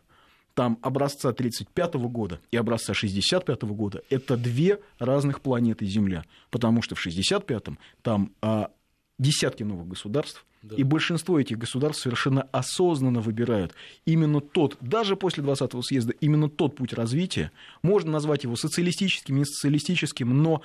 там 0.53 0.79
образца 0.81 1.29
1935 1.29 1.95
года 2.09 2.39
и 2.49 2.55
образца 2.57 2.93
1965 2.93 3.63
года, 3.75 4.01
это 4.09 4.37
две 4.37 4.79
разных 4.99 5.41
планеты 5.41 5.85
Земля. 5.85 6.23
Потому 6.49 6.81
что 6.81 6.95
в 6.95 7.05
1965-м 7.05 7.77
там 8.01 8.31
а, 8.41 8.69
десятки 9.17 9.63
новых 9.63 9.87
государств, 9.87 10.45
Да. 10.61 10.75
и 10.75 10.83
большинство 10.83 11.39
этих 11.39 11.57
государств 11.57 12.03
совершенно 12.03 12.43
осознанно 12.51 13.21
выбирают 13.21 13.73
именно 14.05 14.41
тот, 14.41 14.77
даже 14.81 15.15
после 15.15 15.43
20-го 15.43 15.81
съезда, 15.81 16.13
именно 16.21 16.49
тот 16.49 16.75
путь 16.75 16.91
развития, 16.93 17.51
можно 17.81 18.11
назвать 18.11 18.43
его 18.43 18.55
социалистическим, 18.55 19.37
не 19.37 19.45
социалистическим, 19.45 20.41
но 20.41 20.61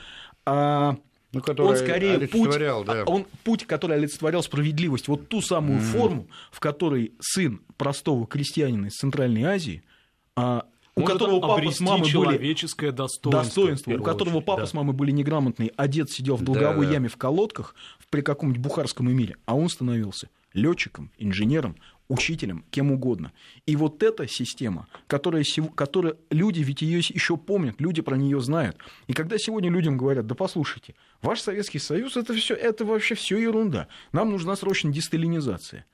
а, 0.47 0.97
Ну, 1.33 1.43
он 1.59 1.77
скорее 1.77 2.27
путь, 2.27 2.51
да. 2.59 3.03
а, 3.03 3.05
он 3.07 3.27
путь, 3.45 3.67
который 3.67 3.97
олицетворял 3.99 4.43
справедливость, 4.43 5.07
вот 5.07 5.29
ту 5.29 5.41
самую 5.43 5.81
форму, 5.81 6.27
в 6.51 6.59
которой 6.61 7.13
сын 7.21 7.61
простого 7.77 8.27
крестьянина 8.27 8.87
из 8.87 8.95
Центральной 8.95 9.45
Азии, 9.45 9.83
а, 10.35 10.67
у 10.97 11.01
Может 11.01 11.19
которого 11.19 11.41
папа 11.41 11.71
с 11.71 11.81
мамой 11.81 12.01
были 12.01 12.11
человеческое 12.11 12.93
достоинство. 12.93 13.31
достоинство, 13.31 13.91
в 13.93 14.01
у 14.01 14.03
которого 14.03 14.35
очередь, 14.37 14.47
папа 14.47 14.61
да. 14.61 14.67
с 14.67 14.75
мамой 14.75 14.95
были 14.95 15.11
неграмотные, 15.11 15.73
а 15.77 15.89
дед 15.89 16.11
сидел 16.11 16.37
в 16.37 16.43
долговой 16.43 16.87
Да, 16.87 16.93
яме 16.93 17.09
в 17.09 17.17
колодках 17.17 17.75
при 18.11 18.23
каком-нибудь 18.23 18.61
бухарском 18.63 19.11
эмире, 19.11 19.37
а 19.47 19.55
он 19.57 19.69
становился 19.69 20.29
летчиком, 20.53 21.13
инженером, 21.19 21.77
учителем, 22.09 22.65
кем 22.71 22.91
угодно. 22.91 23.33
И 23.67 23.77
вот 23.77 24.03
эта 24.03 24.27
система, 24.27 24.89
которая, 25.07 25.45
которая 25.75 26.17
люди 26.31 26.61
ведь 26.61 26.83
ее 26.83 26.99
еще 26.99 27.37
помнят, 27.37 27.81
люди 27.81 28.03
про 28.03 28.17
нее 28.17 28.41
знают. 28.41 28.77
И 29.07 29.13
когда 29.13 29.39
сегодня 29.39 29.71
людям 29.71 29.97
говорят, 29.97 30.27
да 30.27 30.35
послушайте, 30.35 30.95
ваш 31.23 31.41
Советский 31.41 31.79
Союз 31.79 32.17
это 32.17 32.35
все, 32.35 32.55
это 32.55 32.85
вообще 32.85 33.15
все 33.15 33.39
ерунда. 33.39 33.87
Нам 34.13 34.31
нужна 34.31 34.57
срочно 34.57 34.93
десталинизация. 34.93 35.87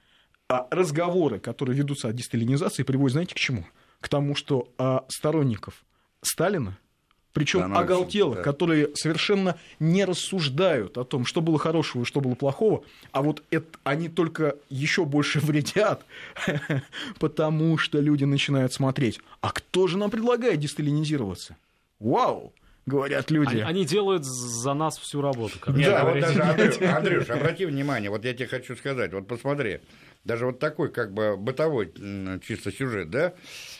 А 0.48 0.68
разговоры, 0.70 1.38
которые 1.38 1.76
ведутся 1.76 2.08
о 2.08 2.12
десталинизации, 2.12 2.82
приводят, 2.82 3.12
знаете, 3.12 3.34
к 3.34 3.38
чему? 3.38 3.66
К 4.00 4.08
тому, 4.08 4.34
что 4.34 4.68
а, 4.78 5.04
сторонников 5.08 5.84
Сталина, 6.22 6.76
причем 7.36 7.58
Становится, 7.60 7.82
оголтелых, 7.82 8.36
да. 8.36 8.42
которые 8.42 8.96
совершенно 8.96 9.58
не 9.78 10.06
рассуждают 10.06 10.96
о 10.96 11.04
том, 11.04 11.26
что 11.26 11.42
было 11.42 11.58
хорошего 11.58 12.00
и 12.00 12.04
что 12.06 12.22
было 12.22 12.34
плохого, 12.34 12.82
а 13.12 13.20
вот 13.20 13.42
это, 13.50 13.66
они 13.84 14.08
только 14.08 14.56
еще 14.70 15.04
больше 15.04 15.40
вредят, 15.40 16.06
потому 17.18 17.76
что 17.76 18.00
люди 18.00 18.24
начинают 18.24 18.72
смотреть, 18.72 19.20
а 19.42 19.50
кто 19.50 19.86
же 19.86 19.98
нам 19.98 20.10
предлагает 20.10 20.60
десталинизироваться? 20.60 21.58
Вау, 22.00 22.54
говорят 22.86 23.30
люди. 23.30 23.56
Они, 23.56 23.60
они 23.60 23.84
делают 23.84 24.24
за 24.24 24.72
нас 24.72 24.96
всю 24.96 25.20
работу. 25.20 25.58
короче 25.60 25.84
Нет, 25.84 25.94
а 25.94 26.04
вот 26.06 26.18
даже, 26.18 26.42
Андрюш, 26.42 26.80
Андрюш, 26.80 27.28
обрати 27.28 27.66
внимание, 27.66 28.08
вот 28.08 28.24
я 28.24 28.32
тебе 28.32 28.46
хочу 28.46 28.74
сказать, 28.76 29.12
вот 29.12 29.26
посмотри, 29.26 29.80
даже 30.26 30.46
вот 30.46 30.58
такой 30.58 30.90
как 30.90 31.12
бы 31.14 31.36
бытовой 31.36 31.92
чисто 32.46 32.72
сюжет, 32.72 33.10
да? 33.10 33.34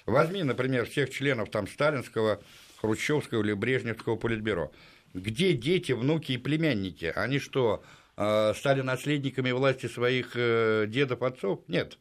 Возьми, 0.07 0.43
например, 0.43 0.87
всех 0.87 1.11
членов 1.11 1.51
там 1.51 1.67
Сталинского, 1.67 2.41
Хрущевского 2.81 3.43
или 3.43 3.53
Брежневского 3.53 4.17
политбюро. 4.17 4.73
Где 5.13 5.55
дети, 5.55 5.93
внуки 5.93 6.33
и 6.33 6.39
племянники? 6.39 7.13
Они 7.15 7.39
что, 7.39 7.83
э, 8.17 8.53
стали 8.55 8.83
наследниками 8.83 9.51
власти 9.51 9.87
своих 9.87 10.33
э, 10.35 10.87
дедов, 10.89 11.23
отцов? 11.23 11.61
Нет. 11.69 11.99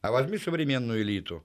А 0.00 0.12
возьми 0.12 0.38
современную 0.38 1.02
элиту. 1.02 1.44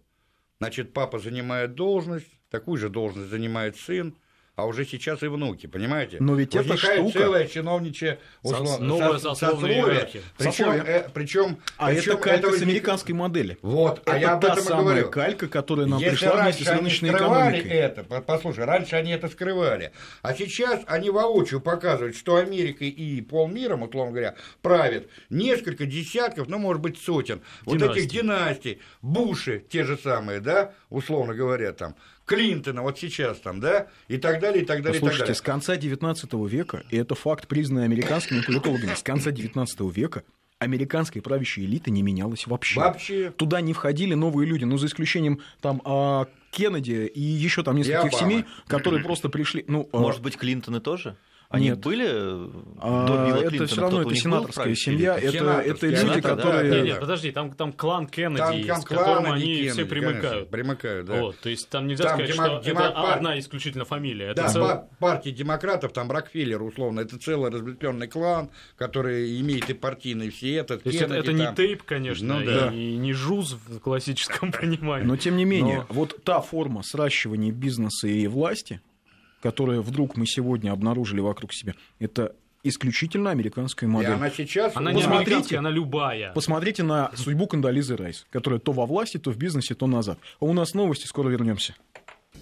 Значит, 0.60 0.94
папа 0.94 1.20
занимает 1.20 1.76
должность, 1.76 2.28
такую 2.50 2.78
же 2.78 2.90
должность 2.90 3.30
занимает 3.30 3.78
сын, 3.78 4.16
а 4.56 4.68
уже 4.68 4.86
сейчас 4.86 5.24
и 5.24 5.28
внуки, 5.28 5.66
понимаете? 5.66 6.18
Но 6.20 6.36
ведь 6.36 6.54
эта 6.54 6.70
Возникает 6.70 7.00
штука- 7.02 7.20
целая 7.20 7.48
чиновничья 7.48 8.20
Сос- 8.44 8.80
новая 8.80 9.18
сословная 9.18 9.72
иерархия. 9.74 10.22
Причем, 10.38 10.52
Сословие. 10.52 11.10
причем, 11.14 11.58
А 11.78 11.92
это 11.92 12.18
калька 12.18 12.52
с 12.52 12.62
американской 12.62 13.16
модели. 13.16 13.58
Вот, 13.64 14.04
а 14.06 14.12
это 14.12 14.20
я 14.20 14.34
об 14.34 14.46
этом 14.46 14.60
самая 14.64 14.84
говорю. 14.84 15.10
калька, 15.10 15.48
которая 15.48 15.88
нам 15.88 16.00
Если 16.00 16.18
пришла 16.18 16.32
раньше 16.36 16.44
вместе 16.44 16.64
с 16.66 16.68
они 16.68 16.78
рыночной 16.80 17.10
скрывали 17.10 17.48
экономикой. 17.60 17.72
это, 17.78 18.04
по- 18.04 18.22
послушай, 18.22 18.66
раньше 18.66 18.96
они 18.96 19.12
это 19.12 19.28
скрывали, 19.28 19.92
а 20.22 20.34
сейчас 20.36 20.82
они 20.86 21.10
воочию 21.10 21.60
показывают, 21.60 22.16
что 22.16 22.36
Америкой 22.36 22.90
и 22.90 23.22
полмиром, 23.22 23.82
условно 23.82 24.12
говоря, 24.12 24.36
правят 24.62 25.08
несколько 25.32 25.88
десятков, 25.88 26.48
ну, 26.48 26.60
может 26.60 26.82
быть, 26.82 27.00
сотен 27.02 27.42
вот 27.66 27.80
Династий. 27.80 28.02
этих 28.04 28.12
династий, 28.12 28.80
Буши 29.02 29.64
те 29.68 29.84
же 29.84 29.98
самые, 29.98 30.40
да, 30.42 30.74
условно 30.90 31.34
говоря, 31.34 31.72
там, 31.74 31.96
Клинтона 32.26 32.82
вот 32.82 32.98
сейчас 33.00 33.40
там, 33.40 33.60
да, 33.60 33.88
и 34.08 34.18
так 34.18 34.40
далее, 34.40 34.64
и 34.64 34.66
так 34.66 34.82
далее, 34.82 35.00
Послушайте, 35.00 35.16
и 35.16 35.20
так 35.20 35.28
далее. 35.28 35.36
с 35.36 35.42
конца 35.42 35.76
19 35.76 36.34
века, 36.50 36.84
и 36.90 36.98
это 36.98 37.16
факт, 37.16 37.48
признанный 37.48 37.86
американскими 37.86 38.42
политологами, 38.42 38.94
с 38.96 39.04
конца 39.04 39.32
19 39.32 39.80
века 39.96 40.24
американская 40.60 41.22
правящая 41.22 41.66
элита 41.66 41.92
не 41.92 42.02
менялась 42.02 42.48
вообще. 42.48 42.80
Вообще. 42.80 43.32
Туда 43.32 43.62
не 43.62 43.74
входили 43.74 44.14
новые 44.14 44.48
люди, 44.48 44.64
ну, 44.64 44.78
за 44.78 44.88
исключением 44.88 45.42
там 45.62 45.82
а, 45.84 46.28
Кеннеди 46.52 47.12
и 47.14 47.20
еще 47.20 47.64
там 47.64 47.76
нескольких 47.76 48.18
семей, 48.18 48.46
которые 48.68 49.04
просто 49.04 49.30
пришли... 49.30 49.66
Ну, 49.68 49.90
а, 49.92 49.98
Может 49.98 50.22
быть, 50.22 50.38
Клинтоны 50.38 50.80
тоже? 50.80 51.18
Они 51.54 51.68
Нет. 51.70 51.82
были 51.82 52.08
э, 52.10 52.50
а, 52.80 53.06
до 53.06 53.14
Билла 53.28 53.38
это 53.42 53.50
Клинтона? 53.50 53.68
все 53.68 53.82
равно 53.82 54.02
это 54.02 54.16
сенаторская 54.16 54.74
семья, 54.76 55.16
это, 55.20 55.38
это 55.62 55.86
люди, 55.86 55.96
сенаторская, 56.00 56.22
да, 56.22 56.30
которые... 56.36 56.70
да, 56.72 56.76
Нет, 56.78 56.86
нет, 56.86 57.00
подожди, 57.00 57.32
там, 57.32 57.52
там 57.54 57.74
клан 57.74 58.08
Кеннеди, 58.08 58.38
Там 58.40 58.58
есть, 58.58 58.82
с 58.82 58.86
которым 58.86 59.24
клан 59.24 59.34
они 59.34 59.44
Кеннеди, 59.46 59.70
все 59.70 59.86
примыкают. 59.86 60.22
конечно, 60.24 60.46
примыкают, 60.48 61.06
да. 61.06 61.22
Вот, 61.22 61.40
то 61.40 61.50
есть 61.50 61.70
там 61.70 61.86
нельзя 61.86 62.06
Там 62.06 62.14
сказать, 62.18 62.36
демок- 62.36 62.46
что 62.64 62.72
демок- 62.72 62.84
это 62.86 62.94
пар- 62.94 63.18
одна 63.18 63.38
исключительно 63.40 63.86
фамилия. 63.86 64.26
Это 64.32 64.42
Да, 64.42 64.48
цел- 64.50 64.64
па- 64.64 64.88
партия 64.98 65.32
демократов, 65.32 65.94
там 65.94 66.12
Рокфеллер, 66.12 66.60
условно, 66.64 67.02
это 67.02 67.20
целый 67.20 67.52
разветвленный 67.52 68.08
клан, 68.08 68.50
который 68.76 69.40
имеет 69.40 69.70
и 69.70 69.76
партийный 69.76 70.32
все 70.32 70.56
этот. 70.56 70.82
То 70.82 70.90
есть 70.90 71.02
это, 71.04 71.12
Кеннеди 71.14 71.24
это 71.30 71.34
не 71.38 71.46
там. 71.46 71.56
тейп, 71.56 71.84
конечно, 71.84 72.40
Ну 72.40 72.46
да. 72.48 72.74
и 72.74 72.96
не 72.98 73.14
жуз 73.14 73.56
в 73.68 73.80
классическом 73.80 74.52
понимании. 74.60 75.06
Но 75.06 75.18
тем 75.18 75.38
не 75.38 75.46
менее, 75.46 75.86
Но- 75.88 75.94
вот 75.94 76.24
та 76.24 76.42
форма 76.42 76.82
сращивания 76.82 77.52
бизнеса 77.52 78.08
и 78.08 78.26
власти, 78.26 78.82
которую 79.44 79.82
вдруг 79.82 80.16
мы 80.16 80.26
сегодня 80.26 80.72
обнаружили 80.72 81.20
вокруг 81.20 81.54
себя, 81.54 81.74
это 82.00 82.34
исключительно 82.64 83.30
американская 83.30 83.90
И 83.90 83.92
модель. 83.92 84.14
она 84.14 84.30
сейчас... 84.30 84.74
Она 84.74 84.94
не 84.94 85.00
Посмотрите. 85.00 85.26
американская, 85.26 85.60
она 85.60 85.70
любая. 85.70 86.32
Посмотрите 86.32 86.84
на 86.84 87.12
судьбу 87.14 87.46
Кандализы 87.46 87.98
Райс, 87.98 88.26
которая 88.32 88.62
то 88.62 88.72
во 88.72 88.86
власти, 88.86 89.18
то 89.18 89.32
в 89.32 89.38
бизнесе, 89.38 89.76
то 89.76 89.86
назад. 89.86 90.18
А 90.40 90.46
у 90.46 90.54
нас 90.54 90.74
новости, 90.74 91.08
скоро 91.08 91.28
вернемся. 91.28 91.76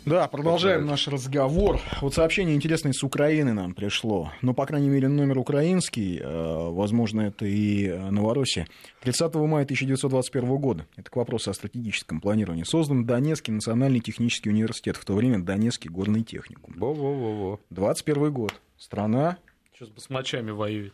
Да, 0.05 0.27
продолжаем 0.27 0.87
наш 0.87 1.07
разговор. 1.07 1.79
Вот 2.01 2.15
сообщение 2.15 2.55
интересное 2.55 2.91
с 2.91 3.03
Украины 3.03 3.53
нам 3.53 3.75
пришло. 3.75 4.31
Ну, 4.41 4.55
по 4.55 4.65
крайней 4.65 4.89
мере, 4.89 5.07
номер 5.07 5.37
украинский. 5.37 6.17
э, 6.19 6.69
Возможно, 6.71 7.21
это 7.21 7.45
и 7.45 7.85
э, 7.85 8.09
Новороссия. 8.09 8.67
30 9.01 9.35
мая 9.35 9.63
1921 9.63 10.57
года. 10.57 10.87
Это 10.95 11.11
к 11.11 11.15
вопросу 11.15 11.51
о 11.51 11.53
стратегическом 11.53 12.19
планировании. 12.19 12.63
Создан 12.63 13.05
Донецкий 13.05 13.53
национальный 13.53 13.99
технический 13.99 14.49
университет. 14.49 14.97
В 14.97 15.05
то 15.05 15.13
время 15.13 15.37
Донецкий 15.39 15.89
горный 15.91 16.23
техникум. 16.23 16.73
Во-во-во-во. 16.77 17.59
21 17.69 18.31
год. 18.33 18.55
Страна. 18.79 19.37
Сейчас 19.75 19.89
с 19.89 19.91
басмачами 19.91 20.49
воюет. 20.49 20.93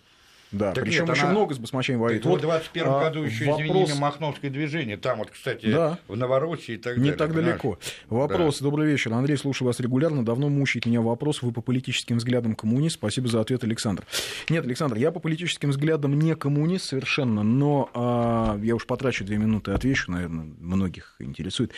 Да, 0.51 0.71
Так 0.71 0.85
причем 0.85 1.09
очень 1.09 1.23
она- 1.23 1.31
много 1.31 1.53
с 1.53 1.57
басмачами 1.59 1.97
воюет. 1.97 2.25
В 2.25 2.39
21 2.39 2.87
а, 2.87 2.99
году 3.01 3.23
еще, 3.23 3.43
извини, 3.51 3.69
вопрос- 3.69 3.89
имя 3.91 3.99
Махновское 3.99 4.49
движение. 4.49 4.95
Там 4.95 5.17
вот, 5.19 5.29
кстати, 5.31 5.65
Да. 5.69 5.99
в 6.07 6.15
Новороссии 6.15 6.75
и 6.75 6.77
так 6.77 6.95
Не 6.97 7.11
далее. 7.11 7.17
так 7.17 7.27
понимаешь? 7.29 7.47
далеко. 7.61 7.77
Вопрос. 8.09 8.59
Добрый 8.61 8.89
вечер. 8.89 9.13
Андрей, 9.13 9.35
слушаю 9.37 9.67
вас 9.67 9.79
регулярно. 9.81 10.23
Давно 10.23 10.47
мучает 10.49 10.85
меня 10.85 11.01
вопрос. 11.01 11.41
Вы 11.41 11.51
по 11.51 11.61
политическим 11.61 12.17
взглядам 12.17 12.55
коммунист? 12.55 12.95
Спасибо 12.95 13.27
за 13.27 13.41
ответ, 13.41 13.63
Александр. 13.65 14.05
Нет, 14.49 14.63
Александр, 14.65 14.95
я 14.97 15.11
по 15.11 15.19
политическим 15.19 15.71
взглядам 15.71 16.17
не 16.17 16.33
коммунист 16.35 16.85
совершенно, 16.85 17.43
но 17.43 17.89
а, 17.93 18.57
я 18.63 18.75
уж 18.75 18.85
потрачу 18.85 19.25
две 19.25 19.37
минуты 19.37 19.71
и 19.71 19.73
отвечу, 19.73 20.11
наверное, 20.11 20.45
многих 20.59 21.15
интересует. 21.19 21.71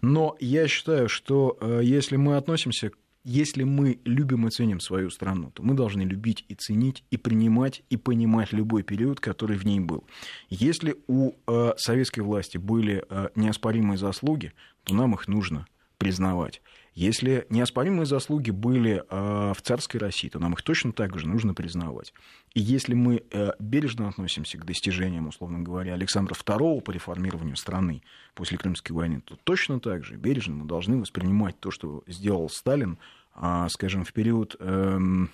Но 0.00 0.36
я 0.40 0.66
считаю, 0.66 1.08
что 1.10 1.58
а, 1.60 1.80
если 1.80 2.16
мы 2.16 2.36
относимся 2.36 2.90
если 3.24 3.64
мы 3.64 3.98
любим 4.04 4.46
и 4.46 4.50
ценим 4.50 4.80
свою 4.80 5.10
страну, 5.10 5.50
то 5.50 5.62
мы 5.62 5.74
должны 5.74 6.02
любить 6.02 6.44
и 6.48 6.54
ценить, 6.54 7.02
и 7.10 7.16
принимать, 7.16 7.82
и 7.88 7.96
понимать 7.96 8.52
любой 8.52 8.82
период, 8.82 9.18
который 9.18 9.56
в 9.56 9.64
ней 9.64 9.80
был. 9.80 10.04
Если 10.50 10.96
у 11.06 11.32
э, 11.46 11.72
советской 11.78 12.20
власти 12.20 12.58
были 12.58 13.04
э, 13.08 13.28
неоспоримые 13.34 13.96
заслуги, 13.96 14.52
то 14.84 14.94
нам 14.94 15.14
их 15.14 15.26
нужно 15.26 15.66
признавать. 15.98 16.60
Если 16.94 17.44
неоспоримые 17.50 18.06
заслуги 18.06 18.52
были 18.52 19.02
э, 19.08 19.52
в 19.52 19.60
царской 19.62 19.98
России, 19.98 20.28
то 20.28 20.38
нам 20.38 20.52
их 20.52 20.62
точно 20.62 20.92
так 20.92 21.18
же 21.18 21.26
нужно 21.26 21.52
признавать. 21.52 22.12
И 22.54 22.60
если 22.60 22.94
мы 22.94 23.24
э, 23.30 23.50
бережно 23.58 24.08
относимся 24.08 24.58
к 24.58 24.64
достижениям, 24.64 25.26
условно 25.26 25.58
говоря, 25.58 25.94
Александра 25.94 26.34
II 26.34 26.82
по 26.82 26.92
реформированию 26.92 27.56
страны 27.56 28.02
после 28.34 28.58
Крымской 28.58 28.94
войны, 28.94 29.22
то 29.24 29.36
точно 29.42 29.80
так 29.80 30.04
же 30.04 30.14
бережно 30.14 30.54
мы 30.54 30.66
должны 30.66 30.98
воспринимать 30.98 31.58
то, 31.58 31.72
что 31.72 32.04
сделал 32.06 32.48
Сталин, 32.48 32.98
а, 33.34 33.68
скажем, 33.70 34.04
в 34.04 34.12
период 34.12 34.54
эм, 34.60 35.30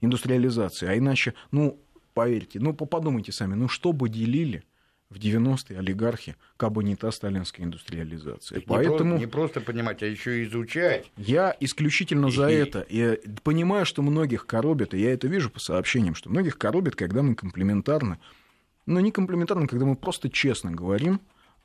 индустриализации. 0.00 0.88
А 0.88 0.96
иначе, 0.96 1.34
ну, 1.50 1.78
поверьте, 2.14 2.58
ну, 2.58 2.72
подумайте 2.72 3.32
сами, 3.32 3.54
ну, 3.54 3.68
что 3.68 3.92
бы 3.92 4.08
делили 4.08 4.64
в 5.12 5.16
90-е 5.16 5.78
олигархи, 5.78 6.36
как 6.56 6.72
бы 6.72 6.82
не 6.82 6.96
та 6.96 7.12
сталинская 7.12 7.66
индустриализация. 7.66 8.58
Не 8.58 8.64
Поэтому... 8.64 9.18
Не 9.18 9.26
просто 9.26 9.60
понимать, 9.60 10.02
а 10.02 10.06
еще 10.06 10.42
и 10.42 10.48
изучать. 10.48 11.10
Я 11.16 11.54
исключительно 11.60 12.30
за 12.30 12.48
И- 12.48 12.54
это. 12.54 12.86
Я 12.88 13.18
понимаю, 13.42 13.86
что 13.86 14.02
многих 14.02 14.46
коробит, 14.46 14.94
и 14.94 15.00
я 15.00 15.12
это 15.12 15.28
вижу 15.28 15.50
по 15.50 15.60
сообщениям, 15.60 16.14
что 16.14 16.30
многих 16.30 16.58
коробит, 16.58 16.96
когда 16.96 17.22
мы 17.22 17.34
комплементарно, 17.34 18.18
но 18.86 19.00
не 19.00 19.12
комплементарно, 19.12 19.66
когда 19.66 19.84
мы 19.84 19.96
просто 19.96 20.28
честно 20.28 20.72
говорим 20.72 21.20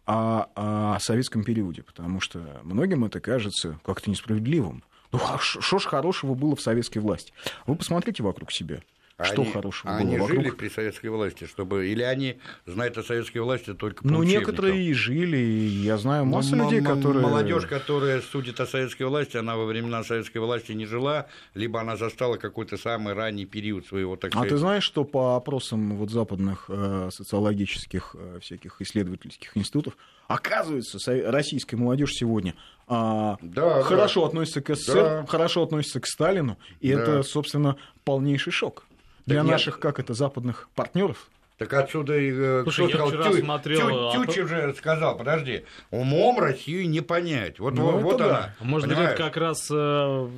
о, 0.06 0.48
о 0.56 1.00
советском 1.00 1.44
периоде, 1.44 1.84
потому 1.84 2.20
что 2.20 2.62
многим 2.64 3.06
это 3.06 3.20
кажется 3.20 3.80
как-то 3.84 4.10
несправедливым. 4.10 4.84
Ну, 5.12 5.20
а 5.24 5.38
что 5.40 5.80
ж 5.80 5.86
хорошего 5.86 6.34
было 6.34 6.56
в 6.56 6.62
советской 6.62 7.00
власти? 7.00 7.34
Вы 7.66 7.76
посмотрите 7.76 8.24
вокруг 8.24 8.52
себя. 8.52 8.82
Что 9.24 9.42
они, 9.42 9.52
хорошего 9.52 9.96
они 9.96 10.16
было 10.16 10.22
вокруг? 10.28 10.44
жили 10.44 10.52
при 10.52 10.70
советской 10.70 11.08
власти, 11.08 11.46
чтобы 11.46 11.88
или 11.88 12.04
они 12.04 12.38
знают 12.68 13.00
о 13.00 13.04
советской 13.04 13.40
власти 13.40 13.74
только 13.74 14.04
по 14.04 14.10
Ну, 14.10 14.22
некоторые 14.22 14.84
и 14.86 14.94
жили, 14.94 15.38
и 15.38 15.66
я 15.66 15.98
знаю 15.98 16.26
массу 16.26 16.56
М- 16.56 16.64
людей, 16.66 16.82
которые... 16.84 17.24
Молодежь, 17.26 17.66
которая 17.66 18.22
судит 18.22 18.60
о 18.60 18.68
советской 18.68 19.04
власти, 19.04 19.36
она 19.38 19.58
во 19.58 19.66
времена 19.66 20.04
советской 20.04 20.38
власти 20.38 20.74
не 20.74 20.86
жила, 20.86 21.26
либо 21.56 21.82
она 21.82 21.98
застала 21.98 22.38
какой-то 22.38 22.78
самый 22.78 23.16
ранний 23.16 23.48
период 23.48 23.88
своего, 23.88 24.18
так 24.18 24.30
А 24.30 24.34
сказать. 24.34 24.50
ты 24.50 24.58
знаешь, 24.58 24.84
что 24.84 25.04
по 25.04 25.36
опросам 25.36 25.96
вот 25.98 26.12
западных 26.12 26.66
э, 26.70 27.10
социологических 27.12 28.16
э, 28.20 28.38
всяких 28.40 28.80
исследовательских 28.84 29.58
институтов, 29.58 29.98
оказывается, 30.28 31.00
российская 31.32 31.78
молодежь 31.78 32.12
сегодня 32.14 32.54
а, 32.90 33.38
Да, 33.42 33.82
хорошо 33.82 34.22
да. 34.22 34.28
относится 34.28 34.62
к 34.62 34.76
СССР, 34.76 34.94
Да. 35.04 35.26
хорошо 35.28 35.64
относится 35.64 36.00
к 36.00 36.06
Сталину, 36.06 36.58
и 36.82 36.94
Да. 36.94 37.02
это, 37.02 37.24
собственно, 37.24 37.78
полнейший 38.06 38.54
шок 38.54 38.84
для 39.28 39.42
нет. 39.44 39.52
наших, 39.52 39.80
как 39.80 40.00
это, 40.00 40.14
западных 40.16 40.70
партнеров. 40.74 41.28
Так 41.58 41.74
отсюда 41.74 42.16
и 42.18 42.32
э, 42.32 42.62
Слушай, 42.64 42.88
кто 42.88 42.98
я 43.00 43.08
сказал, 43.08 43.10
вчера 43.10 43.32
Тю- 43.32 43.46
смотрел, 43.46 43.80
Тю- 43.90 44.10
а 44.10 44.12
Тютчев 44.26 44.48
же 44.50 44.74
сказал, 44.78 45.18
подожди, 45.18 45.66
умом 45.90 46.40
Россию 46.40 46.88
не 46.88 47.02
понять. 47.02 47.60
Вот, 47.60 47.74
Ну, 47.74 47.84
вот, 47.84 47.96
это 47.98 48.04
вот 48.06 48.18
да. 48.18 48.26
она. 48.28 48.56
Может 48.60 48.88
быть, 48.90 48.96
понимаешь? 48.98 49.16
это 49.20 49.24
как 49.24 49.38
раз 49.38 49.68
э, 49.72 50.30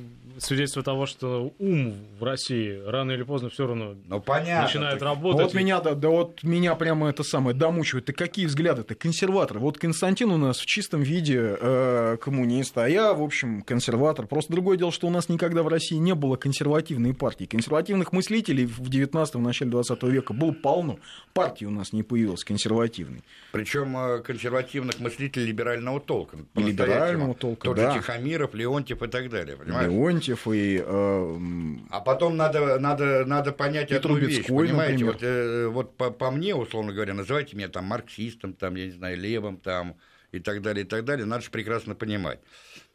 свидетельство 0.42 0.82
того, 0.82 1.06
что 1.06 1.52
ум 1.58 1.94
в 2.18 2.24
России 2.24 2.80
рано 2.86 3.12
или 3.12 3.22
поздно 3.22 3.50
все 3.50 3.66
равно 3.66 3.94
Ну, 4.06 4.20
понятно. 4.20 4.62
начинает 4.64 4.98
Так- 4.98 5.08
работать. 5.08 5.42
Вот 5.46 5.54
меня, 5.54 5.80
да, 5.80 5.94
да 5.94 6.08
вот 6.08 6.42
меня 6.42 6.74
прямо 6.74 7.08
это 7.08 7.22
самое 7.22 7.56
домучивает. 7.56 8.06
Ты 8.06 8.12
какие 8.12 8.46
взгляды-то? 8.46 8.94
Консерватор. 8.94 9.58
Вот 9.58 9.78
Константин 9.78 10.30
у 10.30 10.36
нас 10.36 10.58
в 10.58 10.66
чистом 10.66 11.02
виде 11.02 11.56
э, 11.60 12.16
коммунист, 12.20 12.76
а 12.78 12.88
я, 12.88 13.12
в 13.14 13.22
общем, 13.22 13.62
консерватор. 13.62 14.26
Просто 14.26 14.52
другое 14.52 14.76
дело, 14.76 14.92
что 14.92 15.06
у 15.06 15.10
нас 15.10 15.28
никогда 15.28 15.62
в 15.62 15.68
России 15.68 15.96
не 15.96 16.14
было 16.14 16.36
консервативной 16.36 17.14
партии. 17.14 17.44
Консервативных 17.46 18.12
мыслителей 18.12 18.66
в 18.66 18.80
19-м, 18.88 19.42
начале 19.42 19.70
20 19.70 20.02
века 20.04 20.32
было 20.32 20.52
полно. 20.52 20.98
Партии 21.32 21.64
у 21.64 21.70
нас 21.70 21.92
не 21.92 22.02
появилась 22.02 22.44
консервативной. 22.44 23.22
Причем 23.52 23.96
э, 23.96 24.20
консервативных 24.20 25.00
мыслителей 25.00 25.46
либерального 25.46 26.00
толка. 26.00 26.38
Либерального 26.54 27.34
толка, 27.34 27.64
Тот 27.64 27.76
да. 27.76 27.92
же 27.92 27.98
Тихомиров, 27.98 28.54
Леонтьев 28.54 29.02
и 29.02 29.06
так 29.08 29.28
далее, 29.30 29.56
понимаешь? 29.56 29.90
Леонтьев 29.90 30.29
и... 30.52 30.82
э, 30.84 31.38
А 31.90 32.00
потом 32.00 32.36
надо, 32.36 32.78
надо, 32.78 33.24
надо 33.24 33.52
понять 33.52 33.90
И 33.90 33.94
одну 33.94 34.16
вещь, 34.16 34.46
понимаете? 34.46 35.04
например. 35.04 35.12
Вот, 35.12 35.22
э, 35.22 35.66
вот 35.68 35.96
по, 35.96 36.10
по 36.10 36.30
мне, 36.30 36.54
условно 36.54 36.92
говоря, 36.92 37.14
называйте 37.14 37.56
меня 37.56 37.68
там 37.68 37.84
марксистом, 37.84 38.52
там, 38.54 38.74
я 38.76 38.86
не 38.86 38.92
знаю, 38.92 39.18
левым 39.18 39.58
там 39.58 39.96
и 40.32 40.38
так 40.40 40.62
далее, 40.62 40.84
и 40.84 40.88
так 40.88 41.04
далее. 41.04 41.26
Надо 41.26 41.42
же 41.42 41.50
прекрасно 41.50 41.94
понимать, 41.94 42.40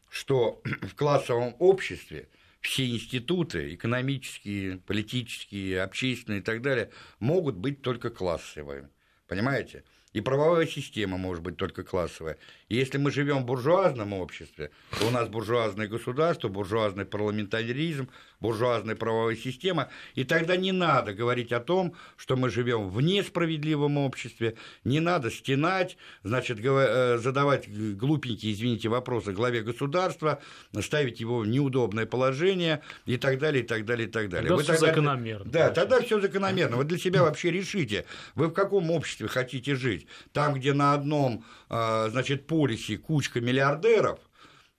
что 0.09 0.61
в 0.81 0.95
классовом 0.95 1.55
обществе 1.59 2.29
все 2.61 2.89
институты, 2.89 3.75
экономические, 3.75 4.77
политические, 4.79 5.83
общественные 5.83 6.39
и 6.39 6.43
так 6.43 6.61
далее, 6.61 6.89
могут 7.19 7.55
быть 7.55 7.81
только 7.81 8.09
классовые. 8.09 8.89
Понимаете? 9.27 9.83
И 10.15 10.21
правовая 10.21 10.65
система 10.65 11.17
может 11.17 11.43
быть 11.43 11.57
только 11.57 11.83
классовая. 11.83 12.37
И 12.69 12.75
если 12.77 12.97
мы 12.97 13.11
живем 13.11 13.39
в 13.39 13.45
буржуазном 13.45 14.13
обществе, 14.13 14.71
то 14.97 15.07
у 15.07 15.11
нас 15.11 15.27
буржуазное 15.27 15.89
государство, 15.89 16.47
буржуазный 16.47 17.03
парламентаризм, 17.03 18.07
буржуазная 18.39 18.95
правовая 18.95 19.35
система, 19.35 19.89
и 20.13 20.23
тогда 20.23 20.55
не 20.55 20.71
надо 20.71 21.13
говорить 21.13 21.51
о 21.51 21.59
том, 21.59 21.93
что 22.17 22.35
мы 22.35 22.49
живем 22.49 22.89
в 22.89 23.01
несправедливом 23.01 23.97
обществе, 23.97 24.55
не 24.83 24.99
надо 24.99 25.31
стенать, 25.31 25.97
значит, 26.23 26.59
э, 26.63 27.17
задавать 27.17 27.67
глупенькие, 27.97 28.53
извините, 28.53 28.89
вопросы 28.89 29.31
главе 29.31 29.61
государства, 29.61 30.41
ставить 30.81 31.19
его 31.19 31.39
в 31.39 31.47
неудобное 31.47 32.05
положение 32.05 32.81
и 33.05 33.17
так 33.17 33.39
далее, 33.39 33.63
и 33.63 33.67
так 33.67 33.85
далее, 33.85 34.07
и 34.07 34.11
так 34.11 34.29
далее. 34.29 34.49
Тогда 34.49 34.55
Вы 34.55 34.63
всё 34.63 34.77
закономерно, 34.77 35.45
Да, 35.45 35.51
получается. 35.51 35.81
тогда 35.81 36.01
все 36.05 36.19
закономерно. 36.21 36.77
Вы 36.77 36.83
для 36.85 36.97
себя 36.97 37.23
вообще 37.23 37.51
решите, 37.51 38.05
вы 38.35 38.47
в 38.47 38.53
каком 38.53 38.91
обществе 38.91 39.27
хотите 39.27 39.75
жить. 39.75 40.07
Там, 40.33 40.55
где 40.55 40.73
на 40.73 40.93
одном, 40.93 41.43
а, 41.69 42.09
значит, 42.09 42.47
полисе 42.47 42.97
кучка 42.97 43.41
миллиардеров, 43.41 44.19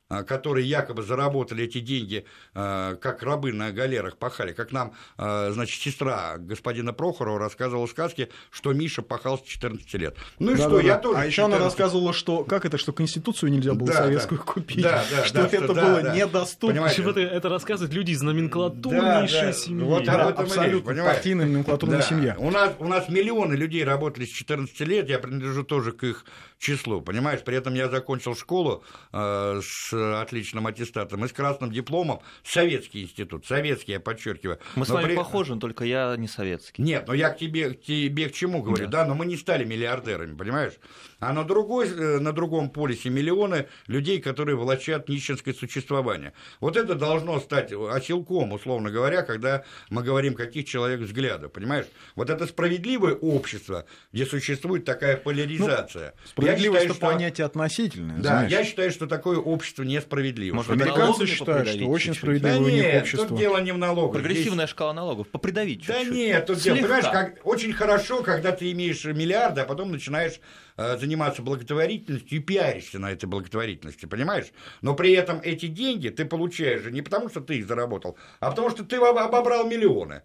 которые 0.08 0.68
якобы 0.68 1.02
заработали 1.02 1.64
эти 1.64 1.80
деньги, 1.80 2.24
а, 2.54 2.94
как 2.96 3.22
рабы 3.22 3.52
на 3.52 3.72
галерах 3.72 4.16
пахали, 4.16 4.52
как 4.52 4.70
нам, 4.72 4.92
а, 5.18 5.50
значит, 5.52 5.80
сестра 5.80 6.36
господина 6.38 6.92
Прохорова 6.92 7.38
рассказывала 7.38 7.86
сказки, 7.86 8.28
что 8.50 8.72
Миша 8.72 9.02
пахал 9.02 9.38
с 9.38 9.42
14 9.42 9.94
лет. 9.94 10.16
Ну 10.38 10.52
и 10.52 10.56
Да, 10.56 10.62
что, 10.68 10.76
да, 10.76 10.82
я 10.82 10.94
да. 10.94 10.98
тоже... 11.00 11.18
А 11.20 11.24
еще 11.24 11.42
она 11.44 11.56
14 11.56 11.64
рассказывала, 11.78 12.12
что 12.12 12.44
как 12.44 12.64
это, 12.64 12.78
что 12.78 12.92
Конституцию 12.92 13.50
нельзя 13.50 13.74
было 13.74 13.88
Да, 13.88 13.94
советскую 13.94 14.38
да. 14.38 14.52
купить, 14.52 14.82
Да, 14.82 15.04
да, 15.10 15.24
что 15.24 15.42
да, 15.42 15.48
это 15.48 15.74
да, 15.74 15.84
было 15.84 16.02
да. 16.02 16.14
недоступно. 16.14 16.74
Понимаете? 16.74 17.02
Это, 17.02 17.20
это 17.20 17.48
рассказывают 17.48 17.92
люди 17.92 18.12
из 18.12 18.20
Да, 18.20 18.26
номенклатурнейшей 18.26 19.40
да. 19.40 19.52
семьи. 19.52 19.82
Вот 19.84 20.04
Да, 20.04 20.28
речь, 20.28 20.36
абсолютно 20.38 20.90
понимаете? 20.92 21.14
партийная 21.14 21.46
номенклатурная 21.46 21.98
Да. 21.98 22.04
семья. 22.04 22.36
У 22.38 22.50
нас, 22.50 22.72
у 22.78 22.86
нас 22.86 23.08
миллионы 23.08 23.54
людей 23.54 23.82
работали 23.84 24.24
с 24.24 24.28
14 24.30 24.80
лет, 24.82 25.08
я 25.08 25.18
принадлежу 25.18 25.64
тоже 25.64 25.92
к 25.92 26.04
их 26.04 26.24
числу, 26.58 27.00
понимаешь? 27.02 27.42
При 27.42 27.56
этом 27.56 27.74
я 27.74 27.88
закончил 27.88 28.34
школу 28.34 28.82
э, 29.12 29.60
с 29.62 29.92
отличным 30.20 30.66
аттестатом 30.66 31.24
и 31.24 31.28
с 31.28 31.32
красным 31.32 31.70
дипломом, 31.70 32.20
советский 32.44 33.02
институт, 33.02 33.46
советский, 33.46 33.92
я 33.92 34.00
подчеркиваю. 34.00 34.58
Мы 34.74 34.86
с 34.86 34.88
Но 34.88 34.94
вами 34.96 35.06
при- 35.08 35.16
похожи, 35.16 35.56
только 35.56 35.84
я 35.84 36.16
не 36.16 36.28
советский. 36.28 36.82
Нет, 36.82 37.06
но 37.06 37.14
я 37.14 37.30
к 37.30 37.38
тебе, 37.38 37.74
к 37.74 37.82
тебе 37.82 38.28
к 38.28 38.32
чему 38.32 38.62
говорю, 38.62 38.88
да. 38.88 39.04
но 39.04 39.14
мы 39.14 39.26
не 39.26 39.36
стали 39.36 39.64
миллиардерами, 39.64 40.36
понимаешь? 40.36 40.74
А 41.20 41.32
на, 41.32 41.44
другой, 41.44 41.88
э, 41.88 42.18
на 42.18 42.32
другом 42.32 42.70
полюсе 42.70 43.10
миллионы 43.10 43.68
людей, 43.86 44.20
которые 44.20 44.56
влачат 44.56 45.08
нищенское 45.08 45.54
существование. 45.54 46.32
Вот 46.60 46.76
это 46.76 46.94
должно 46.94 47.38
стать 47.40 47.72
осилком, 47.72 48.52
условно 48.52 48.90
говоря, 48.90 49.22
когда 49.22 49.64
мы 49.90 50.02
говорим, 50.02 50.34
каких 50.34 50.66
человек 50.66 51.00
взглядов, 51.00 51.52
понимаешь? 51.52 51.86
Вот 52.14 52.30
это 52.30 52.46
справедливое 52.46 53.14
общество, 53.14 53.86
где 54.12 54.26
существует 54.26 54.84
такая 54.84 55.16
поляризация. 55.16 56.14
Я 56.45 56.45
Справедливость 56.46 56.82
считаю, 56.82 56.84
это 56.84 56.94
что- 56.94 57.06
понятие 57.06 57.44
относительное. 57.44 58.16
Да, 58.16 58.22
знаешь. 58.22 58.52
я 58.52 58.64
считаю, 58.64 58.90
что 58.90 59.06
такое 59.06 59.38
общество 59.38 59.82
несправедливо. 59.82 60.54
Может, 60.56 60.70
Американцы 60.72 61.26
считают, 61.26 61.68
что 61.68 61.84
очень 61.86 62.12
чуть-чуть? 62.14 62.14
да 62.14 62.18
справедливое 62.38 62.58
у 62.58 62.74
них 62.74 62.82
нет, 62.84 63.02
общество. 63.02 63.28
тут 63.28 63.38
дело 63.38 63.58
не 63.58 63.72
в 63.72 63.78
налогах. 63.78 64.22
Прогрессивная 64.22 64.66
шкала 64.66 64.92
налогов. 64.92 65.28
Попридавить 65.28 65.86
Да 65.86 65.94
чуть-чуть. 65.98 66.14
нет, 66.14 66.46
тут 66.46 66.58
дело, 66.58 66.76
понимаешь, 66.76 67.04
как, 67.04 67.46
очень 67.46 67.72
хорошо, 67.72 68.22
когда 68.22 68.52
ты 68.52 68.70
имеешь 68.72 69.04
миллиарды, 69.04 69.60
а 69.60 69.64
потом 69.64 69.90
начинаешь 69.92 70.40
э, 70.76 70.98
заниматься 70.98 71.42
благотворительностью 71.42 72.38
и 72.38 72.40
пиаришься 72.42 72.98
на 72.98 73.10
этой 73.12 73.26
благотворительности, 73.26 74.06
понимаешь? 74.06 74.46
Но 74.82 74.94
при 74.94 75.12
этом 75.12 75.40
эти 75.42 75.66
деньги 75.66 76.08
ты 76.10 76.24
получаешь 76.24 76.82
же 76.82 76.90
не 76.92 77.02
потому, 77.02 77.28
что 77.30 77.40
ты 77.40 77.56
их 77.58 77.66
заработал, 77.66 78.16
а 78.40 78.50
потому 78.50 78.70
что 78.70 78.84
ты 78.84 78.96
об- 78.96 79.16
обобрал 79.18 79.66
миллионы. 79.66 80.22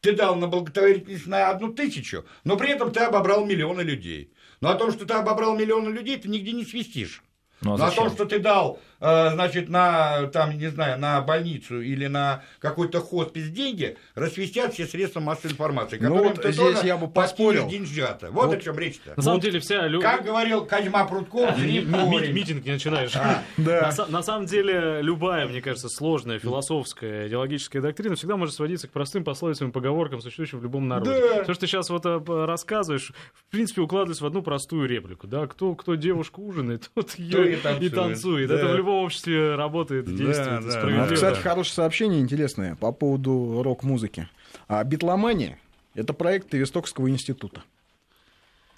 Ты 0.00 0.12
дал 0.12 0.36
на 0.36 0.46
благотворительность 0.46 1.26
на 1.26 1.50
одну 1.50 1.72
тысячу, 1.72 2.24
но 2.44 2.56
при 2.56 2.70
этом 2.70 2.92
ты 2.92 3.00
обобрал 3.00 3.44
миллионы 3.44 3.80
людей. 3.80 4.30
Но 4.60 4.70
о 4.70 4.74
том, 4.74 4.90
что 4.92 5.06
ты 5.06 5.14
обобрал 5.14 5.56
миллионы 5.56 5.90
людей, 5.90 6.16
ты 6.16 6.28
нигде 6.28 6.52
не 6.52 6.64
свистишь. 6.64 7.22
Ну, 7.60 7.74
а 7.74 7.78
Но 7.78 7.86
о 7.86 7.90
том, 7.90 8.10
что 8.10 8.24
ты 8.24 8.38
дал, 8.38 8.80
значит, 9.00 9.68
на, 9.68 10.26
там, 10.28 10.56
не 10.58 10.68
знаю, 10.68 10.98
на 10.98 11.20
больницу 11.20 11.80
или 11.80 12.06
на 12.06 12.42
какой-то 12.58 13.00
хоспис 13.00 13.48
деньги, 13.50 13.96
рассвистят 14.14 14.74
все 14.74 14.86
средства 14.86 15.20
массовой 15.20 15.52
информации, 15.52 15.98
Ну 16.00 16.08
которым 16.14 16.34
вот 16.34 16.38
здесь 16.42 16.56
тоже 16.56 16.86
я 16.86 16.96
бы 16.96 17.08
поспорил. 17.08 17.68
деньжата. 17.68 18.30
Вот, 18.30 18.46
Вот. 18.46 18.56
о 18.58 18.60
чем 18.60 18.78
речь-то. 18.78 19.14
На 19.16 19.22
самом 19.22 19.40
деле 19.40 19.60
вся... 19.60 19.86
лю- 19.86 20.00
Как 20.00 20.24
говорил 20.24 20.64
Козьма 20.66 21.04
Прутков. 21.04 21.56
Митинг 21.58 22.64
не 22.64 22.72
начинаешь. 22.72 23.12
Да. 23.56 23.82
На, 23.82 23.88
са- 23.90 24.10
на 24.10 24.22
самом 24.22 24.46
деле, 24.46 25.00
любая, 25.02 25.46
мне 25.46 25.60
кажется, 25.60 25.88
сложная 25.88 26.38
философская, 26.38 27.28
идеологическая 27.28 27.80
доктрина 27.82 28.14
всегда 28.16 28.36
может 28.36 28.54
сводиться 28.54 28.88
к 28.88 28.90
простым 28.90 29.24
пословицам 29.24 29.68
и 29.68 29.72
поговоркам, 29.72 30.20
существующим 30.20 30.58
в 30.58 30.62
любом 30.62 30.88
народе. 30.88 31.10
Да. 31.10 31.44
То, 31.44 31.52
что 31.54 31.60
ты 31.62 31.66
сейчас 31.66 31.90
вот 31.90 32.04
э, 32.06 32.20
рассказываешь, 32.46 33.12
в 33.34 33.50
принципе, 33.50 33.80
укладывается 33.82 34.24
в 34.24 34.26
одну 34.26 34.42
простую 34.42 34.88
реплику. 34.88 35.26
Да? 35.26 35.46
Кто, 35.46 35.74
кто 35.74 35.94
девушку 35.94 36.42
ужинает, 36.42 36.90
тот 36.94 37.14
ее 37.18 37.52
и 37.54 37.56
танцует. 37.56 37.94
танцует. 37.94 38.48
Да. 38.48 38.54
Это 38.56 38.66
в 38.68 38.76
любом 38.76 38.87
обществе 38.90 39.54
работает, 39.54 40.04
Да, 40.06 40.12
действует, 40.12 40.64
да. 40.64 40.70
справедливо. 40.70 41.04
Вот, 41.04 41.14
кстати, 41.14 41.34
да. 41.36 41.40
хорошее 41.42 41.74
сообщение 41.74 42.20
интересное 42.20 42.74
по 42.76 42.92
поводу 42.92 43.62
рок-музыки. 43.62 44.28
А 44.66 44.82
«Битломания»— 44.84 45.58
это 45.94 46.12
проект 46.12 46.54
Востокского 46.54 47.08
института. 47.10 47.62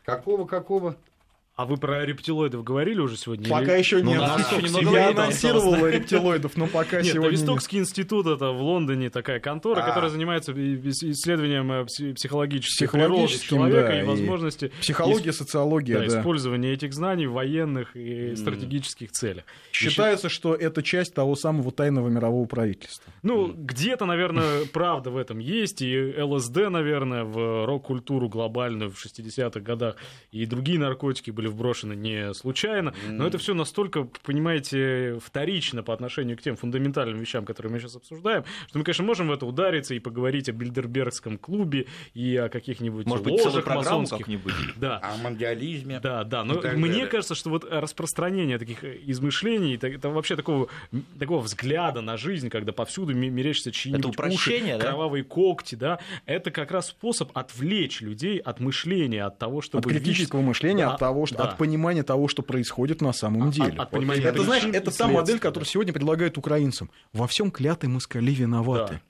Какого-какого? 0.05 0.97
А 1.61 1.67
вы 1.67 1.77
про 1.77 2.07
рептилоидов 2.07 2.65
говорили 2.65 3.01
уже 3.01 3.19
сегодня? 3.19 3.47
Пока 3.51 3.75
или- 3.75 3.81
еще 3.81 3.99
Ну, 4.03 4.13
нет. 4.13 4.19
у 4.21 4.23
нас 4.23 4.51
еще 4.51 4.63
немного 4.67 4.97
Я 4.97 5.11
анонсировал 5.11 5.87
рептилоидов, 5.87 6.57
но 6.57 6.67
пока 6.67 7.03
Нет, 7.03 7.13
сегодня 7.13 7.33
нет. 7.33 7.41
Тавистокский 7.41 7.79
институт 7.81 8.27
это 8.29 8.51
в 8.53 8.63
Лондоне 8.63 9.11
такая 9.11 9.41
контора, 9.41 9.83
А. 9.83 9.87
которая 9.87 10.11
занимается 10.11 10.53
и- 10.53 10.77
и- 10.77 10.89
исследованием 10.89 11.71
э, 11.71 11.83
пси- 11.83 12.15
психологической 12.15 12.89
природы 12.89 13.29
человека 13.29 13.89
да, 13.89 13.99
и 13.99 14.03
и 14.03 14.07
возможности 14.07 14.73
Психология, 14.81 15.29
ис- 15.31 15.33
социология, 15.35 15.99
да, 16.01 16.07
да. 16.09 16.19
использования 16.21 16.73
этих 16.73 16.95
знаний 16.95 17.27
в 17.27 17.33
военных 17.33 17.95
и 17.95 18.35
стратегических 18.37 19.11
целях. 19.13 19.45
Считается, 19.71 20.31
что 20.31 20.55
это 20.55 20.83
часть 20.83 21.13
того 21.13 21.37
самого 21.37 21.73
тайного 21.73 22.09
мирового 22.09 22.47
правительства. 22.47 23.13
Ну, 23.23 23.53
где-то, 23.55 24.07
наверное, 24.07 24.65
правда 24.73 25.11
в 25.11 25.19
этом 25.19 25.41
есть, 25.41 25.83
и 25.83 26.15
ЛСД, 26.19 26.71
наверное, 26.71 27.25
в 27.25 27.67
рок-культуру 27.67 28.31
глобальную 28.31 28.91
в 28.91 28.97
60-х 28.99 29.61
годах, 29.61 29.97
и 30.33 30.47
другие 30.47 30.79
наркотики 30.79 31.31
были 31.31 31.50
вброшены 31.51 31.95
не 31.95 32.33
случайно, 32.35 32.95
но 33.09 33.27
это 33.27 33.39
все 33.39 33.55
настолько, 33.55 34.09
понимаете, 34.25 35.19
вторично 35.25 35.83
по 35.83 35.93
отношению 35.95 36.37
к 36.37 36.43
тем 36.43 36.57
фундаментальным 36.57 37.19
вещам, 37.19 37.45
которые 37.45 37.73
мы 37.73 37.79
сейчас 37.81 37.97
обсуждаем, 37.97 38.45
что 38.69 38.79
мы, 38.79 38.85
конечно, 38.85 39.05
можем 39.05 39.29
в 39.29 39.33
это 39.33 39.47
удариться 39.47 39.95
и 39.95 39.99
поговорить 39.99 40.49
о 40.49 40.53
Бильдербергском 40.53 41.39
клубе 41.39 41.87
и 42.15 42.37
о 42.37 42.49
каких-нибудь 42.49 43.07
Может 43.07 43.25
быть, 43.25 43.35
целую 43.37 43.51
ложах 43.53 43.65
программу 43.65 44.01
масонских. 44.01 44.19
как-нибудь? 44.19 44.55
Да. 44.77 44.99
О 45.03 45.17
мандиализме. 45.23 46.01
Да, 46.01 46.25
да, 46.25 46.45
но 46.45 46.55
мне 46.55 46.63
далее. 46.63 47.07
кажется, 47.07 47.35
что 47.35 47.51
вот 47.51 47.65
распространение 47.71 48.59
таких 48.59 48.83
измышлений, 48.85 49.77
так- 49.77 49.93
это 49.93 50.09
вообще 50.09 50.37
такого, 50.37 50.69
такого 51.19 51.41
взгляда 51.41 52.01
на 52.01 52.17
жизнь, 52.17 52.49
когда 52.49 52.73
повсюду 52.73 53.15
ме- 53.15 53.29
мерещатся 53.31 53.73
чьи-нибудь 53.73 54.19
уши, 54.19 54.61
да? 54.67 54.79
кровавые 54.79 55.25
когти, 55.25 55.75
да, 55.75 55.99
это 56.27 56.51
как 56.51 56.71
раз 56.71 56.89
способ 56.89 57.37
отвлечь 57.37 58.01
людей 58.01 58.39
от 58.39 58.61
мышления, 58.61 59.25
от 59.25 59.39
того, 59.39 59.61
чтобы 59.61 59.81
От 59.81 59.93
критического 59.93 60.41
видеть- 60.41 60.49
мышления, 60.49 60.87
Да, 60.87 60.95
от 60.95 60.99
того, 61.01 61.27
что, 61.35 61.39
да. 61.45 61.51
от 61.51 61.59
понимания 61.59 62.03
того, 62.03 62.29
что 62.29 62.43
происходит 62.43 63.01
на 63.01 63.13
самом 63.13 63.49
От- 63.49 63.55
деле. 63.55 63.79
от 63.79 63.91
понимания 63.91 64.23
это, 64.23 64.43
знаешь, 64.43 64.65
это 64.65 64.97
та 64.97 65.09
модель, 65.09 65.39
которую 65.39 65.67
сегодня 65.67 65.93
предлагают 65.93 66.39
украинцам. 66.39 66.91
Во 67.13 67.27
всем 67.27 67.51
клятые 67.51 67.91
москали 67.91 68.33
виноваты. 68.33 68.95
Да. 68.95 69.01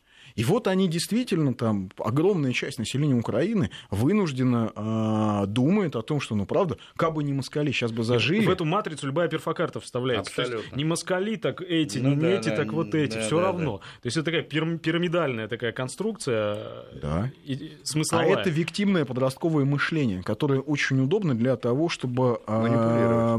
И 0.41 0.45
вот 0.45 0.67
они 0.69 0.89
действительно, 0.89 1.53
там, 1.55 1.91
огромная 1.99 2.53
часть 2.53 2.79
населения 2.79 3.15
Украины 3.15 3.71
вынуждена 3.91 4.73
а, 4.75 5.47
думает 5.47 5.97
о 5.97 6.03
том, 6.03 6.21
что, 6.21 6.35
ну, 6.35 6.47
правда, 6.47 6.79
как 6.97 7.13
бы 7.15 7.23
не 7.23 7.33
москали, 7.33 7.73
сейчас 7.73 7.93
бы 7.93 8.05
зажили. 8.05 8.47
В 8.47 8.51
эту 8.51 8.65
матрицу 8.65 9.07
любая 9.07 9.29
перфокарта 9.29 9.81
вставляется. 9.81 10.35
То 10.35 10.43
есть 10.43 10.53
Абсолютно. 10.55 10.77
не 10.77 10.85
москали, 10.85 11.37
так 11.37 11.61
эти, 11.61 11.99
Ну 11.99 12.11
не 12.15 12.21
да, 12.21 12.29
эти, 12.29 12.49
да, 12.49 12.57
так 12.57 12.73
вот 12.73 12.95
эти. 12.95 13.15
да, 13.17 13.21
все 13.23 13.37
да, 13.37 13.43
равно. 13.49 13.79
То 14.03 14.07
есть 14.07 14.17
это 14.17 14.25
такая 14.27 14.43
пир- 14.43 14.79
пирамидальная 14.79 15.49
такая 15.49 15.73
конструкция, 15.73 16.57
Да. 17.03 17.31
и- 17.45 17.53
и 17.55 17.73
А 17.83 17.87
смысловая. 17.87 18.37
это 18.39 18.49
виктимное 18.51 19.05
подростковое 19.05 19.65
мышление, 19.65 20.23
которое 20.23 20.61
очень 20.61 21.01
удобно 21.03 21.35
для 21.35 21.57
того, 21.57 21.89
чтобы 21.89 22.41
а, 22.47 23.39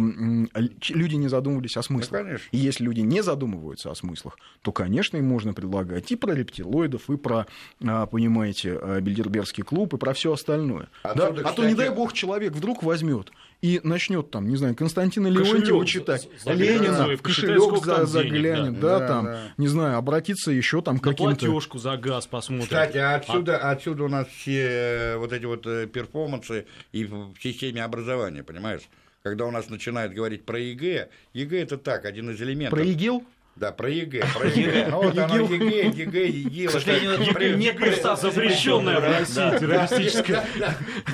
ч- 0.80 0.94
люди 0.94 1.16
не 1.16 1.28
задумывались 1.30 1.78
о 1.78 1.82
смыслах. 1.84 2.12
Ну, 2.22 2.26
конечно. 2.28 2.48
И 2.52 2.58
если 2.58 2.84
люди 2.84 3.02
не 3.02 3.22
задумываются 3.24 3.90
о 3.92 3.96
смыслах, 3.96 4.38
то, 4.62 4.72
конечно, 4.72 5.18
им 5.18 5.26
можно 5.26 5.54
предлагать 5.54 6.12
и 6.12 6.16
про 6.16 6.34
рептилоидов, 6.34 6.91
и 7.10 7.18
про, 7.18 7.46
а, 7.86 8.06
понимаете, 8.06 8.78
а, 8.82 9.00
Бильдербергский 9.00 9.64
клуб, 9.64 9.94
и 9.94 9.98
про 9.98 10.14
все 10.14 10.34
остальное. 10.34 10.90
Отсюда, 11.04 11.32
Да? 11.44 11.50
А 11.50 11.54
то, 11.54 11.66
не 11.66 11.76
дай 11.76 11.90
бог, 11.90 12.14
человек 12.14 12.54
вдруг 12.54 12.84
возьмет 12.84 13.32
и 13.62 13.80
начнет 13.84 14.32
там, 14.32 14.48
не 14.50 14.56
знаю, 14.56 14.76
Константина 14.76 15.28
Леонтьева 15.28 15.86
читать, 15.86 16.28
за- 16.44 16.54
Ленина, 16.54 16.94
заглянет, 16.94 17.20
в 17.20 17.22
кошелек 17.22 17.62
за- 17.86 17.96
там 17.96 18.06
денег, 18.06 18.08
заглянет, 18.10 18.80
да. 18.80 18.90
да, 18.90 19.00
Да, 19.00 19.08
там, 19.08 19.26
да. 19.26 19.42
не 19.58 19.68
знаю, 19.68 19.98
обратиться 19.98 20.52
еще 20.52 20.82
там 20.82 21.00
к 21.00 21.04
каким-то... 21.04 21.46
платежку 21.46 21.78
за 21.78 21.96
газ 21.98 22.26
посмотрим. 22.26 22.66
Кстати, 22.66 22.98
а 22.98 23.16
отсюда, 23.16 23.58
отсюда 23.58 24.04
у 24.06 24.08
нас 24.08 24.28
все 24.28 24.62
э, 24.68 25.18
вот 25.18 25.32
эти 25.32 25.46
вот 25.46 25.66
э, 25.68 25.86
перформансы 25.88 26.66
и 26.92 27.06
в 27.06 27.22
в 27.34 27.42
системе 27.42 27.84
образования, 27.84 28.44
понимаешь? 28.44 28.82
Когда 29.22 29.46
у 29.46 29.52
нас 29.52 29.70
начинают 29.70 30.14
говорить 30.14 30.44
про 30.44 30.58
ЕГЭ, 30.60 31.10
ЕГЭ 31.34 31.62
это 31.62 31.78
так, 31.78 32.06
один 32.06 32.32
из 32.32 32.42
элементов. 32.42 32.80
Про 32.80 32.86
ИГИЛ? 32.88 33.24
Да, 33.56 33.72
про 33.72 33.90
ЕГЭ. 33.90 34.24
Про 34.34 34.48
ЕГЭ. 34.50 34.88
Ну, 34.90 35.04
вот 35.04 35.18
оно, 35.18 35.38
ИГИЛ. 35.38 35.54
ЕГЭ, 35.54 35.90
ЕГЭ, 35.90 36.28
ЕГИЛ. 36.28 36.70
К 36.70 36.72
сожалению, 36.72 37.22
ЕГЭ 37.22 37.56
нет 37.58 37.78
представки 37.78 38.22
запрещенная 38.22 39.00
в 39.00 39.04
России 39.04 39.60
террористическая. 39.60 40.46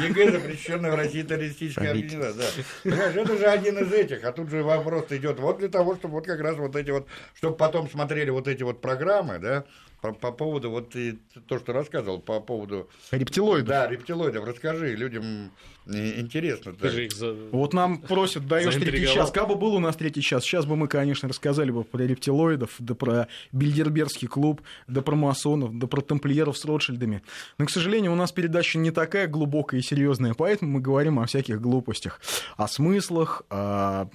ЕГЭ 0.07 0.31
запрещенная 0.31 0.91
в 0.91 0.95
России 0.95 1.23
террористическая 1.23 1.91
организация. 1.91 2.63
Это 2.83 3.37
же 3.37 3.45
один 3.45 3.79
из 3.79 3.91
этих, 3.91 4.23
а 4.23 4.31
тут 4.31 4.49
же 4.49 4.63
вопрос 4.63 5.05
идет 5.09 5.39
вот 5.39 5.57
для 5.59 5.69
того, 5.69 5.95
чтобы 5.95 6.15
вот 6.15 6.25
как 6.25 6.39
раз 6.39 6.57
вот 6.57 6.75
эти 6.75 6.91
вот, 6.91 7.07
чтобы 7.35 7.57
потом 7.57 7.89
смотрели 7.89 8.29
вот 8.29 8.47
эти 8.47 8.63
вот 8.63 8.81
программы, 8.81 9.39
да, 9.39 9.65
по, 10.01 10.13
по 10.13 10.31
поводу, 10.31 10.69
вот 10.69 10.91
ты 10.91 11.17
то, 11.47 11.59
что 11.59 11.73
рассказывал, 11.73 12.19
по 12.19 12.39
поводу... 12.39 12.89
Рептилоидов. 13.11 13.67
Да, 13.67 13.87
рептилоидов, 13.87 14.45
расскажи, 14.45 14.95
людям 14.95 15.51
интересно. 15.87 16.73
Ты 16.73 16.89
же 16.89 17.05
их 17.05 17.13
за... 17.13 17.33
Вот 17.33 17.73
нам 17.73 17.99
просят, 18.01 18.45
даешь 18.45 18.73
третий 18.75 19.07
час. 19.07 19.31
Как 19.31 19.47
бы 19.47 19.55
был 19.55 19.73
у 19.75 19.79
нас 19.79 19.95
третий 19.95 20.21
час, 20.21 20.43
сейчас 20.43 20.65
бы 20.65 20.75
мы, 20.75 20.87
конечно, 20.87 21.29
рассказали 21.29 21.71
бы 21.71 21.83
про 21.83 22.03
рептилоидов, 22.03 22.75
да 22.79 22.93
про 22.93 23.27
Бильдербергский 23.51 24.27
клуб, 24.27 24.61
да 24.87 25.01
про 25.01 25.15
масонов, 25.15 25.77
да 25.77 25.87
про 25.87 26.01
тамплиеров 26.01 26.57
с 26.57 26.65
Ротшильдами. 26.65 27.23
Но, 27.57 27.65
к 27.65 27.69
сожалению, 27.69 28.11
у 28.11 28.15
нас 28.15 28.31
передача 28.31 28.77
не 28.77 28.91
такая 28.91 29.27
глубокая 29.27 29.79
и 29.79 29.83
серьезная, 29.83 30.33
поэтому 30.33 30.71
мы 30.71 30.81
говорим 30.81 31.19
о 31.19 31.25
всяких 31.25 31.61
глупостях. 31.61 32.21
О 32.57 32.67
смыслах, 32.67 33.43
о 33.49 34.07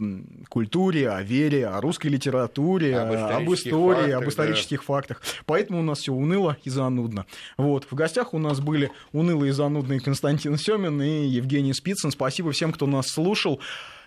культуре, 0.49 1.11
о 1.11 1.23
вере, 1.23 1.67
о 1.67 1.81
русской 1.81 2.09
литературе, 2.09 2.99
Об 2.99 3.53
истории, 3.53 3.95
фактах, 3.95 4.17
об 4.17 4.23
да. 4.25 4.29
исторических 4.29 4.85
фактах. 4.85 5.23
Поэтому 5.47 5.72
у 5.79 5.83
нас 5.83 6.01
все 6.01 6.13
уныло 6.13 6.57
и 6.65 6.71
занудно. 6.71 7.27
Вот. 7.57 7.87
В 7.91 7.95
гостях 7.95 8.35
у 8.35 8.39
нас 8.39 8.61
были 8.61 8.91
унылые 9.13 9.51
и 9.51 9.53
занудные 9.53 10.01
Константин 10.01 10.57
Семин 10.57 11.01
и 11.03 11.27
Евгений 11.27 11.73
Спицын. 11.73 12.11
Спасибо 12.11 12.53
всем, 12.53 12.73
кто 12.73 12.87
нас 12.87 13.09
слушал. 13.09 13.61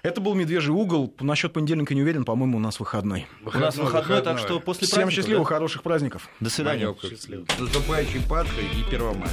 Это 0.04 0.22
был 0.22 0.36
«Медвежий 0.36 0.72
угол». 0.72 1.12
Насчет 1.20 1.52
понедельника 1.52 1.96
не 1.96 2.04
уверен, 2.04 2.26
по-моему, 2.26 2.58
у 2.58 2.62
нас 2.62 2.80
выходной. 2.80 3.26
У 3.44 3.58
нас 3.58 3.76
выходной, 3.76 4.22
так 4.22 4.38
что 4.38 4.60
после 4.60 4.86
Всем 4.86 4.98
праздников, 4.98 5.16
счастливых, 5.16 5.48
да? 5.48 5.56
хороших 5.56 5.82
праздников. 5.82 6.30
До 6.40 6.52
свидания. 6.52 6.86
Манёк. 6.86 7.02
Счастливо. 7.02 7.46
С 7.58 7.60
наступающей 7.60 8.22
Пасхой 8.30 8.66
и 8.66 8.84
1 8.88 9.02
мая. 9.02 9.30